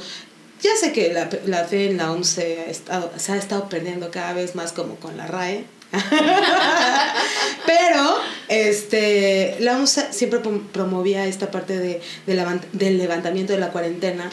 ya 0.59 0.71
sé 0.79 0.91
que 0.91 1.13
la, 1.13 1.29
la 1.45 1.65
fe 1.65 1.85
en 1.91 1.97
la 1.97 2.11
OMS 2.11 2.27
se 2.29 2.59
ha, 2.61 2.65
estado, 2.71 3.11
se 3.17 3.31
ha 3.31 3.37
estado 3.37 3.69
perdiendo 3.69 4.09
cada 4.09 4.33
vez 4.33 4.55
más 4.55 4.71
como 4.71 4.95
con 4.95 5.15
la 5.15 5.27
RAE. 5.27 5.65
Pero 7.65 8.17
este, 8.47 9.57
la 9.59 9.77
OMS 9.77 10.05
siempre 10.11 10.41
prom- 10.41 10.65
promovía 10.71 11.25
esta 11.27 11.51
parte 11.51 11.77
de, 11.77 12.01
del 12.73 12.97
levantamiento 12.97 13.53
de 13.53 13.59
la 13.59 13.69
cuarentena 13.71 14.29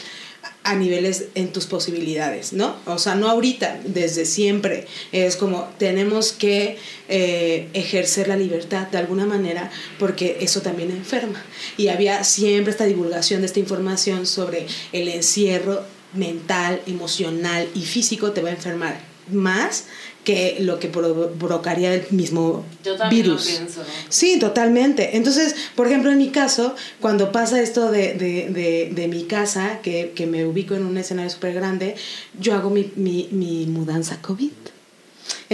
a 0.65 0.73
niveles 0.73 1.25
en 1.35 1.53
tus 1.53 1.67
posibilidades, 1.67 2.51
¿no? 2.51 2.75
O 2.87 2.97
sea, 2.97 3.13
no 3.13 3.29
ahorita, 3.29 3.79
desde 3.85 4.25
siempre. 4.25 4.87
Es 5.11 5.35
como 5.35 5.69
tenemos 5.77 6.31
que 6.31 6.77
eh, 7.07 7.69
ejercer 7.73 8.27
la 8.27 8.35
libertad 8.35 8.87
de 8.87 8.97
alguna 8.97 9.27
manera 9.27 9.71
porque 9.99 10.37
eso 10.41 10.61
también 10.61 10.89
enferma. 10.89 11.41
Y 11.77 11.89
había 11.89 12.23
siempre 12.23 12.71
esta 12.71 12.85
divulgación 12.85 13.41
de 13.41 13.47
esta 13.47 13.59
información 13.59 14.25
sobre 14.25 14.65
el 14.91 15.07
encierro 15.07 15.83
mental, 16.13 16.81
emocional 16.87 17.69
y 17.75 17.81
físico 17.83 18.31
te 18.31 18.41
va 18.41 18.49
a 18.49 18.53
enfermar 18.53 18.99
más 19.31 19.85
que 20.25 20.57
lo 20.59 20.79
que 20.79 20.91
provo- 20.91 21.29
provocaría 21.39 21.93
el 21.93 22.03
mismo 22.09 22.65
Yo 22.83 22.97
también 22.97 23.23
virus. 23.23 23.45
lo 23.45 23.57
pienso. 23.57 23.81
Sí, 24.09 24.37
totalmente. 24.39 25.15
Entonces, 25.15 25.55
por 25.75 25.87
ejemplo, 25.87 26.11
en 26.11 26.17
mi 26.17 26.29
caso, 26.31 26.75
cuando 26.99 27.31
pasa 27.31 27.61
esto 27.61 27.89
de, 27.91 28.15
de, 28.15 28.49
de, 28.49 28.91
de 28.93 29.07
mi 29.07 29.23
casa, 29.23 29.79
que, 29.81 30.11
que 30.13 30.25
me 30.27 30.45
ubico 30.45 30.75
en 30.75 30.83
un 30.85 30.97
escenario 30.97 31.29
súper 31.31 31.53
grande, 31.53 31.95
yo 32.37 32.53
hago 32.55 32.69
mi, 32.69 32.91
mi, 32.97 33.29
mi 33.31 33.65
mudanza 33.67 34.21
COVID. 34.21 34.51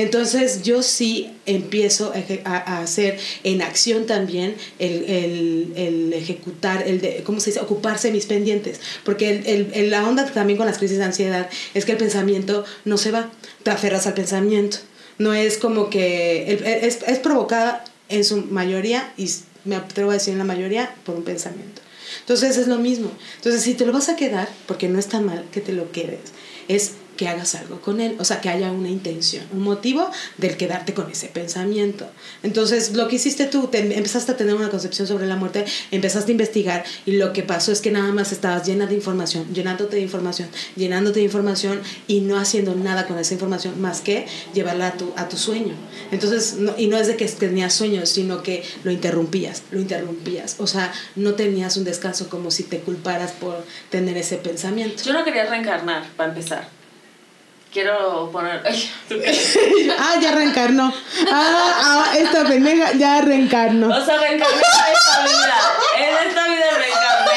Entonces 0.02 0.64
yo 0.64 0.82
sí 0.84 1.30
empiezo 1.46 2.12
a, 2.46 2.82
hacer 2.82 3.20
en 3.44 3.62
acción 3.62 4.06
también 4.06 4.56
el, 4.80 5.04
el- 5.06 5.74
el 5.76 6.14
ejecutar, 6.14 6.88
el 6.88 7.02
de, 7.02 7.24
¿cómo 7.24 7.40
se 7.40 7.52
dice? 7.52 7.60
Ocuparse 7.62 8.12
mis 8.12 8.26
pendientes. 8.26 8.80
Porque 9.04 9.44
el- 9.74 9.90
la 9.90 10.08
onda 10.08 10.26
también 10.26 10.58
con 10.58 10.66
las 10.68 10.78
crisis 10.78 10.98
de 10.98 11.04
ansiedad 11.04 11.50
es 11.74 11.86
que 11.86 11.92
el 11.94 11.98
pensamiento 11.98 12.66
no 12.86 12.98
se 12.98 13.12
va, 13.12 13.30
te 13.64 13.72
aferras 13.72 14.08
al 14.08 14.14
pensamiento. 14.14 14.78
No 15.18 15.34
es 15.34 15.58
como 15.58 15.90
que 15.90 16.52
es, 16.84 17.00
es 17.08 17.20
provocada 17.20 17.84
en 18.10 18.24
su 18.26 18.38
mayoría, 18.38 19.14
y 19.18 19.30
me 19.66 19.76
atrevo 19.76 20.10
a 20.12 20.16
decir 20.16 20.32
en 20.34 20.40
la 20.40 20.44
mayoría, 20.46 20.96
por 21.06 21.16
un 21.16 21.24
pensamiento. 21.24 21.82
Entonces 22.22 22.58
es 22.58 22.68
lo 22.68 22.78
mismo. 22.78 23.12
Entonces 23.38 23.62
si 23.62 23.74
te 23.76 23.86
lo 23.86 23.94
vas 23.94 24.10
a 24.10 24.16
quedar, 24.16 24.50
porque 24.68 24.88
no 24.90 24.98
está 25.00 25.20
mal 25.22 25.46
que 25.52 25.62
te 25.62 25.74
lo 25.74 25.92
quedes, 25.92 26.20
es 26.68 26.92
que 27.22 27.28
hagas 27.28 27.54
algo 27.54 27.80
con 27.82 28.02
él, 28.02 28.16
o 28.18 28.26
sea, 28.26 28.42
que 28.42 28.50
haya 28.50 28.72
una 28.72 28.90
intención, 28.90 29.46
un 29.54 29.62
motivo 29.62 30.10
del 30.40 30.58
quedarte 30.58 30.96
con 30.96 31.12
ese 31.12 31.28
pensamiento. 31.28 32.10
Entonces, 32.42 32.94
lo 32.94 33.08
que 33.08 33.18
hiciste 33.18 33.46
tú, 33.46 33.68
te 33.68 33.78
empezaste 33.78 34.32
a 34.32 34.38
tener 34.38 34.56
una 34.56 34.72
concepción 34.72 35.08
sobre 35.08 35.28
la 35.28 35.36
muerte, 35.36 35.66
empezaste 35.92 36.32
a 36.32 36.34
investigar 36.34 36.84
y 37.06 37.12
lo 37.18 37.32
que 37.32 37.44
pasó 37.44 37.72
es 37.72 37.80
que 37.80 37.92
nada 37.92 38.12
más 38.12 38.32
estabas 38.32 38.66
llena 38.66 38.88
de 38.88 38.96
información, 38.96 39.46
llenándote 39.54 39.98
de 39.98 40.02
información, 40.02 40.50
llenándote 40.76 41.20
de 41.20 41.26
información 41.26 41.80
y 42.08 42.22
no 42.22 42.40
haciendo 42.40 42.74
nada 42.74 43.06
con 43.06 43.20
esa 43.20 43.36
información 43.36 43.80
más 43.80 44.02
que 44.02 44.26
llevarla 44.56 44.96
a 45.16 45.30
tu, 45.30 45.38
sueño. 45.38 45.76
Entonces, 46.12 46.58
y 46.80 46.88
no 46.88 46.98
es 46.98 47.06
de 47.06 47.18
que 47.18 47.28
tenías 47.28 47.72
sueños, 47.72 48.10
sino 48.10 48.42
que 48.42 48.64
lo 48.84 48.90
interrumpías, 48.90 49.62
lo 49.70 49.80
interrumpías. 49.80 50.56
O 50.58 50.66
sea, 50.66 50.92
no 51.16 51.36
tenías 51.36 51.78
un 51.78 51.84
descanso 51.84 52.30
como 52.30 52.50
si 52.50 52.64
te 52.64 52.80
culparas 52.80 53.32
por 53.34 53.64
tener 53.92 54.18
ese 54.18 54.38
pensamiento. 54.38 55.04
Yo 55.04 55.14
no 55.14 55.24
quería 55.24 55.46
reencarnar, 55.46 56.10
para 56.18 56.30
empezar. 56.30 56.81
Quiero 57.72 58.30
poner. 58.32 58.62
Ah, 60.00 60.20
ya 60.22 60.32
reencarnó. 60.32 60.94
Ah, 61.32 61.74
ah, 62.12 62.18
esta 62.18 62.46
pendeja 62.46 62.94
ya 62.94 63.22
reencarnó. 63.22 63.88
O 63.88 64.06
sea, 64.06 64.18
reencarné 64.18 64.56
en 64.56 64.94
esta 64.94 65.24
vida. 65.24 65.60
En 65.98 66.28
esta 66.28 66.48
vida 66.48 66.66
reencarné. 66.78 67.32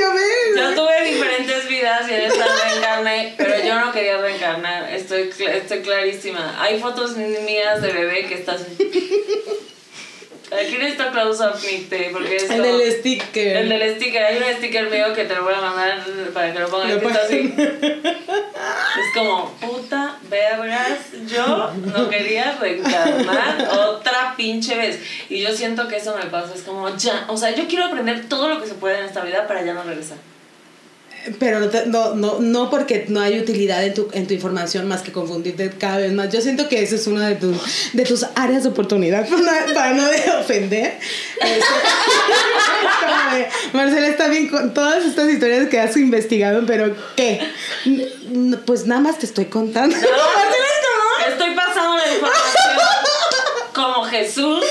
Ya 0.00 0.08
ves. 0.14 0.56
Yo 0.56 0.74
tuve 0.74 1.04
diferentes 1.04 1.68
vidas 1.68 2.08
y 2.08 2.14
en 2.14 2.20
esta 2.22 2.44
reencarné, 2.64 3.34
pero 3.36 3.62
yo 3.62 3.78
no 3.78 3.92
quería 3.92 4.16
reencarnar. 4.18 4.90
Estoy, 4.92 5.30
estoy 5.38 5.82
clarísima. 5.82 6.56
Hay 6.58 6.80
fotos 6.80 7.16
mías 7.16 7.82
de 7.82 7.92
bebé 7.92 8.26
que 8.26 8.34
estás. 8.34 8.62
Aquí 10.52 10.76
necesito 10.76 11.10
close 11.12 11.42
up, 11.42 11.54
Nicte, 11.62 12.10
porque 12.12 12.36
es 12.36 12.50
El 12.50 12.62
del 12.62 12.92
sticker. 12.92 13.56
El 13.56 13.68
del 13.68 13.96
sticker, 13.96 14.22
hay 14.22 14.36
un 14.36 14.56
sticker 14.58 14.90
mío 14.90 15.14
que 15.14 15.24
te 15.24 15.34
lo 15.34 15.44
voy 15.44 15.54
a 15.54 15.60
mandar 15.60 16.04
para 16.34 16.52
que 16.52 16.58
lo 16.58 16.68
pongas. 16.68 17.02
Lo 17.02 17.08
así. 17.08 17.54
Es 17.56 19.14
como, 19.14 19.50
puta 19.60 20.18
vergas, 20.28 20.98
yo 21.26 21.72
no 21.72 22.08
quería 22.08 22.56
reencarnar 22.60 23.68
otra 23.78 24.34
pinche 24.36 24.76
vez. 24.76 25.00
Y 25.28 25.40
yo 25.40 25.54
siento 25.54 25.88
que 25.88 25.96
eso 25.96 26.14
me 26.16 26.26
pasa, 26.26 26.54
es 26.54 26.62
como, 26.62 26.94
ya, 26.96 27.24
o 27.28 27.36
sea, 27.36 27.54
yo 27.54 27.66
quiero 27.66 27.86
aprender 27.86 28.28
todo 28.28 28.48
lo 28.48 28.60
que 28.60 28.68
se 28.68 28.74
puede 28.74 28.98
en 28.98 29.04
esta 29.06 29.22
vida 29.22 29.46
para 29.46 29.64
ya 29.64 29.72
no 29.72 29.82
regresar. 29.82 30.18
Pero 31.38 31.60
no, 31.86 32.14
no, 32.14 32.40
no, 32.40 32.70
porque 32.70 33.04
no 33.08 33.20
hay 33.20 33.38
utilidad 33.38 33.84
en 33.84 33.94
tu, 33.94 34.08
en 34.12 34.26
tu 34.26 34.34
información 34.34 34.88
más 34.88 35.02
que 35.02 35.12
confundirte 35.12 35.70
cada 35.70 35.98
vez 35.98 36.12
más. 36.12 36.32
Yo 36.32 36.40
siento 36.40 36.68
que 36.68 36.82
esa 36.82 36.96
es 36.96 37.06
una 37.06 37.28
de 37.28 37.36
tus, 37.36 37.92
de 37.92 38.04
tus 38.04 38.26
áreas 38.34 38.64
de 38.64 38.70
oportunidad 38.70 39.28
para 39.30 39.40
no, 39.66 39.74
para 39.74 39.94
no 39.94 40.08
de 40.08 40.30
ofender. 40.40 40.98
Este, 41.40 41.64
Marcela 43.72 44.08
está 44.08 44.26
bien 44.28 44.48
con 44.48 44.74
todas 44.74 45.04
estas 45.04 45.30
historias 45.30 45.68
que 45.68 45.78
has 45.78 45.96
investigado, 45.96 46.64
pero 46.66 46.94
¿qué? 47.14 47.40
Pues 48.66 48.86
nada 48.86 49.00
más 49.00 49.18
te 49.18 49.26
estoy 49.26 49.44
contando. 49.46 49.96
No, 49.96 50.02
estoy 51.28 51.54
pasando 51.54 51.98
la 51.98 52.14
información 52.14 52.72
como 53.72 54.04
Jesús. 54.04 54.64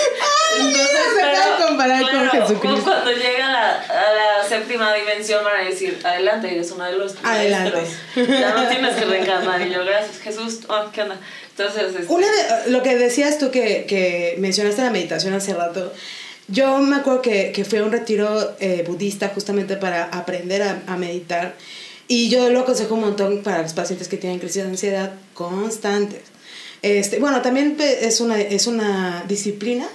Entonces, 0.60 0.90
se 1.16 1.22
pero, 1.22 1.68
comparar 1.68 2.02
con 2.02 2.30
Jesucristo. 2.30 2.84
Cuando 2.84 3.12
llega 3.12 3.52
la 3.52 3.84
séptima 4.52 4.94
dimensión 4.94 5.44
van 5.44 5.62
a 5.66 5.70
decir, 5.70 6.00
adelante, 6.04 6.52
eres 6.54 6.70
uno 6.72 6.84
de 6.86 6.94
los 6.94 7.16
Adelante. 7.24 7.72
maestros. 7.78 8.30
Ya 8.40 8.54
no 8.56 8.68
tienes 8.70 8.96
que 8.96 9.06
reencarnar. 9.06 9.62
Y 9.66 9.72
yo, 9.74 9.84
gracias, 9.86 10.20
Jesús. 10.22 10.60
Oh, 10.68 10.92
¿Qué 10.94 11.02
onda? 11.02 11.20
Entonces, 11.58 11.96
este, 12.00 12.14
Una 12.14 12.28
de, 12.28 12.72
lo 12.72 12.84
que 12.84 12.96
decías 12.98 13.38
tú 13.38 13.50
que, 13.52 13.86
que 13.88 14.36
mencionaste 14.40 14.82
la 14.82 14.90
meditación 14.92 15.34
hace 15.34 15.54
rato, 15.54 15.92
yo 16.48 16.78
me 16.80 16.98
acuerdo 16.98 17.22
que, 17.22 17.52
que 17.52 17.64
fui 17.66 17.80
a 17.80 17.84
un 17.84 17.92
retiro 17.92 18.56
eh, 18.60 18.84
budista 18.88 19.30
justamente 19.34 19.78
para 19.78 20.04
aprender 20.06 20.62
a, 20.64 20.82
a 20.88 20.98
meditar 20.98 21.56
y 22.08 22.30
yo 22.30 22.50
lo 22.50 22.62
aconsejo 22.62 22.96
un 22.96 23.02
montón 23.02 23.42
para 23.44 23.62
los 23.62 23.74
pacientes 23.74 24.08
que 24.10 24.18
tienen 24.18 24.40
crisis 24.40 24.64
de 24.64 24.70
ansiedad 24.70 25.12
constantes. 25.34 26.22
Este, 26.82 27.20
bueno, 27.20 27.42
también 27.42 27.78
pe- 27.78 28.06
es 28.06 28.20
una, 28.20 28.40
es 28.42 28.68
una 28.68 29.24
disciplina, 29.28 29.88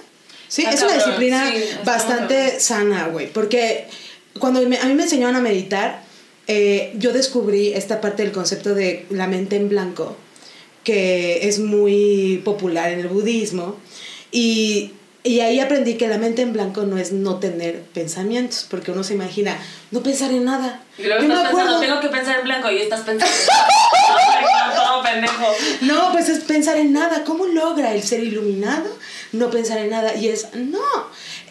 ¿sí? 0.47 0.63
Está 0.63 0.73
es 0.73 0.81
una 0.81 0.91
cabrón, 0.93 1.05
disciplina 1.07 1.51
sí, 1.51 1.63
bastante 1.83 2.35
cabrón. 2.35 2.59
sana, 2.61 3.07
güey, 3.09 3.27
porque 3.27 3.85
cuando 4.39 4.61
me- 4.67 4.77
a 4.79 4.85
mí 4.85 4.93
me 4.93 5.03
enseñaron 5.03 5.35
a 5.35 5.41
meditar, 5.41 6.03
eh, 6.47 6.93
yo 6.97 7.11
descubrí 7.13 7.73
esta 7.73 7.99
parte 8.01 8.23
del 8.23 8.31
concepto 8.31 8.73
de 8.75 9.05
la 9.09 9.27
mente 9.27 9.55
en 9.55 9.69
blanco, 9.69 10.15
que 10.83 11.47
es 11.47 11.59
muy 11.59 12.41
popular 12.45 12.91
en 12.91 12.99
el 13.01 13.07
budismo, 13.09 13.75
y, 14.31 14.91
y 15.23 15.41
ahí 15.41 15.59
aprendí 15.59 15.95
que 15.95 16.07
la 16.07 16.17
mente 16.17 16.41
en 16.41 16.53
blanco 16.53 16.83
no 16.83 16.97
es 16.97 17.11
no 17.11 17.39
tener 17.39 17.81
pensamientos, 17.81 18.65
porque 18.69 18.91
uno 18.91 19.03
se 19.03 19.13
imagina 19.13 19.57
no 19.91 20.01
pensar 20.01 20.31
en 20.31 20.45
nada. 20.45 20.81
Y 20.97 21.03
luego 21.03 21.21
Yo 21.23 21.27
me 21.27 21.33
estás 21.33 21.49
pensando, 21.49 21.75
acuerdo- 21.75 21.79
tengo 21.87 21.99
que 22.01 22.15
pensar 22.17 22.39
en 22.39 22.43
blanco 22.45 22.71
y 22.71 22.77
estás 22.77 23.01
pensando. 23.01 23.35
No, 24.87 25.03
pendejo. 25.03 25.45
No, 25.81 26.11
pues 26.11 26.29
es 26.29 26.43
pensar 26.43 26.77
en 26.77 26.93
nada. 26.93 27.23
¿Cómo 27.25 27.45
logra 27.45 27.93
el 27.93 28.03
ser 28.03 28.23
iluminado 28.23 28.89
no 29.33 29.49
pensar 29.49 29.79
en 29.79 29.89
nada? 29.89 30.15
Y 30.15 30.29
es, 30.29 30.47
no, 30.53 30.79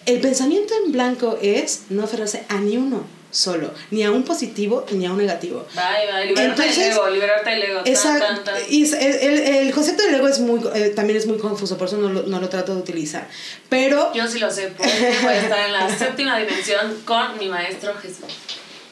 el 0.06 0.20
pensamiento 0.20 0.72
en 0.84 0.92
blanco 0.92 1.38
es 1.42 1.82
no 1.90 2.04
aferrarse 2.04 2.44
a 2.48 2.54
ni 2.58 2.76
uno 2.76 3.04
solo, 3.32 3.70
ni 3.90 4.02
a 4.02 4.10
un 4.12 4.22
positivo 4.22 4.86
ni 4.92 5.04
a 5.04 5.10
un 5.12 5.18
negativo. 5.18 5.66
Bye, 5.74 6.10
bye. 6.10 6.26
Liberarte 6.26 6.62
Entonces, 6.62 6.76
del 6.84 6.92
ego, 6.92 7.10
liberarte 7.10 7.50
del 7.50 7.62
ego. 7.64 7.78
Tan, 7.82 7.92
Exacto. 7.92 8.24
tan, 8.26 8.44
tan. 8.44 8.54
Y 8.70 8.82
es- 8.84 8.92
el, 8.94 9.14
el- 9.14 9.40
el 9.66 9.74
concepto 9.74 10.04
del 10.04 10.14
ego 10.14 10.28
es 10.28 10.38
muy, 10.38 10.60
eh, 10.74 10.92
también 10.96 11.18
es 11.18 11.26
muy 11.26 11.36
confuso, 11.36 11.76
por 11.76 11.88
eso 11.88 11.98
no 11.98 12.08
lo, 12.08 12.22
no 12.22 12.40
lo 12.40 12.48
trato 12.48 12.72
de 12.74 12.80
utilizar. 12.80 13.28
Pero, 13.68 14.10
Yo 14.14 14.26
sí 14.26 14.38
lo 14.38 14.50
sé, 14.50 14.68
porque 14.76 15.18
voy 15.22 15.32
a 15.34 15.40
estar 15.42 15.58
en 15.66 15.72
la 15.72 15.88
séptima 15.98 16.38
dimensión 16.38 17.02
con 17.04 17.36
mi 17.38 17.48
maestro 17.48 17.92
Jesús. 18.00 18.24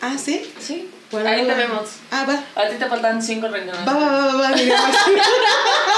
ah, 0.02 0.16
sí. 0.22 0.44
Sí. 0.60 0.90
Bueno, 1.10 1.28
Ahí 1.30 1.46
te 1.46 1.54
vemos. 1.54 1.82
Ah, 2.10 2.26
va. 2.28 2.44
A 2.60 2.68
ti 2.68 2.76
te 2.76 2.86
faltan 2.86 3.22
cinco 3.22 3.46
reencarnaciones. 3.48 4.02
va, 4.02 4.10
va, 4.10 4.26
va, 4.26 4.34
va, 4.34 4.50
va. 4.50 4.56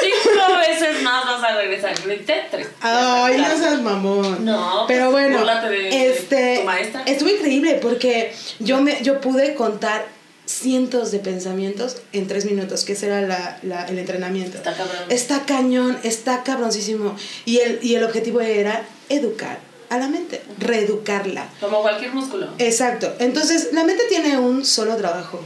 Cinco 0.00 0.56
veces 0.58 1.02
más 1.02 1.24
vas 1.24 1.42
a 1.42 1.56
regresar. 1.56 1.94
Grité 2.04 2.44
tres. 2.50 2.68
Ay, 2.80 3.38
no 3.38 3.56
seas 3.56 3.80
mamón. 3.82 4.44
No, 4.44 4.84
Pero 4.88 5.10
pues, 5.10 5.30
bueno, 5.30 5.44
de- 5.68 5.70
de 5.70 6.10
este, 6.10 6.58
tu 6.60 6.64
maestra. 6.64 7.02
estuvo 7.06 7.28
increíble 7.28 7.78
porque 7.82 8.32
yo 8.58 8.80
me, 8.80 9.02
yo 9.02 9.20
pude 9.20 9.54
contar 9.54 10.06
cientos 10.46 11.10
de 11.10 11.18
pensamientos 11.18 11.96
en 12.12 12.28
tres 12.28 12.44
minutos, 12.44 12.84
que 12.84 12.92
ese 12.92 13.06
era 13.06 13.20
la, 13.22 13.58
la- 13.62 13.86
el 13.86 13.98
entrenamiento. 13.98 14.58
Está 14.58 14.74
cabrón. 14.74 14.96
Está 15.08 15.40
cañón, 15.44 15.98
está 16.04 16.42
cabroncísimo. 16.44 17.16
Y 17.44 17.58
el, 17.58 17.78
y 17.82 17.94
el 17.96 18.04
objetivo 18.04 18.40
era 18.40 18.82
educar 19.08 19.58
a 19.90 19.98
la 19.98 20.08
mente, 20.08 20.42
reeducarla. 20.58 21.48
Como 21.60 21.80
cualquier 21.82 22.12
músculo. 22.12 22.48
Exacto. 22.58 23.14
Entonces, 23.18 23.68
la 23.72 23.84
mente 23.84 24.02
tiene 24.08 24.36
un 24.38 24.64
solo 24.64 24.96
trabajo, 24.96 25.40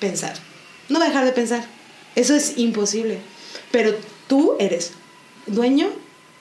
pensar. 0.00 0.34
No 0.88 0.98
va 0.98 1.04
a 1.06 1.08
dejar 1.08 1.24
de 1.24 1.32
pensar. 1.32 1.64
Eso 2.14 2.34
es 2.34 2.58
imposible. 2.58 3.18
Pero 3.70 3.94
tú 4.28 4.56
eres 4.58 4.92
dueño 5.46 5.88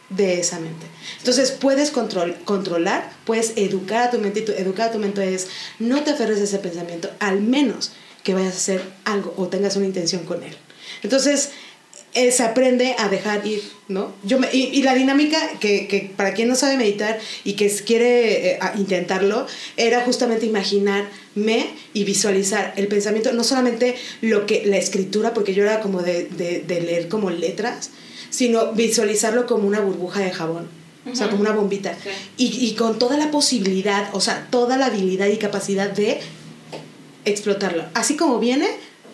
de 0.09 0.39
esa 0.39 0.59
mente. 0.59 0.85
Entonces, 1.19 1.51
puedes 1.51 1.91
control, 1.91 2.35
controlar, 2.43 3.11
puedes 3.25 3.53
educar 3.55 4.07
a 4.07 4.11
tu 4.11 4.19
mente 4.19 4.41
y 4.41 4.45
tu, 4.45 4.51
educar 4.51 4.89
a 4.89 4.91
tu 4.91 4.99
mente 4.99 5.33
es 5.33 5.47
no 5.79 6.03
te 6.03 6.11
aferres 6.11 6.39
a 6.39 6.43
ese 6.43 6.59
pensamiento, 6.59 7.09
al 7.19 7.41
menos 7.41 7.93
que 8.23 8.33
vayas 8.33 8.53
a 8.53 8.57
hacer 8.57 8.83
algo 9.05 9.33
o 9.37 9.47
tengas 9.47 9.77
una 9.77 9.85
intención 9.85 10.25
con 10.25 10.43
él. 10.43 10.55
Entonces, 11.01 11.51
eh, 12.13 12.31
se 12.31 12.43
aprende 12.43 12.95
a 12.99 13.07
dejar 13.07 13.45
ir, 13.47 13.61
¿no? 13.87 14.13
Yo 14.23 14.37
me- 14.39 14.49
y, 14.51 14.63
y 14.73 14.83
la 14.83 14.93
dinámica 14.95 15.37
que, 15.59 15.87
que 15.87 16.11
para 16.15 16.33
quien 16.33 16.47
no 16.49 16.55
sabe 16.55 16.75
meditar 16.77 17.19
y 17.43 17.53
que 17.53 17.69
quiere 17.85 18.53
eh, 18.55 18.59
intentarlo, 18.77 19.47
era 19.77 20.01
justamente 20.01 20.45
imaginarme 20.45 21.67
y 21.93 22.03
visualizar 22.03 22.73
el 22.75 22.87
pensamiento, 22.87 23.31
no 23.33 23.43
solamente 23.43 23.95
lo 24.21 24.45
que 24.45 24.65
la 24.65 24.77
escritura, 24.77 25.33
porque 25.33 25.53
yo 25.53 25.63
era 25.63 25.79
como 25.79 26.01
de, 26.01 26.25
de- 26.25 26.59
de 26.67 26.81
leer 26.81 27.07
como 27.07 27.29
letras, 27.29 27.91
sino 28.29 28.73
visualizarlo 28.73 29.45
como 29.45 29.67
una 29.67 29.79
burbuja 29.81 30.19
de 30.21 30.31
jabón. 30.31 30.67
O 31.11 31.15
sea, 31.15 31.29
como 31.29 31.41
una 31.41 31.51
bombita. 31.51 31.97
Y, 32.37 32.47
y 32.63 32.75
con 32.75 32.99
toda 32.99 33.17
la 33.17 33.31
posibilidad, 33.31 34.09
o 34.13 34.21
sea, 34.21 34.47
toda 34.51 34.77
la 34.77 34.85
habilidad 34.85 35.27
y 35.27 35.37
capacidad 35.37 35.89
de 35.89 36.19
explotarlo. 37.25 37.85
Así 37.93 38.15
como 38.15 38.39
viene, 38.39 38.67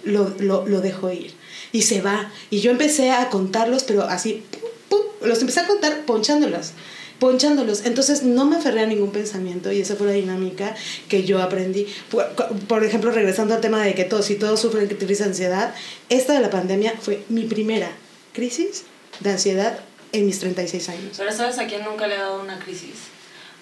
lo, 0.03 0.33
lo, 0.39 0.65
lo 0.67 0.81
dejo 0.81 1.11
ir. 1.11 1.33
Y 1.71 1.83
se 1.83 2.01
va. 2.01 2.31
Y 2.49 2.59
yo 2.59 2.71
empecé 2.71 3.11
a 3.11 3.29
contarlos, 3.29 3.83
pero 3.83 4.03
así, 4.03 4.43
pum, 4.51 4.69
pum, 4.89 5.27
los 5.27 5.39
empecé 5.41 5.61
a 5.61 5.67
contar 5.67 6.05
ponchándolos. 6.05 6.71
ponchándolos. 7.19 7.85
Entonces 7.85 8.23
no 8.23 8.45
me 8.45 8.57
aferré 8.57 8.81
a 8.81 8.85
ningún 8.85 9.11
pensamiento 9.11 9.71
y 9.71 9.81
esa 9.81 9.95
fue 9.95 10.07
la 10.07 10.13
dinámica 10.13 10.75
que 11.09 11.23
yo 11.23 11.41
aprendí. 11.41 11.87
Por, 12.11 12.27
por 12.67 12.83
ejemplo, 12.83 13.11
regresando 13.11 13.55
al 13.55 13.61
tema 13.61 13.83
de 13.83 13.95
que 13.95 14.03
todos 14.03 14.29
y 14.29 14.35
todos 14.35 14.59
sufren 14.59 14.87
crisis 14.87 15.19
de 15.19 15.25
ansiedad, 15.25 15.73
esta 16.09 16.33
de 16.33 16.41
la 16.41 16.49
pandemia 16.49 16.93
fue 17.01 17.23
mi 17.29 17.45
primera 17.45 17.89
crisis 18.33 18.83
de 19.19 19.31
ansiedad 19.31 19.79
en 20.11 20.25
mis 20.27 20.39
36 20.39 20.89
años. 20.89 21.15
Pero 21.17 21.31
¿sabes 21.31 21.57
a 21.57 21.65
quién 21.65 21.83
nunca 21.83 22.07
le 22.07 22.15
ha 22.15 22.21
dado 22.21 22.41
una 22.41 22.59
crisis? 22.59 22.95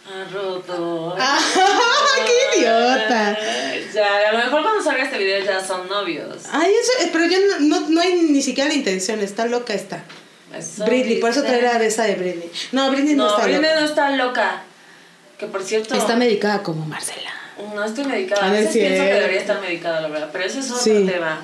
A 0.05 0.29
Roto. 0.31 1.15
¡Ah, 1.17 1.39
mejor 4.57 4.63
cuando 4.63 4.83
salga 4.83 5.03
este 5.05 5.17
video 5.17 5.43
ya 5.43 5.63
son 5.65 5.87
novios. 5.87 6.43
Ay, 6.51 6.71
eso, 6.73 6.91
eh, 7.05 7.09
pero 7.13 7.25
yo 7.25 7.37
no, 7.59 7.59
no, 7.81 7.89
no 7.89 8.01
hay 8.01 8.13
ni 8.21 8.41
siquiera 8.41 8.69
la 8.69 8.75
intención, 8.75 9.19
está 9.19 9.45
loca 9.45 9.73
está. 9.73 10.03
Eso 10.55 10.85
Britney, 10.85 11.17
por 11.17 11.31
eso 11.31 11.41
dicen. 11.41 11.59
trae 11.59 11.73
la 11.73 11.79
de 11.79 11.87
esa 11.87 12.03
de 12.03 12.15
Britney. 12.15 12.51
No, 12.71 12.89
Britney 12.91 13.15
no, 13.15 13.25
No, 13.25 13.29
está 13.31 13.43
Britney 13.43 13.61
loca. 13.69 13.79
no 13.81 13.85
está 13.85 14.09
loca. 14.11 14.61
Que 15.37 15.47
por 15.47 15.63
cierto. 15.63 15.95
Está 15.95 16.15
medicada 16.15 16.63
como 16.63 16.85
Marcela. 16.85 17.31
No 17.73 17.83
estoy 17.83 18.05
medicada. 18.05 18.47
A 18.47 18.51
veces 18.51 18.71
si 18.73 18.79
pienso 18.79 19.03
que 19.03 19.13
debería 19.13 19.39
estar 19.41 19.59
medicada, 19.61 20.01
la 20.01 20.07
verdad. 20.07 20.29
Pero 20.31 20.45
ese 20.45 20.59
es 20.59 20.71
otro 20.71 20.81
Sí. 20.83 21.05
tema. 21.05 21.41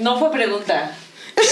No 0.00 0.18
fue 0.18 0.30
pregunta. 0.32 0.90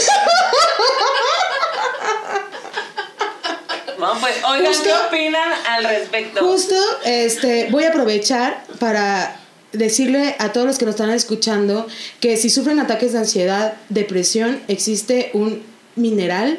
No, 3.98 4.14
pues, 4.18 4.34
oigan, 4.44 4.66
Justo- 4.66 4.82
¿qué 4.84 4.92
opinan 5.16 5.52
al 5.68 5.84
respecto? 5.84 6.40
Justo, 6.44 6.74
este, 7.04 7.68
voy 7.70 7.84
a 7.84 7.90
aprovechar 7.90 8.64
para 8.80 9.36
decirle 9.72 10.34
a 10.38 10.52
todos 10.52 10.66
los 10.66 10.78
que 10.78 10.84
nos 10.84 10.94
están 10.94 11.10
escuchando 11.10 11.86
que 12.20 12.36
si 12.36 12.50
sufren 12.50 12.78
ataques 12.80 13.12
de 13.12 13.18
ansiedad, 13.18 13.74
depresión, 13.88 14.60
existe 14.68 15.30
un 15.34 15.62
mineral 15.96 16.58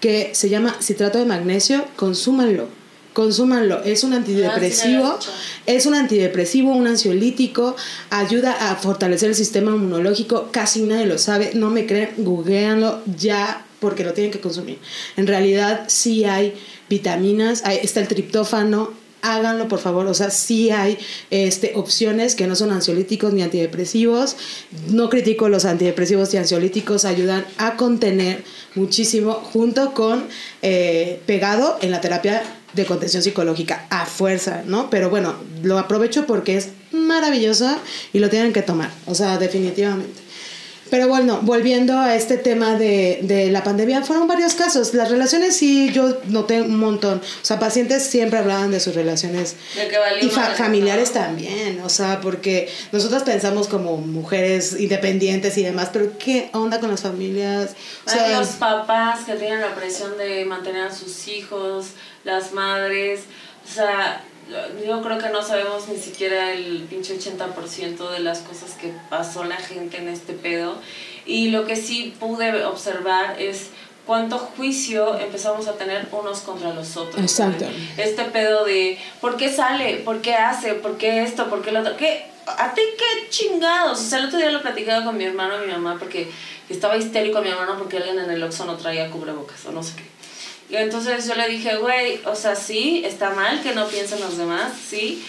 que 0.00 0.30
se 0.34 0.48
llama 0.48 0.76
citrato 0.80 1.18
de 1.18 1.24
magnesio, 1.24 1.84
consúmanlo. 1.96 2.68
Consúmanlo, 3.14 3.80
es 3.84 4.02
un 4.02 4.12
antidepresivo, 4.12 5.04
Ah, 5.06 5.18
sí, 5.20 5.28
es 5.66 5.86
un 5.86 5.94
antidepresivo, 5.94 6.72
un 6.72 6.88
ansiolítico, 6.88 7.76
ayuda 8.10 8.70
a 8.72 8.74
fortalecer 8.74 9.28
el 9.28 9.36
sistema 9.36 9.70
inmunológico, 9.70 10.48
casi 10.50 10.82
nadie 10.82 11.06
lo 11.06 11.16
sabe, 11.16 11.52
no 11.54 11.70
me 11.70 11.86
creen, 11.86 12.10
googleanlo 12.18 13.02
ya 13.16 13.64
porque 13.78 14.02
lo 14.02 14.14
tienen 14.14 14.32
que 14.32 14.40
consumir. 14.40 14.78
En 15.16 15.28
realidad 15.28 15.84
sí 15.86 16.24
hay 16.24 16.54
vitaminas, 16.90 17.62
hay- 17.64 17.78
está 17.84 18.00
el 18.00 18.08
triptófano, 18.08 18.90
háganlo 19.24 19.68
por 19.68 19.78
favor, 19.78 20.06
o 20.06 20.14
sea, 20.14 20.30
sí 20.30 20.70
hay 20.70 20.98
este, 21.30 21.72
opciones 21.74 22.34
que 22.34 22.46
no 22.46 22.54
son 22.54 22.70
ansiolíticos 22.70 23.32
ni 23.32 23.42
antidepresivos. 23.42 24.36
No 24.88 25.08
critico 25.08 25.48
los 25.48 25.64
antidepresivos 25.64 26.32
y 26.34 26.36
ansiolíticos, 26.36 27.04
ayudan 27.04 27.44
a 27.56 27.76
contener 27.76 28.44
muchísimo 28.74 29.32
junto 29.32 29.94
con 29.94 30.24
eh, 30.62 31.20
pegado 31.26 31.78
en 31.80 31.90
la 31.90 32.00
terapia 32.00 32.42
de 32.74 32.84
contención 32.84 33.22
psicológica 33.22 33.86
a 33.88 34.04
fuerza, 34.04 34.62
¿no? 34.66 34.90
Pero 34.90 35.08
bueno, 35.08 35.34
lo 35.62 35.78
aprovecho 35.78 36.26
porque 36.26 36.56
es 36.56 36.68
maravilloso 36.92 37.76
y 38.12 38.18
lo 38.18 38.28
tienen 38.28 38.52
que 38.52 38.62
tomar, 38.62 38.90
o 39.06 39.14
sea, 39.14 39.38
definitivamente. 39.38 40.23
Pero 40.94 41.08
bueno, 41.08 41.40
volviendo 41.42 41.98
a 41.98 42.14
este 42.14 42.36
tema 42.36 42.76
de, 42.76 43.18
de 43.22 43.50
la 43.50 43.64
pandemia, 43.64 44.02
fueron 44.02 44.28
varios 44.28 44.54
casos. 44.54 44.94
Las 44.94 45.10
relaciones 45.10 45.56
sí, 45.56 45.90
yo 45.92 46.18
noté 46.28 46.62
un 46.62 46.78
montón. 46.78 47.18
O 47.18 47.44
sea, 47.44 47.58
pacientes 47.58 48.04
siempre 48.04 48.38
hablaban 48.38 48.70
de 48.70 48.78
sus 48.78 48.94
relaciones. 48.94 49.56
De 49.74 49.88
que 49.88 49.96
Y 50.24 50.28
fa- 50.30 50.54
familiares 50.54 51.10
también, 51.12 51.80
o 51.80 51.88
sea, 51.88 52.20
porque 52.20 52.68
nosotros 52.92 53.24
pensamos 53.24 53.66
como 53.66 53.96
mujeres 53.96 54.76
independientes 54.78 55.58
y 55.58 55.64
demás, 55.64 55.88
pero 55.92 56.16
¿qué 56.16 56.50
onda 56.52 56.78
con 56.78 56.92
las 56.92 57.00
familias? 57.02 57.74
O 58.06 58.10
Hay 58.10 58.16
sea, 58.16 58.38
los 58.38 58.48
papás 58.50 59.24
que 59.24 59.34
tienen 59.34 59.62
la 59.62 59.74
presión 59.74 60.16
de 60.16 60.44
mantener 60.44 60.82
a 60.86 60.94
sus 60.94 61.26
hijos, 61.26 61.86
las 62.22 62.52
madres, 62.52 63.22
o 63.68 63.74
sea, 63.74 64.22
yo 64.86 65.02
creo 65.02 65.18
que 65.18 65.28
no 65.30 65.42
sabemos 65.42 65.88
ni 65.88 65.96
siquiera 65.96 66.52
el 66.52 66.86
pinche 66.90 67.18
80% 67.18 68.10
de 68.10 68.18
las 68.20 68.40
cosas 68.40 68.72
que 68.72 68.92
pasó 69.08 69.44
la 69.44 69.56
gente 69.56 69.98
en 69.98 70.08
este 70.08 70.32
pedo. 70.32 70.76
Y 71.26 71.50
lo 71.50 71.64
que 71.64 71.76
sí 71.76 72.14
pude 72.20 72.64
observar 72.64 73.40
es 73.40 73.70
cuánto 74.06 74.38
juicio 74.38 75.18
empezamos 75.18 75.66
a 75.68 75.74
tener 75.74 76.08
unos 76.12 76.40
contra 76.40 76.72
los 76.74 76.96
otros. 76.96 77.20
Exacto. 77.20 77.66
Este 77.96 78.24
pedo 78.24 78.64
de 78.64 78.98
¿por 79.20 79.36
qué 79.36 79.50
sale? 79.50 79.96
¿Por 79.96 80.20
qué 80.20 80.34
hace? 80.34 80.74
¿Por 80.74 80.98
qué 80.98 81.22
esto? 81.22 81.48
¿Por 81.48 81.62
qué 81.62 81.72
lo 81.72 81.80
otro? 81.80 81.96
¿Qué? 81.96 82.26
¿A 82.46 82.74
ti 82.74 82.82
qué 82.98 83.30
chingados? 83.30 83.98
O 83.98 84.04
sea, 84.04 84.18
el 84.18 84.26
otro 84.26 84.38
día 84.38 84.50
lo 84.50 84.60
platicaba 84.60 85.04
con 85.04 85.16
mi 85.16 85.24
hermano 85.24 85.62
y 85.62 85.66
mi 85.66 85.72
mamá 85.72 85.96
porque 85.98 86.30
estaba 86.68 86.96
histérico 86.96 87.40
mi 87.40 87.48
hermano 87.48 87.76
porque 87.78 87.96
alguien 87.96 88.18
en 88.18 88.30
el 88.30 88.42
Oxxo 88.42 88.66
no 88.66 88.76
traía 88.76 89.10
cubrebocas 89.10 89.64
o 89.64 89.72
no 89.72 89.82
sé 89.82 89.94
qué. 89.96 90.13
Y 90.70 90.76
entonces 90.76 91.26
yo 91.26 91.34
le 91.34 91.48
dije, 91.48 91.76
güey, 91.76 92.20
o 92.24 92.34
sea, 92.34 92.56
sí, 92.56 93.02
está 93.04 93.30
mal 93.30 93.62
que 93.62 93.74
no 93.74 93.86
piensen 93.88 94.20
los 94.20 94.36
demás, 94.38 94.72
sí, 94.88 95.24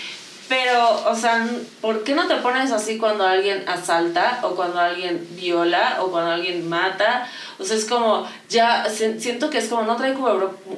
pero, 0.47 1.09
o 1.09 1.15
sea, 1.15 1.47
¿por 1.81 2.03
qué 2.03 2.13
no 2.13 2.27
te 2.27 2.35
pones 2.35 2.71
así 2.71 2.97
cuando 2.97 3.25
alguien 3.25 3.63
asalta 3.67 4.41
o 4.43 4.51
cuando 4.55 4.79
alguien 4.79 5.27
viola 5.31 5.97
o 6.01 6.11
cuando 6.11 6.31
alguien 6.31 6.69
mata? 6.69 7.27
O 7.57 7.63
sea, 7.63 7.75
es 7.77 7.85
como, 7.85 8.27
ya, 8.49 8.87
se- 8.89 9.19
siento 9.19 9.49
que 9.49 9.57
es 9.57 9.67
como, 9.69 9.83
no 9.83 9.95
trae 9.95 10.13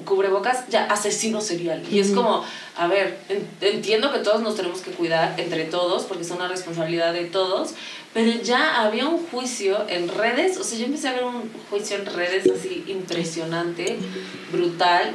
cubrebocas, 0.06 0.68
ya, 0.70 0.86
asesino 0.86 1.42
serial. 1.42 1.84
Y 1.92 2.00
es 2.00 2.12
como, 2.12 2.44
a 2.78 2.88
ver, 2.88 3.18
en- 3.30 3.48
entiendo 3.60 4.12
que 4.14 4.20
todos 4.20 4.42
nos 4.42 4.56
tenemos 4.56 4.80
que 4.82 4.92
cuidar 4.92 5.34
entre 5.38 5.66
todos, 5.66 6.04
porque 6.04 6.24
es 6.24 6.32
una 6.32 6.48
responsabilidad 6.48 7.12
de 7.14 7.26
todos, 7.26 7.72
pero 8.14 8.32
ya 8.42 8.82
había 8.82 9.06
un 9.08 9.26
juicio 9.28 9.84
en 9.90 10.08
redes, 10.08 10.58
o 10.58 10.64
sea, 10.64 10.78
yo 10.80 10.86
empecé 10.86 11.10
a 11.10 11.14
ver 11.14 11.26
un 11.26 11.52
juicio 11.70 11.98
en 11.98 12.06
redes 12.06 12.50
así 12.50 12.86
impresionante, 12.88 13.98
brutal, 14.52 15.14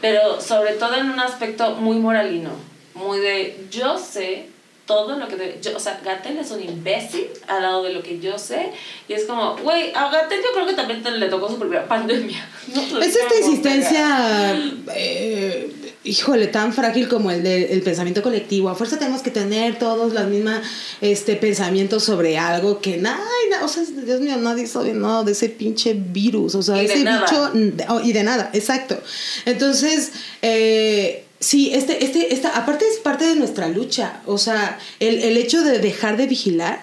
pero 0.00 0.40
sobre 0.40 0.72
todo 0.74 0.94
en 0.94 1.10
un 1.10 1.20
aspecto 1.20 1.76
muy 1.76 1.96
moralino, 1.96 2.50
muy 2.94 3.18
de 3.20 3.66
yo 3.70 3.98
sé 3.98 4.46
todo 4.86 5.18
lo 5.18 5.26
que 5.28 5.36
de- 5.36 5.58
yo, 5.62 5.74
o 5.74 5.80
sea, 5.80 5.98
Gatel 6.04 6.36
es 6.36 6.50
un 6.50 6.62
imbécil 6.62 7.26
al 7.48 7.62
lado 7.62 7.82
de 7.84 7.90
lo 7.94 8.02
que 8.02 8.20
yo 8.20 8.38
sé 8.38 8.70
y 9.08 9.14
es 9.14 9.24
como, 9.24 9.56
güey, 9.56 9.92
a 9.94 10.10
Gatel 10.10 10.40
yo 10.44 10.52
creo 10.52 10.66
que 10.66 10.74
también 10.74 11.02
te- 11.02 11.10
le 11.10 11.28
tocó 11.28 11.48
su 11.48 11.58
primera 11.58 11.88
pandemia. 11.88 12.46
No 12.74 12.82
te 13.00 13.06
es 13.06 13.16
esta 13.16 13.34
insistencia, 13.34 14.54
eh, 14.94 15.72
híjole, 16.04 16.48
tan 16.48 16.74
frágil 16.74 17.08
como 17.08 17.30
el 17.30 17.42
del 17.42 17.64
el 17.64 17.80
pensamiento 17.82 18.22
colectivo. 18.22 18.68
A 18.68 18.74
fuerza 18.74 18.98
tenemos 18.98 19.22
que 19.22 19.30
tener 19.30 19.78
todos 19.78 20.12
la 20.12 20.24
misma 20.24 20.60
este, 21.00 21.36
pensamiento 21.36 21.98
sobre 21.98 22.36
algo 22.36 22.80
que 22.82 22.98
nada, 22.98 23.24
o 23.62 23.68
sea, 23.68 23.84
Dios 23.84 24.20
mío, 24.20 24.36
nadie 24.36 24.66
sabe 24.66 24.92
nada 24.92 25.22
de 25.24 25.32
ese 25.32 25.48
pinche 25.48 25.94
virus, 25.94 26.54
o 26.56 26.62
sea, 26.62 26.82
Y 26.82 26.86
de 26.86 26.92
ese 26.94 27.04
nada. 27.04 27.20
bicho, 27.26 27.50
de- 27.54 27.86
oh, 27.88 28.00
y 28.00 28.12
de 28.12 28.22
nada, 28.22 28.50
exacto. 28.52 29.00
Entonces, 29.46 30.12
eh, 30.42 31.23
Sí, 31.44 31.74
este, 31.74 32.02
este, 32.02 32.32
esta, 32.32 32.56
aparte 32.56 32.86
es 32.88 32.98
parte 33.00 33.26
de 33.26 33.36
nuestra 33.36 33.68
lucha, 33.68 34.22
o 34.24 34.38
sea, 34.38 34.78
el, 34.98 35.20
el 35.20 35.36
hecho 35.36 35.62
de 35.62 35.78
dejar 35.78 36.16
de 36.16 36.26
vigilar, 36.26 36.80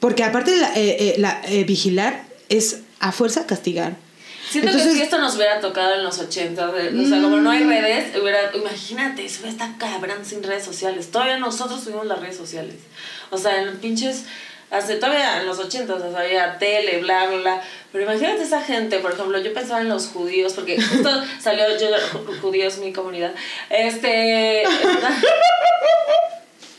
porque 0.00 0.22
aparte 0.22 0.54
la, 0.58 0.68
eh, 0.76 0.96
eh, 1.00 1.14
la, 1.16 1.40
eh, 1.46 1.64
vigilar 1.64 2.24
es 2.50 2.80
a 2.98 3.10
fuerza 3.10 3.46
castigar. 3.46 3.96
Siento 4.50 4.68
Entonces- 4.70 4.92
que 4.92 4.98
si 4.98 5.02
esto 5.04 5.18
nos 5.18 5.34
hubiera 5.36 5.60
tocado 5.62 5.94
en 5.94 6.04
los 6.04 6.18
80, 6.18 6.72
de- 6.72 6.88
o 7.00 7.08
sea, 7.08 7.22
como 7.22 7.38
no 7.38 7.50
hay 7.50 7.64
redes, 7.64 8.14
hubiera, 8.20 8.54
imagínate, 8.54 9.24
eso 9.24 9.46
está 9.46 9.74
cabrón 9.78 10.26
sin 10.26 10.42
redes 10.42 10.64
sociales. 10.64 11.10
Todavía 11.10 11.38
nosotros 11.38 11.82
tuvimos 11.82 12.04
las 12.06 12.20
redes 12.20 12.36
sociales. 12.36 12.74
O 13.30 13.38
sea, 13.38 13.60
en 13.62 13.66
los 13.66 13.76
pinches, 13.76 14.24
hace, 14.70 14.96
todavía 14.96 15.40
en 15.40 15.46
los 15.46 15.58
80, 15.58 15.94
o 15.94 15.98
sea, 16.10 16.20
había 16.20 16.58
tele, 16.58 16.98
bla, 16.98 17.26
bla, 17.26 17.36
bla. 17.38 17.62
Pero 17.92 18.04
imagínate 18.04 18.42
esa 18.42 18.60
gente, 18.62 18.98
por 19.00 19.12
ejemplo, 19.12 19.38
yo 19.40 19.52
pensaba 19.52 19.80
en 19.80 19.88
los 19.88 20.06
judíos, 20.08 20.52
porque 20.52 20.80
justo 20.80 21.10
salió, 21.40 21.64
yo, 21.78 21.88
ju- 22.12 22.40
judíos, 22.40 22.78
mi 22.78 22.92
comunidad. 22.92 23.32
Este... 23.68 24.64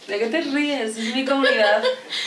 ¿De 0.07 0.19
qué 0.19 0.25
te 0.27 0.41
ríes? 0.41 0.97
Es 0.97 1.15
mi 1.15 1.23
comunidad. 1.23 1.81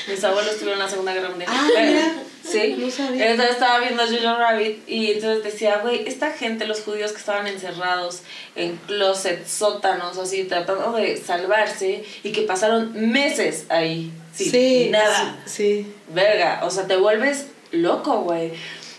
Mis 0.09 0.23
abuelos 0.25 0.57
tuvieron 0.59 0.79
la 0.79 0.89
Segunda 0.89 1.13
Guerra 1.13 1.29
Mundial. 1.29 1.51
Ah, 1.53 1.69
mira. 1.77 2.13
Sí. 2.43 2.77
No 2.79 2.91
sabía. 2.91 3.31
Entonces 3.31 3.55
estaba 3.57 3.79
viendo 3.81 4.03
Jojo 4.07 4.37
Rabbit 4.39 4.89
y 4.89 5.13
entonces 5.13 5.45
decía, 5.45 5.79
güey, 5.83 6.07
esta 6.09 6.31
gente, 6.31 6.67
los 6.67 6.81
judíos 6.81 7.13
que 7.13 7.19
estaban 7.19 7.47
encerrados 7.47 8.21
en 8.57 8.77
closets, 8.87 9.51
sótanos, 9.51 10.17
así, 10.17 10.45
tratando 10.45 10.93
de 10.93 11.17
salvarse 11.19 12.05
y 12.23 12.33
que 12.33 12.43
pasaron 12.43 12.93
meses 13.11 13.67
ahí 13.69 14.11
sin 14.35 14.91
nada. 14.91 15.37
Sí. 15.47 15.87
Verga, 16.15 16.61
o 16.65 16.71
sea, 16.71 16.87
te 16.87 16.97
vuelves 16.97 17.47
loco, 17.71 18.23
güey. 18.23 18.53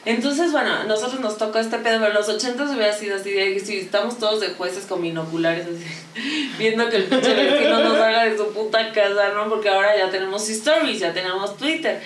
Entonces, 0.05 0.51
bueno, 0.51 0.83
nosotros 0.83 1.19
nos 1.19 1.37
tocó 1.37 1.57
este 1.57 1.79
pedo, 1.79 1.97
pero 1.99 2.11
en 2.11 2.13
los 2.13 2.29
80 2.29 2.63
hubiera 2.63 2.93
sido 2.93 3.15
así, 3.15 3.31
de 3.31 3.53
que 3.55 3.59
si 3.59 3.77
estamos 3.79 4.19
todos 4.19 4.39
de 4.39 4.49
jueces 4.49 4.85
con 4.85 5.01
binoculares, 5.01 5.65
así, 5.65 6.51
viendo 6.59 6.87
que 6.89 6.97
el 6.97 7.05
pinche 7.05 7.33
vecino 7.33 7.79
no 7.79 7.95
salga 7.95 8.25
de 8.25 8.37
su 8.37 8.53
puta 8.53 8.91
casa, 8.93 9.29
¿no? 9.33 9.49
Porque 9.49 9.69
ahora 9.69 9.97
ya 9.97 10.11
tenemos 10.11 10.47
stories, 10.47 10.99
ya 10.99 11.11
tenemos 11.11 11.57
Twitter. 11.57 12.01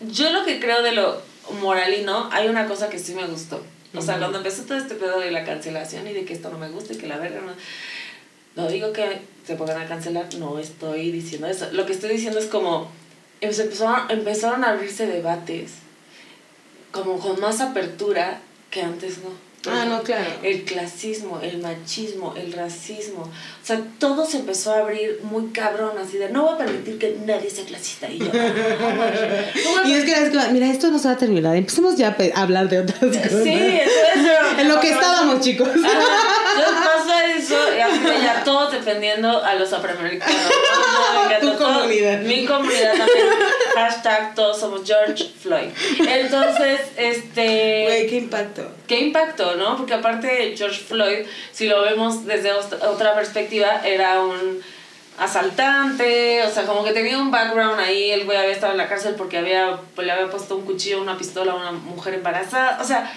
Yo 0.00 0.30
lo 0.30 0.44
que 0.44 0.60
creo 0.60 0.82
de 0.82 0.92
lo 0.92 1.22
moralino, 1.62 2.28
hay 2.30 2.48
una 2.48 2.66
cosa 2.66 2.90
que 2.90 2.98
sí 2.98 3.14
me 3.14 3.26
gustó. 3.26 3.62
O 3.94 4.02
sea, 4.02 4.18
cuando 4.18 4.38
empezó 4.38 4.64
todo 4.64 4.76
este 4.76 4.94
pedo 4.94 5.18
de 5.18 5.30
la 5.30 5.44
cancelación 5.44 6.06
y 6.06 6.12
de 6.12 6.26
que 6.26 6.34
esto 6.34 6.50
no 6.50 6.58
me 6.58 6.68
gusta 6.68 6.92
y 6.92 6.98
que 6.98 7.06
la 7.06 7.16
verga 7.16 7.40
no... 7.40 7.52
No 8.58 8.68
digo 8.68 8.92
que 8.92 9.20
se 9.46 9.54
pongan 9.54 9.80
a 9.80 9.86
cancelar, 9.86 10.26
no 10.38 10.58
estoy 10.58 11.10
diciendo 11.12 11.46
eso. 11.46 11.68
Lo 11.72 11.86
que 11.86 11.92
estoy 11.92 12.10
diciendo 12.10 12.38
es 12.40 12.46
como 12.46 12.90
em- 13.40 13.52
se 13.52 13.62
empezaron, 13.62 14.10
empezaron 14.10 14.64
a 14.64 14.70
abrirse 14.70 15.06
debates 15.06 15.70
como 16.90 17.18
con 17.20 17.40
más 17.40 17.60
apertura 17.60 18.40
que 18.70 18.82
antes 18.82 19.18
no. 19.18 19.48
Ah, 19.70 19.84
no, 19.84 20.02
claro. 20.02 20.30
El 20.42 20.64
clasismo, 20.64 21.40
el 21.40 21.58
machismo, 21.58 22.34
el 22.36 22.52
racismo. 22.52 23.22
O 23.22 23.66
sea, 23.66 23.80
todo 23.98 24.24
se 24.24 24.38
empezó 24.38 24.72
a 24.72 24.78
abrir 24.78 25.20
muy 25.22 25.48
cabrón, 25.52 25.98
así 25.98 26.16
de 26.16 26.30
no 26.30 26.42
voy 26.44 26.54
a 26.54 26.58
permitir 26.58 26.98
que 26.98 27.18
nadie 27.26 27.50
sea 27.50 27.64
clasista. 27.64 28.08
Y 28.10 28.18
yo, 28.18 28.26
"Ah, 28.32 28.52
no 29.54 29.78
a 29.78 29.88
Y 29.88 29.94
es 29.94 30.04
que, 30.04 30.12
es 30.12 30.52
mira, 30.52 30.66
esto 30.70 30.90
no 30.90 30.98
se 30.98 31.08
va 31.08 31.14
a 31.14 31.18
terminar. 31.18 31.56
Empecemos 31.56 31.96
ya 31.96 32.08
a 32.08 32.38
a 32.38 32.42
hablar 32.42 32.68
de 32.68 32.78
otras 32.80 32.98
cosas. 32.98 33.32
Sí. 33.44 33.52
En 34.58 34.68
lo 34.68 34.80
que 34.80 34.90
estábamos, 34.90 35.40
chicos. 35.40 35.68
Ajá, 35.68 36.00
pasa 36.84 36.97
eso 37.24 37.56
y 37.76 37.80
así 37.80 38.00
ya 38.22 38.42
todos 38.44 38.72
defendiendo 38.72 39.42
a 39.44 39.54
los 39.54 39.72
afroamericanos. 39.72 40.36
Tu 41.40 41.50
todo- 41.52 41.58
comunidad. 41.80 42.20
Mi 42.20 42.44
comunidad 42.44 42.96
también. 42.96 43.26
Hashtag 43.74 44.34
todos 44.34 44.58
somos 44.58 44.82
George 44.84 45.24
Floyd. 45.40 45.68
Entonces, 46.00 46.80
este. 46.96 47.84
Güey, 47.86 48.06
qué 48.08 48.16
impacto. 48.16 48.68
¿Qué 48.88 48.98
impacto, 49.00 49.54
no? 49.56 49.76
Porque 49.76 49.94
aparte 49.94 50.54
George 50.56 50.80
Floyd, 50.80 51.26
si 51.52 51.66
lo 51.68 51.82
vemos 51.82 52.24
desde 52.26 52.52
otra 52.52 53.14
perspectiva, 53.14 53.82
era 53.84 54.20
un 54.20 54.60
asaltante, 55.18 56.42
o 56.44 56.50
sea, 56.50 56.64
como 56.64 56.84
que 56.84 56.92
tenía 56.92 57.18
un 57.18 57.30
background 57.30 57.78
ahí, 57.80 58.10
el 58.10 58.24
güey 58.24 58.38
había 58.38 58.52
estado 58.52 58.72
en 58.72 58.78
la 58.78 58.88
cárcel 58.88 59.14
porque 59.16 59.38
había, 59.38 59.78
pues, 59.94 60.06
le 60.06 60.12
había 60.12 60.30
puesto 60.30 60.56
un 60.56 60.64
cuchillo, 60.64 61.00
una 61.02 61.18
pistola 61.18 61.52
a 61.52 61.56
una 61.56 61.72
mujer 61.72 62.14
embarazada, 62.14 62.78
o 62.80 62.84
sea, 62.84 63.12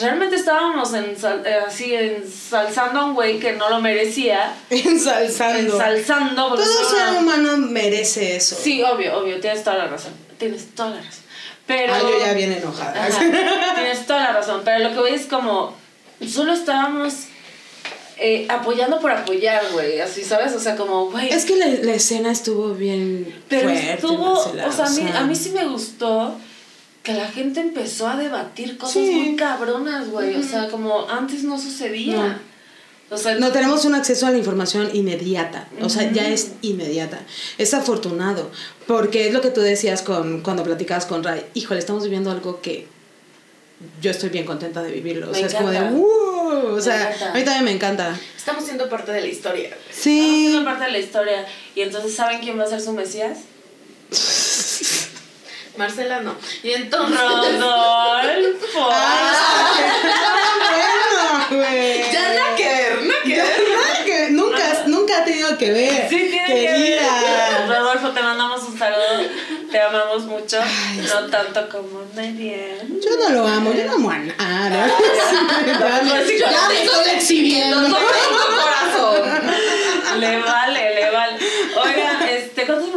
realmente 0.00 0.36
estábamos 0.36 0.92
ensal- 0.92 1.44
eh, 1.46 1.58
así 1.66 1.94
ensalzando 1.94 3.00
a 3.00 3.04
un 3.06 3.14
güey 3.14 3.38
que 3.38 3.52
no 3.54 3.68
lo 3.70 3.80
merecía, 3.80 4.54
Ensalzando. 4.70 5.74
ensalzando, 5.74 6.48
Todo 6.54 6.90
ser 6.90 7.12
no- 7.12 7.18
humano 7.20 7.56
merece 7.58 8.36
eso. 8.36 8.56
Sí, 8.60 8.82
obvio, 8.82 9.18
obvio, 9.18 9.40
tienes 9.40 9.62
toda 9.64 9.76
la 9.78 9.86
razón, 9.86 10.12
tienes 10.38 10.74
toda 10.74 10.90
la 10.90 10.96
razón, 10.96 11.22
pero... 11.66 11.94
Ah, 11.94 11.98
yo 12.00 12.18
ya 12.26 12.32
bien 12.34 12.52
enojada. 12.52 13.06
Ajá, 13.06 13.74
tienes 13.74 14.06
toda 14.06 14.20
la 14.20 14.32
razón, 14.32 14.62
pero 14.64 14.80
lo 14.80 14.90
que 14.94 14.98
voy 15.00 15.12
es 15.12 15.26
como, 15.26 15.74
solo 16.28 16.52
estábamos 16.52 17.14
eh, 18.18 18.46
apoyando 18.48 18.98
por 19.00 19.10
apoyar, 19.10 19.62
güey, 19.72 20.00
así, 20.00 20.24
¿sabes? 20.24 20.52
O 20.54 20.60
sea, 20.60 20.74
como, 20.76 21.10
güey, 21.10 21.28
Es 21.28 21.44
que 21.44 21.56
la, 21.56 21.66
la 21.66 21.92
escena 21.94 22.30
estuvo 22.32 22.70
bien 22.74 23.42
pero 23.48 23.68
fuerte. 23.68 23.92
estuvo, 23.92 24.34
Marcela, 24.34 24.66
o 24.68 24.72
sea, 24.72 24.86
a 24.86 24.90
mí, 24.90 24.96
sea. 24.96 25.18
a 25.18 25.22
mí 25.24 25.36
sí 25.36 25.50
me 25.50 25.66
gustó 25.66 26.34
que 27.06 27.14
la 27.14 27.28
gente 27.28 27.60
empezó 27.60 28.08
a 28.08 28.16
debatir 28.16 28.76
cosas 28.76 28.94
Sí. 29.04 29.12
muy 29.12 29.36
cabronas, 29.36 30.08
güey, 30.10 30.34
o 30.34 30.42
sea, 30.42 30.68
como 30.68 31.08
antes 31.08 31.44
no 31.44 31.56
sucedía. 31.58 32.16
No. 33.10 33.14
O 33.14 33.16
sea, 33.16 33.36
No 33.36 33.52
tenemos 33.52 33.84
un 33.84 33.94
acceso 33.94 34.26
a 34.26 34.30
la 34.30 34.38
información 34.38 34.90
inmediata, 34.92 35.68
o 35.80 35.88
sea, 35.88 36.10
ya 36.10 36.24
Ujú. 36.24 36.32
es 36.32 36.50
inmediata. 36.62 37.20
Es 37.58 37.72
afortunado, 37.74 38.50
porque 38.88 39.28
es 39.28 39.32
lo 39.32 39.40
que 39.40 39.50
tú 39.50 39.60
decías 39.60 40.02
con, 40.02 40.40
cuando 40.40 40.64
platicabas 40.64 41.06
con 41.06 41.22
Ray. 41.22 41.44
Híjole, 41.54 41.78
estamos 41.78 42.02
viviendo 42.02 42.32
algo 42.32 42.60
que 42.60 42.88
yo 44.02 44.10
estoy 44.10 44.30
bien 44.30 44.44
contenta 44.44 44.82
de 44.82 44.90
vivirlo. 44.90 45.28
O 45.28 45.30
Me 45.30 45.38
sea, 45.38 45.46
es 45.46 45.54
como 45.54 45.70
de, 45.70 45.76
encanta. 45.76 45.96
"Uh", 45.96 46.74
o 46.76 46.80
sea, 46.80 47.14
a 47.30 47.34
mí 47.34 47.44
también 47.44 47.64
me 47.66 47.70
encanta. 47.70 48.18
Estamos 48.36 48.64
siendo 48.64 48.88
parte 48.88 49.12
de 49.12 49.20
la 49.20 49.28
historia. 49.28 49.76
Sí. 49.92 50.48
una 50.56 50.64
parte 50.64 50.86
de 50.86 50.90
la 50.90 50.98
historia. 50.98 51.46
Y 51.76 51.82
entonces, 51.82 52.12
¿saben 52.16 52.40
quién 52.40 52.58
va 52.58 52.64
a 52.64 52.68
ser 52.68 52.80
su 52.80 52.92
Mesías? 52.92 53.38
Marcela 55.76 56.20
no. 56.20 56.34
Y 56.62 56.72
entonces. 56.72 57.18
Rodolfo. 57.20 58.90
bueno, 60.70 61.46
güey. 61.50 62.12
ya 62.12 62.28
nada 62.34 62.56
que 62.56 62.64
ver, 62.68 63.02
nada 63.02 63.22
que 63.22 63.36
Ya, 63.36 63.44
ver. 63.44 63.62
nada 63.74 64.04
que- 64.04 64.28
nunca, 64.30 64.82
nunca 64.86 65.18
ha 65.18 65.24
tenido 65.24 65.56
que 65.58 65.70
ver. 65.72 66.08
Sí, 66.08 66.28
tiene 66.30 66.46
querida. 66.46 66.74
que 66.74 66.94
ver. 66.98 67.68
Rodolfo, 67.68 68.10
te 68.10 68.22
mandamos 68.22 68.62
un 68.62 68.78
saludo. 68.78 69.46
Te 69.70 69.80
amamos 69.80 70.22
mucho. 70.24 70.58
no 70.96 71.26
tanto 71.28 71.68
como 71.68 72.02
nadie. 72.14 72.78
Yo 73.04 73.10
no 73.20 73.30
lo 73.30 73.46
amo, 73.46 73.72
yo 73.72 73.84
no 73.84 73.94
amo 73.94 74.10
a 74.10 74.18
nada. 74.18 74.86
Ya 75.66 76.02
me- 76.02 76.10
Pues 76.10 76.30
estoy 76.30 77.10
exhibiendo. 77.16 77.86
Tu 77.86 77.92
corazón. 77.94 79.50
Le 80.20 80.38
vale, 80.40 80.94
le 80.94 81.10
vale. 81.10 81.38
Oiga, 81.84 82.26
este, 82.30 82.64
¿cuántos 82.64 82.88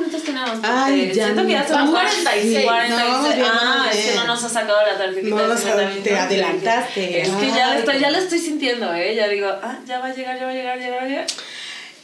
Ay, 0.64 1.12
ya 1.14 1.26
Siento 1.26 1.45
que 1.45 1.52
ya 1.54 1.64
va. 1.64 1.91
46. 1.91 2.66
46. 2.66 2.89
No, 2.89 2.95
vamos 2.97 3.36
bien, 3.36 3.47
ah, 3.52 3.89
es 3.93 4.06
que 4.06 4.16
no 4.16 4.28
nos 4.28 4.43
ha 4.43 4.50
sacado 4.50 4.80
la 4.86 4.97
tarjetita. 4.97 5.36
No 5.36 5.41
de 5.41 5.47
nos 5.47 5.60
50 5.60 5.82
ha- 5.82 5.86
minutos. 5.89 6.04
te 6.04 6.18
adelantaste. 6.18 7.22
Es 7.22 7.30
que 7.30 7.47
ya 7.47 7.74
le 7.74 7.80
estoy, 7.80 8.00
ya 8.00 8.39
sintiendo, 8.39 8.93
¿eh? 8.93 9.16
Ya 9.16 9.28
digo, 9.28 9.47
ah, 9.47 9.80
ya 9.86 10.00
va 10.00 10.08
a 10.08 10.14
llegar, 10.14 10.38
ya 10.39 10.45
va 10.45 10.52
a 10.52 10.54
llegar, 10.54 10.80
ya 10.80 10.89
va 10.95 11.02
a 11.02 11.06
llegar. 11.08 11.28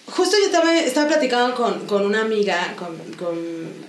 Justo 0.08 0.38
yo 0.38 0.46
estaba, 0.46 0.76
estaba 0.78 1.08
platicando 1.08 1.56
con, 1.56 1.88
con 1.88 2.06
una 2.06 2.22
amiga, 2.22 2.74
con, 2.78 2.96
con, 3.14 3.38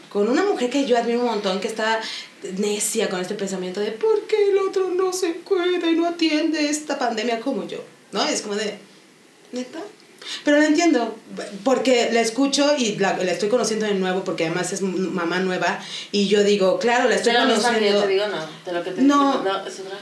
con 0.09 0.29
una 0.29 0.43
mujer 0.45 0.71
que 0.71 0.87
yo 0.87 0.97
admiro 0.97 1.21
un 1.21 1.27
montón, 1.27 1.61
que 1.61 1.69
está 1.69 2.01
necia 2.59 3.09
con 3.09 3.21
este 3.21 3.35
pensamiento 3.35 3.81
de 3.81 3.93
¿por 3.93 4.27
qué 4.27 4.51
el 4.51 4.59
otro 4.59 4.91
no 4.91 5.13
se 5.13 5.35
cuida 5.39 5.91
y 5.91 5.95
no 5.95 6.07
atiende 6.07 6.69
esta 6.71 6.99
pandemia 6.99 7.41
como 7.41 7.67
yo? 7.67 7.85
¿No? 8.13 8.25
Es 8.25 8.43
como 8.43 8.55
de, 8.57 8.79
¿neta? 9.53 9.81
Pero 10.45 10.59
la 10.59 10.67
entiendo, 10.67 11.17
porque 11.65 12.11
la 12.13 12.21
escucho 12.21 12.75
y 12.77 12.97
la, 12.97 13.17
la 13.17 13.33
estoy 13.33 13.49
conociendo 13.49 13.87
de 13.87 13.95
nuevo, 13.95 14.25
porque 14.25 14.47
además 14.47 14.73
es 14.73 14.83
mamá 14.83 15.39
nueva, 15.41 15.81
y 16.13 16.29
yo 16.29 16.43
digo, 16.45 16.79
claro, 16.79 17.09
la 17.09 17.15
estoy 17.17 17.33
la 17.33 17.45
misma 17.45 17.75
que 17.75 17.87
yo 17.91 18.01
conociendo. 18.01 18.03
te 18.03 18.09
digo, 18.09 18.25
no. 18.29 18.47
De 18.65 18.73
lo 18.73 18.85
que 18.85 18.91
te 18.91 19.03
No. 19.03 19.33
digo, 19.33 19.45
no, 19.45 19.67
es 19.67 19.81
otra. 19.81 19.99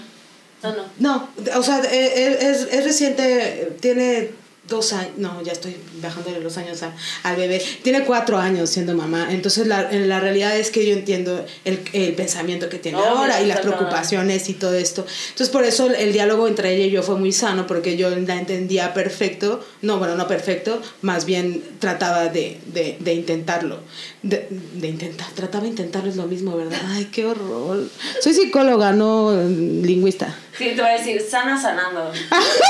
No, 0.62 0.72
no. 0.76 0.84
No, 0.98 1.58
o 1.58 1.62
sea, 1.62 1.80
es, 1.80 2.42
es, 2.42 2.72
es 2.72 2.84
reciente, 2.84 3.72
tiene 3.80 4.30
dos 4.68 4.92
años, 4.94 5.12
no, 5.18 5.42
ya 5.42 5.52
estoy 5.52 5.76
bajándole 6.00 6.40
los 6.40 6.56
años 6.56 6.82
a- 6.82 6.94
al 7.22 7.36
bebé, 7.36 7.62
tiene 7.82 8.04
cuatro 8.04 8.38
años 8.38 8.70
siendo 8.70 8.94
mamá, 8.94 9.28
entonces 9.30 9.66
la, 9.66 9.90
en 9.90 10.08
la 10.08 10.20
realidad 10.20 10.56
es 10.56 10.70
que 10.70 10.86
yo 10.86 10.94
entiendo 10.94 11.44
el, 11.64 11.80
el 11.92 12.14
pensamiento 12.14 12.68
que 12.68 12.78
tiene 12.78 12.98
ahora 12.98 13.40
y 13.42 13.46
las 13.46 13.60
preocupaciones 13.60 14.48
y 14.48 14.54
todo 14.54 14.74
esto. 14.74 15.04
Entonces 15.30 15.50
por 15.50 15.64
eso 15.64 15.86
el 15.90 16.12
diálogo 16.12 16.48
entre 16.48 16.74
ella 16.74 16.86
y 16.86 16.90
yo 16.90 17.02
fue 17.02 17.16
muy 17.16 17.32
sano, 17.32 17.66
porque 17.66 17.96
yo 17.96 18.08
la 18.10 18.36
entendía 18.36 18.94
perfecto, 18.94 19.64
no, 19.82 19.98
bueno, 19.98 20.14
no 20.14 20.26
perfecto, 20.28 20.80
más 21.02 21.26
bien 21.26 21.62
trataba 21.78 22.28
de, 22.28 22.58
de, 22.72 22.96
de 23.00 23.14
intentarlo, 23.14 23.80
de, 24.22 24.48
de 24.74 24.88
intentar, 24.88 25.28
trataba 25.34 25.64
de 25.64 25.70
intentarlo, 25.70 26.08
es 26.08 26.16
lo 26.16 26.26
mismo, 26.26 26.56
¿verdad? 26.56 26.80
Ay, 26.88 27.06
qué 27.12 27.26
horror. 27.26 27.86
Soy 28.22 28.32
psicóloga, 28.32 28.92
no 28.92 29.38
eh, 29.38 29.46
lingüista. 29.46 30.34
Sí, 30.56 30.66
te 30.74 30.80
voy 30.82 30.90
a 30.90 30.98
decir, 30.98 31.20
sana 31.20 31.60
sanando. 31.60 32.12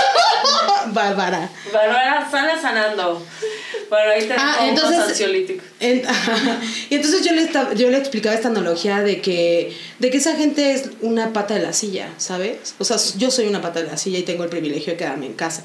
Bárbara. 0.92 1.48
Bárbara, 1.72 2.28
sana 2.30 2.60
sanando. 2.60 3.24
Bueno, 3.88 4.10
ahí 4.12 4.26
te 4.26 4.34
Ah, 4.36 4.56
entonces- 4.68 4.98
ansiolíticos. 5.00 5.64
En- 5.80 6.02
y 6.90 6.94
entonces 6.94 7.24
yo 7.24 7.32
le, 7.32 7.42
estaba, 7.42 7.74
yo 7.74 7.90
le 7.90 7.98
explicaba 7.98 8.34
esta 8.34 8.48
analogía 8.48 9.00
de 9.02 9.20
que, 9.20 9.76
de 9.98 10.10
que 10.10 10.16
esa 10.18 10.34
gente 10.36 10.72
es 10.72 10.90
una 11.00 11.32
pata 11.32 11.54
de 11.54 11.60
la 11.60 11.72
silla, 11.72 12.08
¿sabes? 12.18 12.74
O 12.78 12.84
sea, 12.84 12.96
yo 13.16 13.30
soy 13.30 13.46
una 13.46 13.60
pata 13.60 13.80
de 13.82 13.86
la 13.88 13.96
silla 13.96 14.18
y 14.18 14.22
tengo 14.22 14.44
el 14.44 14.50
privilegio 14.50 14.92
de 14.92 14.96
quedarme 14.98 15.26
en 15.26 15.34
casa. 15.34 15.64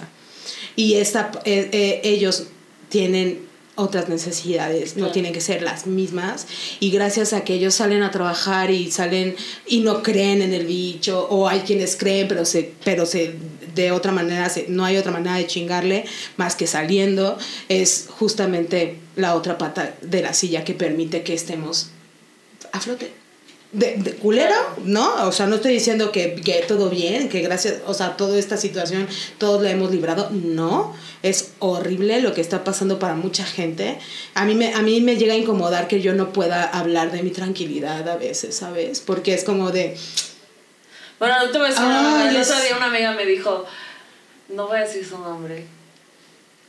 Y 0.75 0.95
esta, 0.95 1.31
eh, 1.45 1.69
eh, 1.71 2.01
ellos 2.03 2.45
tienen 2.89 3.47
otras 3.79 4.09
necesidades, 4.09 4.91
no 4.95 4.99
Claro. 4.99 5.11
tienen 5.13 5.33
que 5.33 5.41
ser 5.41 5.61
las 5.61 5.87
mismas. 5.87 6.45
Y 6.79 6.91
gracias 6.91 7.33
a 7.33 7.43
que 7.43 7.53
ellos 7.53 7.75
salen 7.75 8.03
a 8.03 8.11
trabajar 8.11 8.71
y 8.71 8.91
salen 8.91 9.35
y 9.65 9.79
no 9.79 10.03
creen 10.03 10.41
en 10.41 10.53
el 10.53 10.65
bicho, 10.65 11.27
o 11.29 11.47
hay 11.47 11.61
quienes 11.61 11.95
creen, 11.95 12.27
pero 12.27 12.45
se, 12.45 12.71
pero 12.83 13.05
se 13.05 13.35
de 13.75 13.91
otra 13.91 14.11
manera, 14.11 14.49
se- 14.49 14.65
no 14.67 14.83
hay 14.85 14.97
otra 14.97 15.11
manera 15.11 15.35
de 15.37 15.47
chingarle 15.47 16.05
más 16.37 16.55
que 16.55 16.67
saliendo, 16.67 17.37
es 17.69 18.07
justamente 18.09 18.97
la 19.15 19.35
otra 19.35 19.57
pata 19.57 19.95
de 20.01 20.21
la 20.21 20.33
silla 20.33 20.63
que 20.63 20.73
permite 20.73 21.23
que 21.23 21.33
estemos 21.33 21.89
a 22.71 22.79
flote. 22.79 23.11
De, 23.71 23.97
de 23.97 24.13
culero. 24.15 24.55
¿no? 24.83 25.27
O 25.27 25.31
sea, 25.31 25.45
no 25.47 25.55
estoy 25.55 25.73
diciendo 25.73 26.11
que, 26.11 26.35
que 26.35 26.63
todo 26.67 26.89
bien, 26.89 27.29
que 27.29 27.41
gracias, 27.41 27.75
o 27.85 27.93
sea, 27.93 28.17
toda 28.17 28.37
esta 28.37 28.57
situación 28.57 29.07
todos 29.37 29.61
la 29.61 29.71
hemos 29.71 29.91
librado. 29.91 30.29
No, 30.31 30.95
es 31.23 31.51
horrible 31.59 32.21
lo 32.21 32.33
que 32.33 32.41
está 32.41 32.63
pasando 32.63 32.99
para 32.99 33.15
mucha 33.15 33.45
gente. 33.45 33.99
A 34.33 34.45
mí, 34.45 34.55
me, 34.55 34.73
a 34.73 34.81
mí 34.81 35.01
me 35.01 35.17
llega 35.17 35.33
a 35.33 35.37
incomodar 35.37 35.87
que 35.87 36.01
yo 36.01 36.13
no 36.13 36.33
pueda 36.33 36.63
hablar 36.63 37.11
de 37.11 37.23
mi 37.23 37.31
tranquilidad 37.31 38.07
a 38.07 38.17
veces, 38.17 38.55
¿sabes? 38.55 39.01
Porque 39.01 39.33
es 39.33 39.43
como 39.43 39.71
de, 39.71 39.97
Bueno, 41.19 41.45
no 41.45 41.51
te 41.51 41.57
voy 41.57 41.67
a 41.67 41.69
decir. 41.69 41.83
El 41.83 42.41
otro 42.41 42.61
día 42.61 42.77
una 42.77 42.87
amiga 42.87 43.13
me 43.13 43.25
dijo, 43.25 43.65
no 44.49 44.67
voy 44.67 44.77
a 44.77 44.81
decir 44.81 45.05
su 45.05 45.17
nombre. 45.17 45.65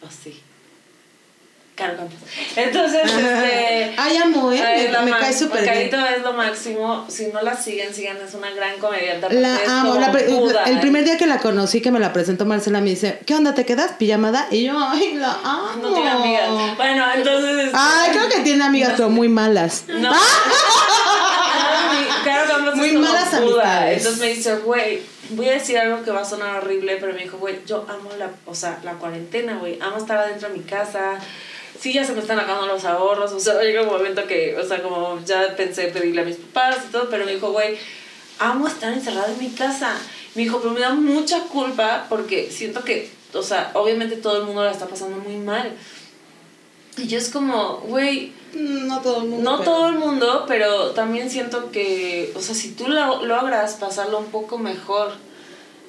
O 0.02 0.06
sí. 0.10 0.40
Entonces, 2.56 3.02
este... 3.04 3.94
ay, 3.96 4.16
amo, 4.16 4.52
¿eh? 4.52 4.62
ay, 4.62 5.04
Me, 5.04 5.10
cae 5.12 5.32
súper 5.32 5.62
bien. 5.62 5.90
Es 5.94 6.22
lo 6.22 6.32
máximo. 6.32 7.06
Si 7.08 7.26
no 7.28 7.42
la 7.42 7.56
siguen, 7.56 7.94
sigan. 7.94 8.18
Es 8.18 8.34
una 8.34 8.50
gran 8.50 8.78
comediante. 8.78 9.32
La 9.34 9.58
amo. 9.68 9.94
la 9.94 10.08
el 10.10 10.76
¿eh? 10.76 10.80
primer 10.80 11.04
día 11.04 11.16
que 11.16 11.26
la 11.26 11.38
conocí, 11.38 11.80
que 11.80 11.90
me 11.90 11.98
la 11.98 12.12
presentó 12.12 12.44
Marcela, 12.44 12.80
me 12.80 12.90
dice, 12.90 13.20
¿qué 13.26 13.34
onda? 13.34 13.54
¿Te 13.54 13.64
quedas 13.64 13.92
pijamada? 13.92 14.48
Y 14.50 14.64
yo, 14.64 14.78
ay, 14.78 15.14
la 15.14 15.38
amo. 15.44 15.70
No 15.82 15.94
tiene 15.94 16.10
amigas. 16.10 16.76
Bueno, 16.76 17.04
entonces... 17.14 17.64
este, 17.66 17.76
Ay, 17.78 18.10
creo 18.10 18.28
que 18.28 18.40
tiene 18.40 18.64
amigas, 18.64 18.92
pero 18.96 19.10
muy 19.10 19.28
malas. 19.28 19.84
No. 19.88 20.12
Claro, 22.22 22.48
Campos 22.48 22.76
Muy 22.76 22.92
malas 22.92 23.32
amistades. 23.32 23.98
Entonces 23.98 24.20
me 24.20 24.26
dice, 24.28 24.56
güey, 24.56 25.02
voy 25.30 25.48
a 25.48 25.52
decir 25.52 25.78
algo 25.78 26.02
que 26.02 26.10
va 26.10 26.20
a 26.20 26.24
sonar 26.24 26.62
horrible, 26.62 26.96
pero 27.00 27.12
me 27.12 27.22
dijo, 27.22 27.38
güey, 27.38 27.60
yo 27.66 27.84
amo 27.88 28.10
la, 28.18 28.30
o 28.46 28.54
sea, 28.54 28.78
la 28.82 28.92
cuarentena, 28.94 29.58
güey. 29.58 29.78
Amo 29.80 29.96
estar 29.96 30.18
adentro 30.18 30.48
de 30.48 30.58
mi 30.58 30.64
casa. 30.64 31.18
Sí, 31.80 31.92
ya 31.94 32.04
se 32.04 32.12
me 32.12 32.20
están 32.20 32.38
acabando 32.38 32.66
los 32.66 32.84
ahorros. 32.84 33.32
O 33.32 33.40
sea, 33.40 33.60
llega 33.62 33.82
un 33.82 33.88
momento 33.88 34.26
que, 34.26 34.56
o 34.56 34.66
sea, 34.66 34.82
como 34.82 35.18
ya 35.24 35.56
pensé 35.56 35.86
pedirle 35.88 36.22
a 36.22 36.24
mis 36.24 36.36
papás 36.36 36.76
y 36.88 36.92
todo, 36.92 37.08
pero 37.08 37.24
me 37.24 37.32
dijo, 37.34 37.52
güey, 37.52 37.78
amo 38.38 38.68
estar 38.68 38.92
encerrada 38.92 39.32
en 39.32 39.38
mi 39.38 39.48
casa. 39.50 39.96
Me 40.34 40.42
dijo, 40.42 40.58
pero 40.60 40.72
me 40.74 40.80
da 40.80 40.92
mucha 40.94 41.40
culpa 41.44 42.06
porque 42.08 42.50
siento 42.50 42.84
que, 42.84 43.10
o 43.32 43.42
sea, 43.42 43.70
obviamente 43.74 44.16
todo 44.16 44.36
el 44.38 44.44
mundo 44.44 44.62
la 44.64 44.70
está 44.72 44.86
pasando 44.86 45.16
muy 45.18 45.36
mal. 45.36 45.72
Y 46.98 47.06
yo 47.06 47.16
es 47.18 47.30
como, 47.30 47.78
güey, 47.78 48.32
No 48.52 49.00
todo 49.00 49.22
el 49.22 49.28
mundo. 49.28 49.50
no 49.50 49.58
pero- 49.58 49.70
todo 49.70 49.88
el 49.88 49.94
mundo, 49.94 50.44
pero 50.46 50.90
también 50.90 51.30
siento 51.30 51.70
que, 51.70 52.32
o 52.36 52.40
sea, 52.40 52.54
si 52.54 52.72
tú 52.72 52.88
lo- 52.88 53.24
logras 53.24 53.74
pasarlo 53.74 54.18
un 54.18 54.26
poco 54.26 54.58
mejor, 54.58 55.12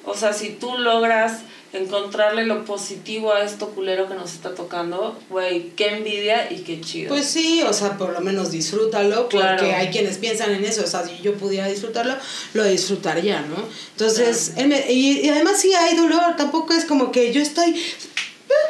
o 0.06 0.14
sea, 0.14 0.32
si 0.32 0.50
tú 0.50 0.78
logras 0.78 1.40
encontrarle 1.72 2.44
lo 2.44 2.64
positivo 2.64 3.32
a 3.32 3.42
esto 3.44 3.68
culero 3.70 4.06
que 4.08 4.14
nos 4.14 4.32
está 4.34 4.54
tocando, 4.54 5.18
güey, 5.30 5.70
qué 5.76 5.96
envidia 5.96 6.52
y 6.52 6.56
qué 6.58 6.80
chido. 6.80 7.08
Pues 7.08 7.26
sí, 7.26 7.62
o 7.66 7.72
sea, 7.72 7.96
por 7.96 8.12
lo 8.12 8.20
menos 8.20 8.50
disfrútalo, 8.50 9.22
porque 9.28 9.38
Claro. 9.38 9.64
hay 9.76 9.88
quienes 9.88 10.18
piensan 10.18 10.52
en 10.52 10.64
eso, 10.64 10.82
o 10.84 10.86
sea, 10.86 11.06
si 11.06 11.22
yo 11.22 11.34
pudiera 11.34 11.66
disfrutarlo, 11.68 12.14
lo 12.54 12.64
disfrutaría, 12.64 13.40
¿no? 13.42 13.56
Entonces, 13.92 14.52
me- 14.66 14.92
y, 14.92 15.20
y 15.20 15.28
además 15.30 15.60
sí 15.60 15.72
hay 15.74 15.96
dolor, 15.96 16.36
tampoco 16.36 16.74
es 16.74 16.84
como 16.84 17.10
que 17.10 17.32
yo 17.32 17.40
estoy 17.40 17.74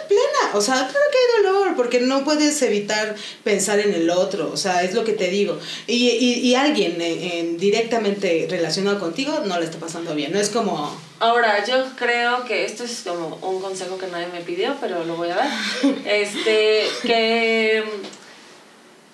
plena, 0.08 0.54
o 0.54 0.60
sea, 0.60 0.74
claro 0.74 1.06
que 1.10 1.18
hay 1.38 1.42
dolor, 1.44 1.76
porque 1.76 2.00
no 2.00 2.24
puedes 2.24 2.60
evitar 2.62 3.14
pensar 3.44 3.78
en 3.80 3.92
el 3.94 4.10
otro, 4.10 4.50
o 4.52 4.56
sea, 4.56 4.82
es 4.82 4.94
lo 4.94 5.04
que 5.04 5.12
te 5.12 5.28
digo. 5.28 5.58
Y, 5.86 6.08
y, 6.10 6.40
y 6.40 6.54
alguien 6.54 7.00
eh, 7.00 7.38
en- 7.40 7.58
directamente 7.58 8.46
relacionado 8.50 8.98
contigo 8.98 9.40
no 9.46 9.58
le 9.58 9.64
está 9.66 9.78
pasando 9.78 10.14
bien, 10.14 10.32
no 10.32 10.38
es 10.40 10.50
como... 10.50 10.96
Ahora, 11.20 11.64
yo 11.64 11.84
creo 11.96 12.44
que 12.44 12.64
esto 12.64 12.82
es 12.84 13.02
como 13.06 13.36
un 13.42 13.60
consejo 13.62 13.96
que 13.96 14.08
nadie 14.08 14.26
me 14.32 14.40
pidió, 14.40 14.76
pero 14.80 15.04
lo 15.04 15.16
voy 15.16 15.30
a 15.30 15.36
dar. 15.36 15.50
Este, 16.04 16.82
que 17.02 17.84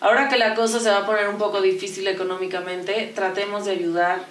ahora 0.00 0.28
que 0.28 0.38
la 0.38 0.54
cosa 0.54 0.80
se 0.80 0.88
va 0.90 0.98
a 0.98 1.06
poner 1.06 1.28
un 1.28 1.38
poco 1.38 1.60
difícil 1.60 2.06
económicamente, 2.06 3.12
tratemos 3.14 3.64
de 3.66 3.72
ayudar, 3.72 4.24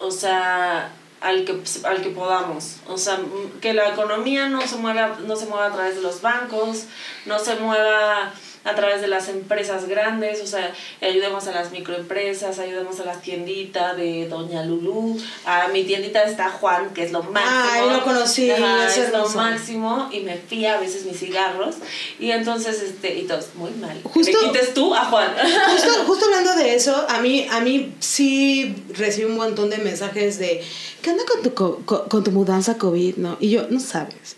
o 0.00 0.10
sea, 0.10 0.90
al 1.20 1.44
que, 1.44 1.62
al 1.84 2.02
que 2.02 2.10
podamos. 2.10 2.76
O 2.88 2.98
sea, 2.98 3.18
que 3.60 3.74
la 3.74 3.90
economía 3.90 4.48
no 4.48 4.66
se 4.66 4.76
mueva, 4.76 5.18
no 5.24 5.36
se 5.36 5.46
mueva 5.46 5.66
a 5.66 5.72
través 5.72 5.96
de 5.96 6.02
los 6.02 6.20
bancos, 6.20 6.84
no 7.26 7.38
se 7.38 7.56
mueva 7.56 8.32
a 8.64 8.74
través 8.74 9.00
de 9.00 9.08
las 9.08 9.28
empresas 9.28 9.86
grandes, 9.88 10.42
o 10.42 10.46
sea, 10.46 10.72
ayudemos 11.00 11.46
a 11.46 11.52
las 11.52 11.70
microempresas, 11.70 12.58
ayudemos 12.58 13.00
a 13.00 13.04
la 13.04 13.20
tiendita 13.20 13.94
de 13.94 14.28
Doña 14.28 14.64
Lulú, 14.64 15.18
a 15.46 15.68
mi 15.68 15.84
tiendita 15.84 16.22
está 16.24 16.50
Juan, 16.50 16.90
que 16.94 17.04
es 17.04 17.12
lo 17.12 17.22
máximo. 17.22 17.50
Ay, 17.70 17.90
lo 17.90 18.04
conocí, 18.04 18.50
Ajá, 18.50 18.86
es 18.86 18.98
es 18.98 19.12
lo 19.12 19.28
máximo, 19.30 20.08
y 20.12 20.20
me 20.20 20.36
fía 20.36 20.74
a 20.74 20.80
veces 20.80 21.04
mis 21.06 21.18
cigarros, 21.18 21.76
y 22.18 22.30
entonces, 22.32 22.82
este, 22.82 23.16
y 23.18 23.22
todos, 23.22 23.46
muy 23.54 23.70
mal. 23.72 23.98
Justo- 24.04 24.38
Me 24.42 24.52
quites 24.52 24.74
tú 24.74 24.94
a 24.94 25.04
Juan. 25.06 25.32
Justo, 25.72 25.90
justo 26.06 26.24
hablando 26.26 26.54
de 26.56 26.74
eso, 26.74 27.06
a 27.08 27.20
mí, 27.20 27.46
a 27.50 27.60
mí 27.60 27.94
sí 28.00 28.74
recibí 28.94 29.24
un 29.30 29.36
montón 29.36 29.70
de 29.70 29.78
mensajes 29.78 30.38
de 30.38 30.62
¿qué 31.02 31.10
onda 31.10 31.24
con 31.24 31.42
tu, 31.42 31.54
co- 31.54 31.80
co- 31.84 32.04
con 32.08 32.24
tu 32.24 32.32
mudanza 32.32 32.76
COVID? 32.76 33.16
¿no? 33.16 33.36
Y 33.40 33.50
yo, 33.50 33.66
no 33.70 33.80
sabes, 33.80 34.36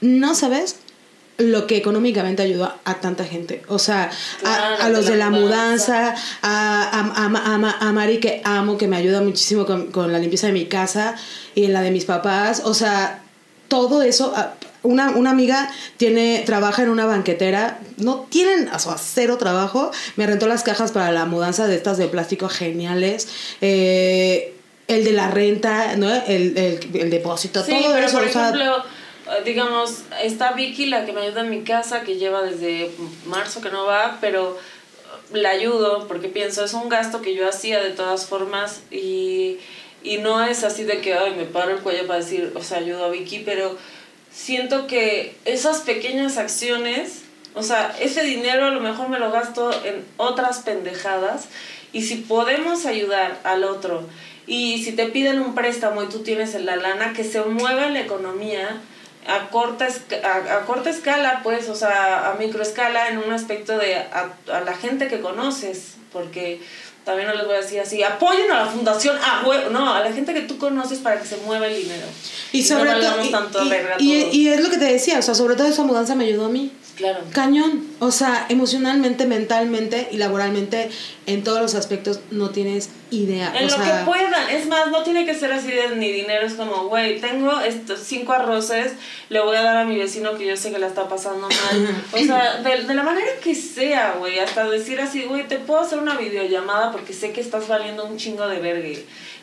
no 0.00 0.34
sabes 0.34 0.76
lo 1.40 1.66
que 1.66 1.76
económicamente 1.76 2.42
ayudó 2.42 2.72
a, 2.84 2.94
tanta 3.00 3.24
gente. 3.24 3.62
O 3.68 3.78
sea, 3.78 4.04
a- 4.04 4.10
Claro, 4.40 4.76
a, 4.82 4.88
los 4.90 5.06
de 5.06 5.12
de 5.12 5.18
la 5.18 5.30
mudanza, 5.30 6.14
a, 6.42 6.82
a, 6.82 7.00
a, 7.24 7.54
a- 7.54 7.88
a 7.88 7.92
Mari 7.92 8.18
que 8.20 8.40
amo, 8.44 8.78
que 8.78 8.86
me 8.86 8.96
ayuda 8.96 9.20
muchísimo 9.20 9.66
con, 9.66 9.90
con 9.90 10.12
la 10.12 10.18
limpieza 10.18 10.46
de 10.46 10.52
mi 10.52 10.66
casa 10.66 11.16
y 11.54 11.64
en 11.64 11.72
la 11.72 11.82
de 11.82 11.90
mis 11.90 12.04
papás. 12.04 12.62
O 12.64 12.74
sea, 12.74 13.22
todo 13.68 14.02
eso... 14.02 14.34
Una, 14.82 15.10
una 15.10 15.28
amiga 15.32 15.70
tiene, 15.98 16.42
trabaja 16.46 16.82
en 16.82 16.88
una 16.88 17.04
banquetera, 17.04 17.80
no 17.98 18.20
tienen 18.30 18.70
o 18.72 18.78
sea, 18.78 18.96
cero 18.96 19.36
trabajo, 19.36 19.90
me 20.16 20.26
rentó 20.26 20.46
las 20.46 20.62
cajas 20.62 20.90
para 20.90 21.12
la 21.12 21.26
mudanza 21.26 21.66
de 21.66 21.76
estas 21.76 21.98
de 21.98 22.06
plástico 22.08 22.48
geniales, 22.48 23.28
eh, 23.60 24.54
el 24.88 25.04
de 25.04 25.12
la 25.12 25.30
renta, 25.30 25.96
¿no? 25.96 26.10
el, 26.10 26.56
el, 26.56 26.80
el 26.94 27.10
depósito, 27.10 27.62
Sí, 27.62 27.72
todo 27.78 27.92
pero 27.92 28.06
eso. 28.06 28.18
por 28.18 28.26
o 28.26 28.32
sea, 28.32 28.48
ejemplo, 28.48 28.82
digamos, 29.44 30.02
está 30.22 30.52
Vicky, 30.52 30.86
la 30.86 31.04
que 31.04 31.12
me 31.12 31.22
ayuda 31.22 31.42
en 31.42 31.50
mi 31.50 31.62
casa, 31.62 32.02
que 32.02 32.16
lleva 32.16 32.42
desde 32.42 32.90
marzo 33.26 33.60
que 33.60 33.70
no 33.70 33.86
va, 33.86 34.18
pero 34.20 34.56
eh, 34.56 35.38
la 35.38 35.50
ayudo 35.50 36.06
porque 36.08 36.28
pienso, 36.28 36.64
es 36.64 36.74
un 36.74 36.88
gasto 36.88 37.22
que 37.22 37.34
yo 37.34 37.48
hacía 37.48 37.82
de 37.82 37.90
todas 37.90 38.26
formas 38.26 38.82
y, 38.90 39.58
y 40.02 40.18
no 40.18 40.42
es 40.44 40.64
así 40.64 40.84
de 40.84 41.00
que, 41.00 41.14
ay, 41.14 41.34
me 41.36 41.44
paro 41.44 41.72
el 41.72 41.80
cuello 41.80 42.06
para 42.06 42.20
decir, 42.20 42.52
o 42.54 42.62
sea, 42.62 42.78
ayudo 42.78 43.04
a 43.04 43.10
Vicky, 43.10 43.40
pero 43.40 43.76
siento 44.32 44.86
que 44.86 45.36
esas 45.44 45.80
pequeñas 45.80 46.36
acciones, 46.36 47.22
o 47.54 47.62
sea, 47.62 47.96
ese 48.00 48.22
dinero 48.22 48.66
a 48.66 48.70
lo 48.70 48.80
mejor 48.80 49.08
me 49.08 49.18
lo 49.18 49.30
gasto 49.30 49.70
en 49.84 50.04
otras 50.16 50.60
pendejadas 50.60 51.46
y 51.92 52.02
si 52.02 52.16
podemos 52.16 52.86
ayudar 52.86 53.40
al 53.44 53.64
otro 53.64 54.04
y 54.46 54.82
si 54.82 54.92
te 54.92 55.06
piden 55.06 55.40
un 55.40 55.54
préstamo 55.54 56.02
y 56.02 56.08
tú 56.08 56.20
tienes 56.20 56.54
la 56.54 56.76
lana, 56.76 57.12
que 57.12 57.24
se 57.24 57.40
mueva 57.42 57.88
la 57.88 58.00
economía 58.00 58.80
a 59.26 59.48
corta, 59.50 59.88
a, 60.24 60.56
a 60.56 60.66
corta 60.66 60.90
escala, 60.90 61.40
pues, 61.42 61.68
o 61.68 61.74
sea, 61.74 62.30
a 62.30 62.34
microescala 62.34 63.08
en 63.08 63.18
un 63.18 63.32
aspecto 63.32 63.78
de 63.78 63.96
a, 63.96 64.32
a 64.52 64.60
la 64.60 64.74
gente 64.74 65.08
que 65.08 65.20
conoces, 65.20 65.94
porque 66.12 66.60
también 67.04 67.28
no 67.28 67.34
les 67.34 67.44
voy 67.44 67.54
a 67.54 67.60
decir 67.60 67.80
así, 67.80 68.02
apoyen 68.02 68.50
a 68.50 68.64
la 68.64 68.66
fundación, 68.66 69.16
a 69.16 69.42
hue-". 69.44 69.70
no, 69.70 69.92
a 69.92 70.00
la 70.00 70.12
gente 70.12 70.34
que 70.34 70.42
tú 70.42 70.58
conoces 70.58 70.98
para 70.98 71.20
que 71.20 71.26
se 71.26 71.36
mueva 71.38 71.66
el 71.66 71.76
dinero. 71.76 72.06
y 72.52 72.62
sobre 72.62 72.92
no 72.92 73.00
todo, 73.00 73.24
y, 73.24 73.30
tanto 73.30 73.60
y 73.98 74.48
es 74.48 74.60
lo 74.60 74.70
que 74.70 74.78
te 74.78 74.84
decía, 74.84 75.18
o 75.18 75.22
sea, 75.22 75.34
sobre 75.34 75.56
todo 75.56 75.66
esa 75.66 75.82
mudanza 75.82 76.14
me 76.14 76.24
ayudó 76.24 76.46
a 76.46 76.50
mí. 76.50 76.72
Claro. 76.96 77.20
Cañón, 77.32 77.86
o 77.98 78.10
sea, 78.10 78.44
emocionalmente, 78.50 79.26
mentalmente 79.26 80.08
y 80.12 80.18
laboralmente, 80.18 80.90
en 81.32 81.44
todos 81.44 81.60
los 81.60 81.74
aspectos, 81.74 82.20
no 82.30 82.50
tienes 82.50 82.90
idea. 83.10 83.52
En 83.56 83.64
o 83.64 83.68
lo 83.68 83.76
sea, 83.76 84.00
que 84.00 84.04
puedan. 84.04 84.50
Es 84.50 84.66
más, 84.66 84.90
no 84.90 85.02
tiene 85.02 85.24
que 85.24 85.34
ser 85.34 85.52
así 85.52 85.70
de 85.70 85.94
ni 85.96 86.10
dinero. 86.10 86.46
Es 86.46 86.54
como, 86.54 86.88
güey, 86.88 87.20
tengo 87.20 87.60
estos 87.60 88.00
cinco 88.00 88.32
arroces, 88.32 88.92
le 89.28 89.40
voy 89.40 89.56
a 89.56 89.62
dar 89.62 89.76
a 89.76 89.84
mi 89.84 89.96
vecino 89.96 90.36
que 90.36 90.46
yo 90.46 90.56
sé 90.56 90.72
que 90.72 90.78
la 90.78 90.88
está 90.88 91.08
pasando 91.08 91.48
mal. 91.48 92.04
O 92.12 92.18
sea, 92.18 92.58
de, 92.62 92.84
de 92.84 92.94
la 92.94 93.02
manera 93.02 93.30
que 93.42 93.54
sea, 93.54 94.16
güey. 94.18 94.38
Hasta 94.38 94.68
decir 94.68 95.00
así, 95.00 95.24
güey, 95.24 95.46
te 95.46 95.58
puedo 95.58 95.80
hacer 95.80 95.98
una 95.98 96.16
videollamada 96.16 96.90
porque 96.92 97.12
sé 97.12 97.32
que 97.32 97.40
estás 97.40 97.68
valiendo 97.68 98.04
un 98.04 98.16
chingo 98.16 98.48
de 98.48 98.58
verga. 98.58 98.80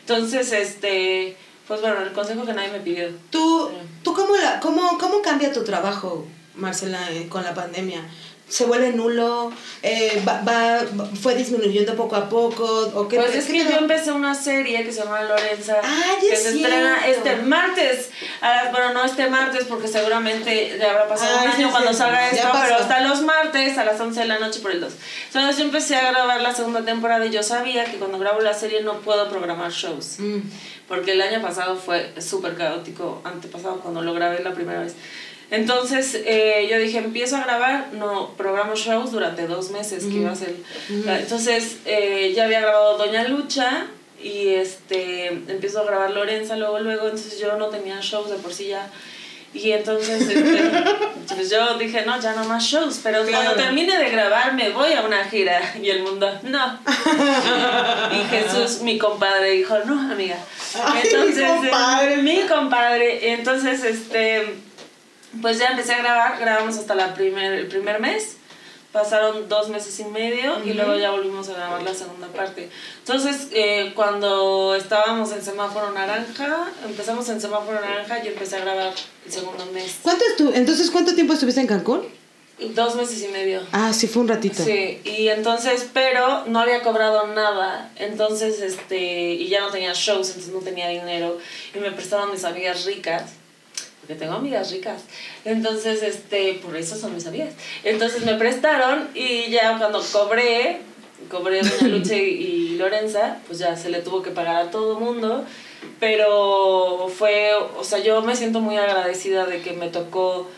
Entonces, 0.00 0.52
este, 0.52 1.36
pues 1.66 1.80
bueno, 1.80 2.00
el 2.00 2.12
consejo 2.12 2.44
que 2.44 2.52
nadie 2.52 2.70
me 2.70 2.80
pidió. 2.80 3.08
¿Tú, 3.30 3.70
tú 4.02 4.14
cómo, 4.14 4.36
la, 4.36 4.58
cómo, 4.60 4.98
cómo 4.98 5.22
cambia 5.22 5.52
tu 5.52 5.64
trabajo, 5.64 6.26
Marcela, 6.54 7.10
eh, 7.12 7.28
con 7.28 7.44
la 7.44 7.54
pandemia? 7.54 8.02
¿Se 8.48 8.64
vuelve 8.64 8.92
nulo? 8.92 9.52
Eh, 9.82 10.22
va, 10.26 10.40
va- 10.42 10.86
¿Fue 11.22 11.34
disminuyendo 11.34 11.94
poco 11.94 12.16
a 12.16 12.28
poco? 12.30 12.64
¿O 12.94 13.06
qué 13.06 13.16
Pues 13.16 13.34
es 13.34 13.44
que 13.46 13.58
yo 13.64 13.76
empecé 13.78 14.10
una 14.10 14.34
serie 14.34 14.82
que 14.84 14.90
se 14.92 15.00
llama 15.02 15.22
Lorenza, 15.22 15.76
Ah, 15.84 16.14
que 16.18 16.34
se 16.34 16.56
estrena 16.56 17.00
cierto. 17.02 17.28
este 17.28 17.42
martes. 17.42 18.08
Ah, 18.40 18.68
bueno, 18.72 18.94
no 18.94 19.04
este 19.04 19.28
martes 19.28 19.64
porque 19.68 19.86
seguramente 19.86 20.78
ya 20.80 20.92
habrá 20.92 21.08
pasado 21.08 21.36
Ah, 21.38 21.42
un 21.44 21.48
año 21.50 21.66
sí, 21.66 21.72
cuando 21.72 21.90
sí. 21.92 21.98
salga 21.98 22.30
esto, 22.30 22.48
pasó. 22.50 22.62
pero 22.64 22.76
hasta 22.76 23.00
los 23.02 23.20
martes 23.22 23.76
a 23.76 23.84
las 23.84 24.00
11 24.00 24.20
de 24.20 24.26
la 24.26 24.38
noche 24.38 24.60
por 24.60 24.70
el 24.70 24.80
2. 24.80 24.92
Entonces 25.26 25.58
yo 25.58 25.64
empecé 25.64 25.96
a 25.96 26.10
grabar 26.10 26.40
la 26.40 26.54
segunda 26.54 26.82
temporada 26.84 27.26
y 27.26 27.30
yo 27.30 27.42
sabía 27.42 27.84
que 27.84 27.98
cuando 27.98 28.18
grabo 28.18 28.40
la 28.40 28.54
serie 28.54 28.80
no 28.82 28.94
puedo 29.00 29.28
programar 29.28 29.70
shows. 29.72 30.16
Mm. 30.18 30.38
Porque 30.88 31.12
el 31.12 31.20
año 31.20 31.42
pasado 31.42 31.76
fue 31.76 32.14
súper 32.18 32.56
caótico, 32.56 33.20
antepasado, 33.24 33.80
cuando 33.80 34.00
lo 34.00 34.14
grabé 34.14 34.42
la 34.42 34.52
primera 34.54 34.80
vez. 34.80 34.94
Entonces 35.50 36.14
eh, 36.26 36.68
yo 36.70 36.78
dije, 36.78 36.98
empiezo 36.98 37.36
a 37.36 37.44
grabar, 37.44 37.88
no, 37.92 38.34
programo 38.36 38.74
shows 38.74 39.12
durante 39.12 39.46
dos 39.46 39.70
meses, 39.70 40.04
que 40.04 40.14
iba 40.16 40.30
a 40.30 40.34
ser... 40.34 40.54
Entonces 40.90 41.78
eh, 41.86 42.32
ya 42.36 42.44
había 42.44 42.60
grabado 42.60 42.98
Doña 42.98 43.26
Lucha 43.28 43.86
y 44.22 44.48
este 44.48 45.28
empiezo 45.28 45.80
a 45.80 45.84
grabar 45.84 46.10
Lorenza 46.10 46.56
luego, 46.56 46.80
luego, 46.80 47.04
entonces 47.04 47.38
yo 47.40 47.56
no 47.56 47.68
tenía 47.68 47.98
shows 48.00 48.30
de 48.30 48.36
por 48.36 48.52
sí 48.52 48.68
ya. 48.68 48.90
Y 49.54 49.72
entonces 49.72 50.28
este, 50.28 50.70
pues 51.34 51.48
yo 51.48 51.78
dije, 51.78 52.04
no, 52.04 52.20
ya 52.20 52.34
no 52.34 52.44
más 52.44 52.64
shows, 52.64 53.00
pero 53.02 53.24
cuando 53.24 53.52
termine 53.52 53.96
de 53.98 54.10
grabar 54.10 54.52
me 54.52 54.68
voy 54.68 54.92
a 54.92 55.00
una 55.00 55.24
gira. 55.24 55.60
Y 55.82 55.88
el 55.88 56.02
mundo, 56.02 56.30
no. 56.42 56.78
Y 58.12 58.24
Jesús, 58.28 58.82
mi 58.82 58.98
compadre, 58.98 59.52
dijo, 59.52 59.78
no, 59.86 60.12
amiga. 60.12 60.36
Ay, 60.84 61.08
mi 61.08 61.42
compadre. 61.42 62.14
eh, 62.14 62.16
mi 62.18 62.40
compadre. 62.42 63.32
Entonces, 63.32 63.84
este, 63.84 64.54
pues 65.42 65.58
ya 65.58 65.68
empecé 65.68 65.94
a 65.94 65.98
grabar, 65.98 66.38
grabamos 66.40 66.76
hasta 66.78 66.94
la 66.94 67.14
primer, 67.14 67.52
el 67.52 67.66
primer 67.68 68.00
mes. 68.00 68.36
Pasaron 68.92 69.50
dos 69.50 69.68
meses 69.68 70.00
y 70.00 70.04
medio 70.04 70.64
y 70.64 70.72
luego 70.72 70.96
ya 70.96 71.10
volvimos 71.10 71.46
a 71.50 71.52
grabar 71.52 71.82
la 71.82 71.92
segunda 71.92 72.26
parte. 72.28 72.70
Entonces, 73.00 73.48
eh, 73.52 73.92
cuando 73.94 74.74
estábamos 74.74 75.30
en 75.32 75.42
semáforo 75.42 75.92
naranja, 75.92 76.68
empezamos 76.86 77.28
en 77.28 77.38
semáforo 77.38 77.78
naranja 77.80 78.24
y 78.24 78.28
empecé 78.28 78.56
a 78.56 78.60
grabar 78.60 78.94
el 79.26 79.30
segundo 79.32 79.66
mes. 79.74 79.96
¿Cuánto 80.02 80.24
estu- 80.24 80.52
Entonces, 80.54 80.90
¿cuánto 80.90 81.14
tiempo 81.14 81.34
estuviste 81.34 81.60
en 81.60 81.66
Cancún? 81.66 82.02
Dos 82.74 82.96
meses 82.96 83.22
y 83.22 83.28
medio. 83.28 83.60
Ah, 83.72 83.92
sí, 83.92 84.08
fue 84.08 84.22
un 84.22 84.28
ratito. 84.28 84.64
Sí, 84.64 85.00
y 85.04 85.28
entonces, 85.28 85.86
pero 85.92 86.46
no 86.46 86.58
había 86.58 86.82
cobrado 86.82 87.26
nada, 87.28 87.92
entonces, 87.96 88.60
este, 88.62 89.32
y 89.34 89.48
ya 89.48 89.60
no 89.60 89.68
tenía 89.70 89.92
shows, 89.92 90.28
entonces 90.28 90.52
no 90.52 90.60
tenía 90.60 90.88
dinero, 90.88 91.38
y 91.74 91.78
me 91.78 91.92
prestaron 91.92 92.32
mis 92.32 92.42
amigas 92.44 92.84
ricas, 92.86 93.24
porque 94.08 94.24
tengo 94.24 94.36
amigas 94.36 94.70
ricas, 94.72 95.02
entonces, 95.44 96.02
este, 96.02 96.54
por 96.64 96.74
eso 96.76 96.96
son 96.96 97.14
mis 97.14 97.26
amigas, 97.26 97.50
entonces 97.84 98.24
me 98.24 98.34
prestaron, 98.34 99.06
y 99.14 99.50
ya 99.50 99.76
cuando 99.76 100.02
cobré, 100.10 100.80
cobré 101.30 101.60
Doña 101.60 101.88
Luche 101.94 102.16
y, 102.18 102.76
Lorenza, 102.78 103.36
pues 103.46 103.58
ya 103.58 103.76
se 103.76 103.90
le 103.90 104.00
tuvo 104.00 104.22
que 104.22 104.30
pagar 104.30 104.56
a 104.56 104.70
todo 104.70 104.98
mundo. 104.98 105.44
Pero 106.00 107.08
fue, 107.16 107.52
o 107.76 107.82
sea, 107.84 107.98
yo 107.98 108.22
me 108.22 108.34
siento 108.36 108.60
muy 108.60 108.76
agradecida 108.76 109.46
de 109.46 109.60
que 109.62 109.72
me 109.72 109.88
tocó. 109.88 110.48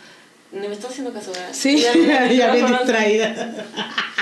Ni 0.53 0.69
me 0.69 0.75
está 0.75 0.89
haciendo 0.89 1.13
caso, 1.13 1.33
¿verdad? 1.33 1.49
Sí, 1.53 1.79
Ya- 1.81 1.93
ya, 1.95 2.27
ya 2.27 2.53
bien 2.53 2.53
me 2.53 2.61
conocen. 2.73 2.87
distraída. 2.87 3.67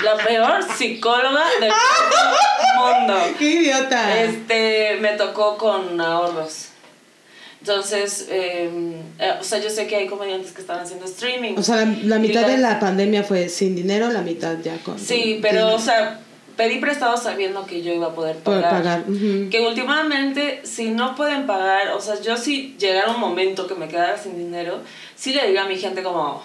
La 0.03 0.15
peor 0.17 0.63
psicóloga 0.77 1.43
del 1.59 1.71
mundo. 2.77 3.15
¡Qué 3.37 3.45
idiota! 3.45 4.21
Este, 4.23 4.97
me 5.01 5.09
tocó 5.13 5.57
con 5.57 5.99
ahorros. 5.99 6.68
Entonces, 7.61 8.27
eh, 8.29 8.69
eh, 9.19 9.33
o 9.39 9.43
sea, 9.43 9.59
yo 9.59 9.69
sé 9.69 9.85
que 9.87 9.97
hay 9.97 10.07
comediantes 10.07 10.51
que 10.53 10.61
están 10.61 10.79
haciendo 10.79 11.05
streaming. 11.05 11.55
O 11.57 11.63
sea, 11.63 11.77
la, 11.77 11.85
la 12.03 12.19
mitad 12.19 12.41
de 12.47 12.57
las- 12.57 12.73
la 12.73 12.79
pandemia 12.79 13.23
fue 13.23 13.49
sin 13.49 13.75
dinero, 13.75 14.09
la 14.11 14.21
mitad 14.21 14.57
ya 14.63 14.77
con. 14.77 14.97
Sí, 14.97 15.39
pero, 15.41 15.75
o 15.75 15.79
sea, 15.79 16.19
pedí 16.55 16.79
prestado 16.79 17.17
sabiendo 17.17 17.65
que 17.65 17.81
yo 17.81 17.91
iba 17.93 18.07
a 18.07 18.15
poder 18.15 18.37
pagar. 18.37 19.03
Que 19.49 19.59
últimamente, 19.59 20.61
si 20.63 20.91
no 20.91 21.15
pueden 21.15 21.45
pagar, 21.47 21.89
o 21.89 21.99
sea, 22.01 22.19
yo 22.21 22.37
si 22.37 22.75
llegara 22.79 23.11
un 23.11 23.19
momento 23.19 23.67
que 23.67 23.75
me 23.75 23.87
quedara 23.89 24.17
sin 24.17 24.37
dinero, 24.37 24.79
sí 25.17 25.33
le 25.33 25.45
diría 25.47 25.63
a 25.63 25.67
mi 25.67 25.75
gente 25.77 26.01
como, 26.01 26.41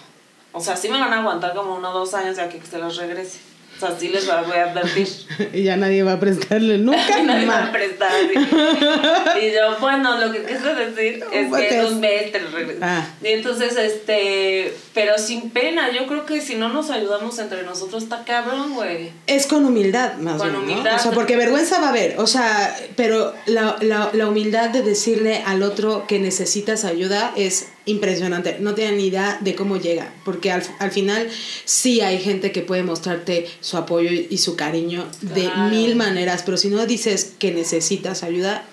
o 0.52 0.60
sea, 0.60 0.76
sí 0.76 0.88
me 0.88 0.98
van 0.98 1.12
a 1.12 1.20
aguantar 1.20 1.54
como 1.54 1.76
uno 1.76 1.90
o 1.90 1.98
dos 2.00 2.14
años 2.14 2.36
ya 2.36 2.48
que 2.48 2.60
se 2.60 2.78
los 2.78 2.96
regrese. 2.96 3.38
O 3.76 3.80
sea, 3.80 3.96
sí 3.98 4.08
les 4.08 4.26
voy 4.26 4.56
a 4.56 4.70
advertir. 4.70 5.08
Y 5.52 5.64
ya 5.64 5.76
nadie 5.76 6.02
va 6.04 6.12
a 6.14 6.20
prestarle 6.20 6.78
nunca 6.78 7.22
Nadie 7.24 7.46
va 7.46 7.58
a 7.58 7.60
más. 7.62 7.70
prestar. 7.70 8.10
Y 9.42 9.52
yo, 9.52 9.78
bueno, 9.80 10.18
lo 10.18 10.32
que 10.32 10.42
quiero 10.44 10.74
decir 10.74 11.24
es 11.32 11.48
Pues 11.48 11.68
que 11.68 11.80
es- 11.80 12.32
te 12.32 12.40
lo 12.40 12.50
regreso. 12.50 12.78
Ah. 12.82 13.06
Y 13.22 13.28
entonces, 13.28 13.76
este, 13.76 14.74
pero 14.94 15.18
sin 15.18 15.50
pena, 15.50 15.90
yo 15.92 16.06
creo 16.06 16.24
que 16.24 16.40
si 16.40 16.54
no 16.54 16.68
nos 16.68 16.90
ayudamos 16.90 17.38
entre 17.38 17.62
nosotros 17.64 18.04
está 18.04 18.24
cabrón, 18.24 18.74
güey. 18.74 19.10
Es 19.26 19.46
con 19.46 19.64
humildad, 19.64 20.14
más 20.18 20.36
Con 20.38 20.50
bien, 20.52 20.52
¿no? 20.66 20.72
humildad. 20.72 20.96
O 20.96 20.98
sea, 21.02 21.12
porque 21.12 21.36
vergüenza 21.36 21.80
va 21.80 21.86
a 21.86 21.90
haber. 21.90 22.18
O 22.20 22.26
sea, 22.26 22.74
pero 22.96 23.34
la, 23.46 23.76
la, 23.80 24.10
la 24.12 24.28
humildad 24.28 24.70
de 24.70 24.82
decirle 24.82 25.42
al 25.46 25.62
otro 25.62 26.06
que 26.06 26.18
necesitas 26.18 26.84
ayuda 26.84 27.32
es 27.36 27.68
impresionante. 27.86 28.58
No 28.60 28.74
tienen 28.74 28.96
ni 28.96 29.06
idea 29.06 29.38
de 29.40 29.54
cómo 29.54 29.76
llega. 29.76 30.12
Porque 30.24 30.50
al, 30.50 30.62
al 30.78 30.90
final 30.90 31.28
sí 31.64 32.00
hay 32.00 32.18
gente 32.18 32.52
que 32.52 32.62
puede 32.62 32.82
mostrarte 32.82 33.46
su 33.60 33.76
apoyo 33.76 34.10
y, 34.10 34.26
y 34.30 34.38
su 34.38 34.56
cariño 34.56 35.06
de 35.20 35.50
mil 35.70 35.96
maneras. 35.96 36.42
Pero 36.44 36.56
si 36.56 36.68
no 36.68 36.86
dices 36.86 37.32
que 37.38 37.52
necesitas 37.52 38.22
ayuda, 38.22 38.64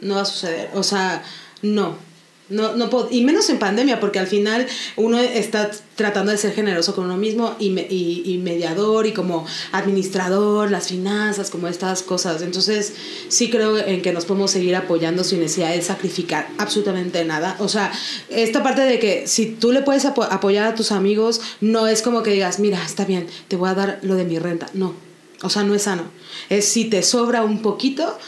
no 0.00 0.16
va 0.16 0.22
a 0.22 0.26
suceder. 0.26 0.70
O 0.74 0.82
sea, 0.82 1.22
no. 1.62 2.05
No, 2.48 2.76
no 2.76 2.88
puedo- 2.90 3.08
y 3.10 3.22
menos 3.24 3.50
en 3.50 3.58
pandemia, 3.58 3.98
porque 3.98 4.20
al 4.20 4.28
final 4.28 4.66
uno 4.96 5.18
está 5.18 5.68
tratando 5.96 6.30
de 6.30 6.38
ser 6.38 6.52
generoso 6.54 6.94
con 6.94 7.04
uno 7.06 7.16
mismo 7.16 7.56
y, 7.58 7.70
me- 7.70 7.86
y, 7.90 8.22
y 8.24 8.38
mediador 8.38 9.06
y 9.06 9.12
como 9.12 9.44
administrador, 9.72 10.70
las 10.70 10.88
finanzas, 10.88 11.50
como 11.50 11.68
estas 11.68 12.02
cosas. 12.02 12.42
Entonces, 12.42 12.92
sí 13.28 13.50
creo 13.50 13.78
en 13.78 14.02
que 14.02 14.12
nos 14.12 14.26
podemos 14.26 14.50
seguir 14.50 14.76
apoyando 14.76 15.24
sin 15.24 15.40
necesidad 15.40 15.70
de 15.72 15.82
sacrificar 15.82 16.48
absolutamente 16.58 17.24
nada. 17.24 17.56
O 17.58 17.68
sea, 17.68 17.90
esta 18.28 18.62
parte 18.62 18.82
de 18.82 18.98
que 18.98 19.26
si 19.26 19.46
tú 19.46 19.72
le 19.72 19.82
puedes 19.82 20.04
apo- 20.04 20.28
apoyar 20.30 20.66
a 20.66 20.74
tus 20.74 20.92
amigos, 20.92 21.40
no 21.60 21.88
es 21.88 22.02
como 22.02 22.22
que 22.22 22.30
digas, 22.30 22.58
mira, 22.60 22.82
está 22.84 23.04
bien, 23.04 23.26
te 23.48 23.56
voy 23.56 23.70
a 23.70 23.74
dar 23.74 23.98
lo 24.02 24.14
de 24.14 24.24
mi 24.24 24.38
renta. 24.38 24.68
No. 24.74 24.94
O 25.42 25.50
sea, 25.50 25.64
no 25.64 25.74
es 25.74 25.82
sano. 25.82 26.04
Es 26.48 26.66
si 26.66 26.84
te 26.86 27.02
sobra 27.02 27.42
un 27.42 27.60
poquito, 27.62 28.18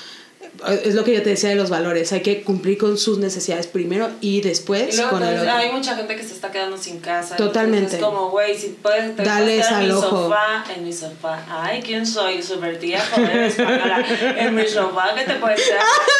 es 0.67 0.95
lo 0.95 1.05
que 1.05 1.15
yo 1.15 1.23
te 1.23 1.31
decía 1.31 1.51
de 1.51 1.55
los 1.55 1.71
valores. 1.71 2.13
Hay 2.13 2.23
que 2.23 2.43
cumplir 2.43 2.79
con 2.79 2.99
sus 2.99 3.19
necesidades 3.19 3.67
primero 3.67 4.11
y 4.21 4.41
después 4.41 4.95
Y 4.95 4.97
luego 4.97 5.11
con 5.13 5.23
el 5.23 5.31
pues, 5.31 5.41
otro. 5.43 5.53
hay 5.53 5.73
mucha 5.73 5.97
gente 5.97 6.17
que 6.17 6.23
se 6.23 6.35
está 6.35 6.51
quedando 6.51 6.77
sin 6.77 7.01
casa. 7.01 7.37
Totalmente. 7.37 7.97
Es 7.97 8.03
como, 8.03 8.31
güey, 8.31 8.57
si 8.57 8.69
puedes 8.69 9.17
te 9.17 9.23
quedar 9.23 9.43
en 9.49 9.79
mi 9.79 9.91
ojo. 9.91 10.25
sofá, 10.25 10.65
en 10.75 10.85
mi 10.85 10.93
sofá. 10.93 11.45
Ay, 11.49 11.83
¿quién 11.83 12.07
soy? 12.07 12.43
Super 12.43 12.79
tía, 12.79 13.01
joder, 13.11 13.39
española. 13.39 14.05
En 14.39 14.55
mi 14.55 14.67
sofá, 14.67 15.15
¿qué 15.15 15.25
te 15.25 15.35
puedes 15.35 15.61
quedar? 15.61 15.83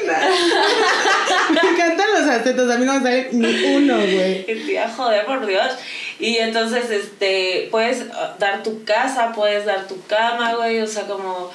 Me 1.50 1.70
encantan 1.70 2.06
los 2.12 2.28
acentos, 2.28 2.70
a 2.70 2.78
mí 2.78 2.84
no 2.84 2.94
me 2.94 3.00
sale 3.00 3.28
ni 3.32 3.76
uno, 3.76 3.96
güey. 3.96 4.44
Qué 4.44 4.56
tía, 4.66 4.92
joder, 4.94 5.26
por 5.26 5.46
Dios. 5.46 5.68
Y 6.18 6.36
entonces, 6.36 6.90
este, 6.90 7.68
puedes 7.70 8.02
uh, 8.02 8.38
dar 8.38 8.62
tu 8.62 8.84
casa, 8.84 9.32
puedes 9.34 9.64
dar 9.64 9.86
tu 9.88 10.00
cama, 10.06 10.54
güey. 10.54 10.80
O 10.80 10.86
sea, 10.86 11.06
como 11.06 11.50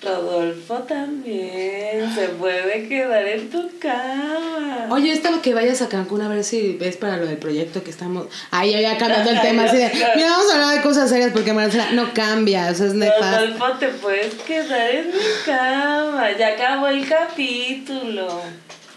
Rodolfo 0.00 0.74
también 0.84 2.14
se 2.14 2.28
puede 2.28 2.88
quedar 2.88 3.26
en 3.26 3.50
tu 3.50 3.68
cama. 3.80 4.86
Oye, 4.90 5.12
esto 5.12 5.42
que 5.42 5.54
vayas 5.54 5.82
a 5.82 5.88
Cancún 5.88 6.22
a 6.22 6.28
ver 6.28 6.44
si 6.44 6.74
ves 6.74 6.96
para 6.96 7.16
lo 7.16 7.26
del 7.26 7.38
proyecto 7.38 7.82
que 7.82 7.90
estamos. 7.90 8.26
Ay, 8.52 8.70
ya, 8.72 8.80
ya 8.80 8.96
cambiando 8.98 9.30
el 9.30 9.40
tema. 9.40 9.64
Así 9.64 9.76
de, 9.76 9.90
mira, 10.14 10.30
vamos 10.30 10.52
a 10.52 10.54
hablar 10.54 10.76
de 10.76 10.82
cosas 10.82 11.10
serias 11.10 11.32
porque 11.32 11.52
Marcela 11.52 11.90
no 11.92 12.14
cambia, 12.14 12.68
o 12.70 12.74
sea, 12.74 12.86
es 12.86 12.94
nefasto. 12.94 13.46
Rodolfo, 13.46 13.72
te 13.78 13.88
puedes 13.88 14.34
quedar 14.34 14.88
en 14.90 15.08
mi 15.08 15.14
cama. 15.44 16.30
Ya 16.38 16.48
acabó 16.48 16.86
el 16.86 17.06
capítulo. 17.08 18.40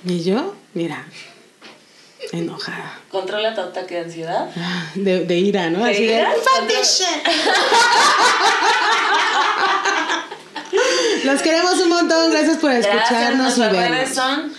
¿Y 0.05 0.23
yo? 0.23 0.55
Mira, 0.75 1.03
enojada. 2.31 2.99
Controla 3.09 3.55
tu 3.55 3.61
ataque 3.61 3.95
de 3.95 4.01
ansiedad. 4.01 4.49
De, 4.95 5.25
de 5.25 5.37
ira, 5.39 5.69
¿no? 5.71 5.83
¿De 5.83 5.91
Así 5.91 6.03
ira? 6.03 6.29
de. 6.29 6.35
Los 11.23 11.41
queremos 11.41 11.79
un 11.79 11.89
montón, 11.89 12.31
gracias 12.31 12.57
por 12.57 12.71
Gracias. 12.71 12.95
escucharnos 12.95 13.57
y 13.57 13.59
Nuestras 13.59 13.71
redes 13.71 13.91
vernos. 13.91 14.15
son. 14.15 14.53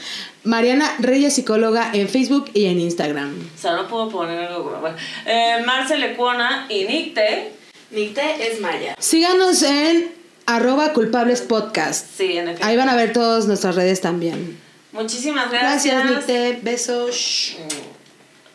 Mariana 0.44 0.92
Reyes, 0.98 1.34
psicóloga 1.34 1.90
en 1.92 2.08
Facebook 2.08 2.50
y 2.54 2.66
en 2.66 2.80
Instagram. 2.80 3.32
O 3.56 3.60
sea, 3.60 3.72
no 3.76 3.86
puedo 3.86 4.08
poner 4.08 4.38
algo. 4.48 4.76
Bueno. 4.80 4.96
Eh, 5.24 5.62
Marce 5.64 5.96
Lecuona 5.98 6.66
y 6.68 6.84
Nicte. 6.84 7.52
Nicte 7.90 8.50
es 8.52 8.60
Maya. 8.60 8.96
Síganos 8.98 9.62
en 9.62 10.10
arroba 10.46 10.92
culpables 10.92 11.42
podcast. 11.42 12.06
Sí, 12.16 12.36
en 12.36 12.48
efecto. 12.48 12.66
Ahí 12.66 12.76
van 12.76 12.88
a 12.88 12.96
ver 12.96 13.12
todas 13.12 13.46
nuestras 13.46 13.76
redes 13.76 14.00
también. 14.00 14.58
Muchísimas 14.92 15.50
gracias. 15.50 15.94
Gracias, 15.94 16.10
Nicte. 16.26 16.58
Besos. 16.62 17.56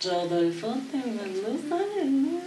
Rodolfo, 0.04 0.76
te 0.92 0.98
mando 0.98 1.58
saludos. 1.70 2.38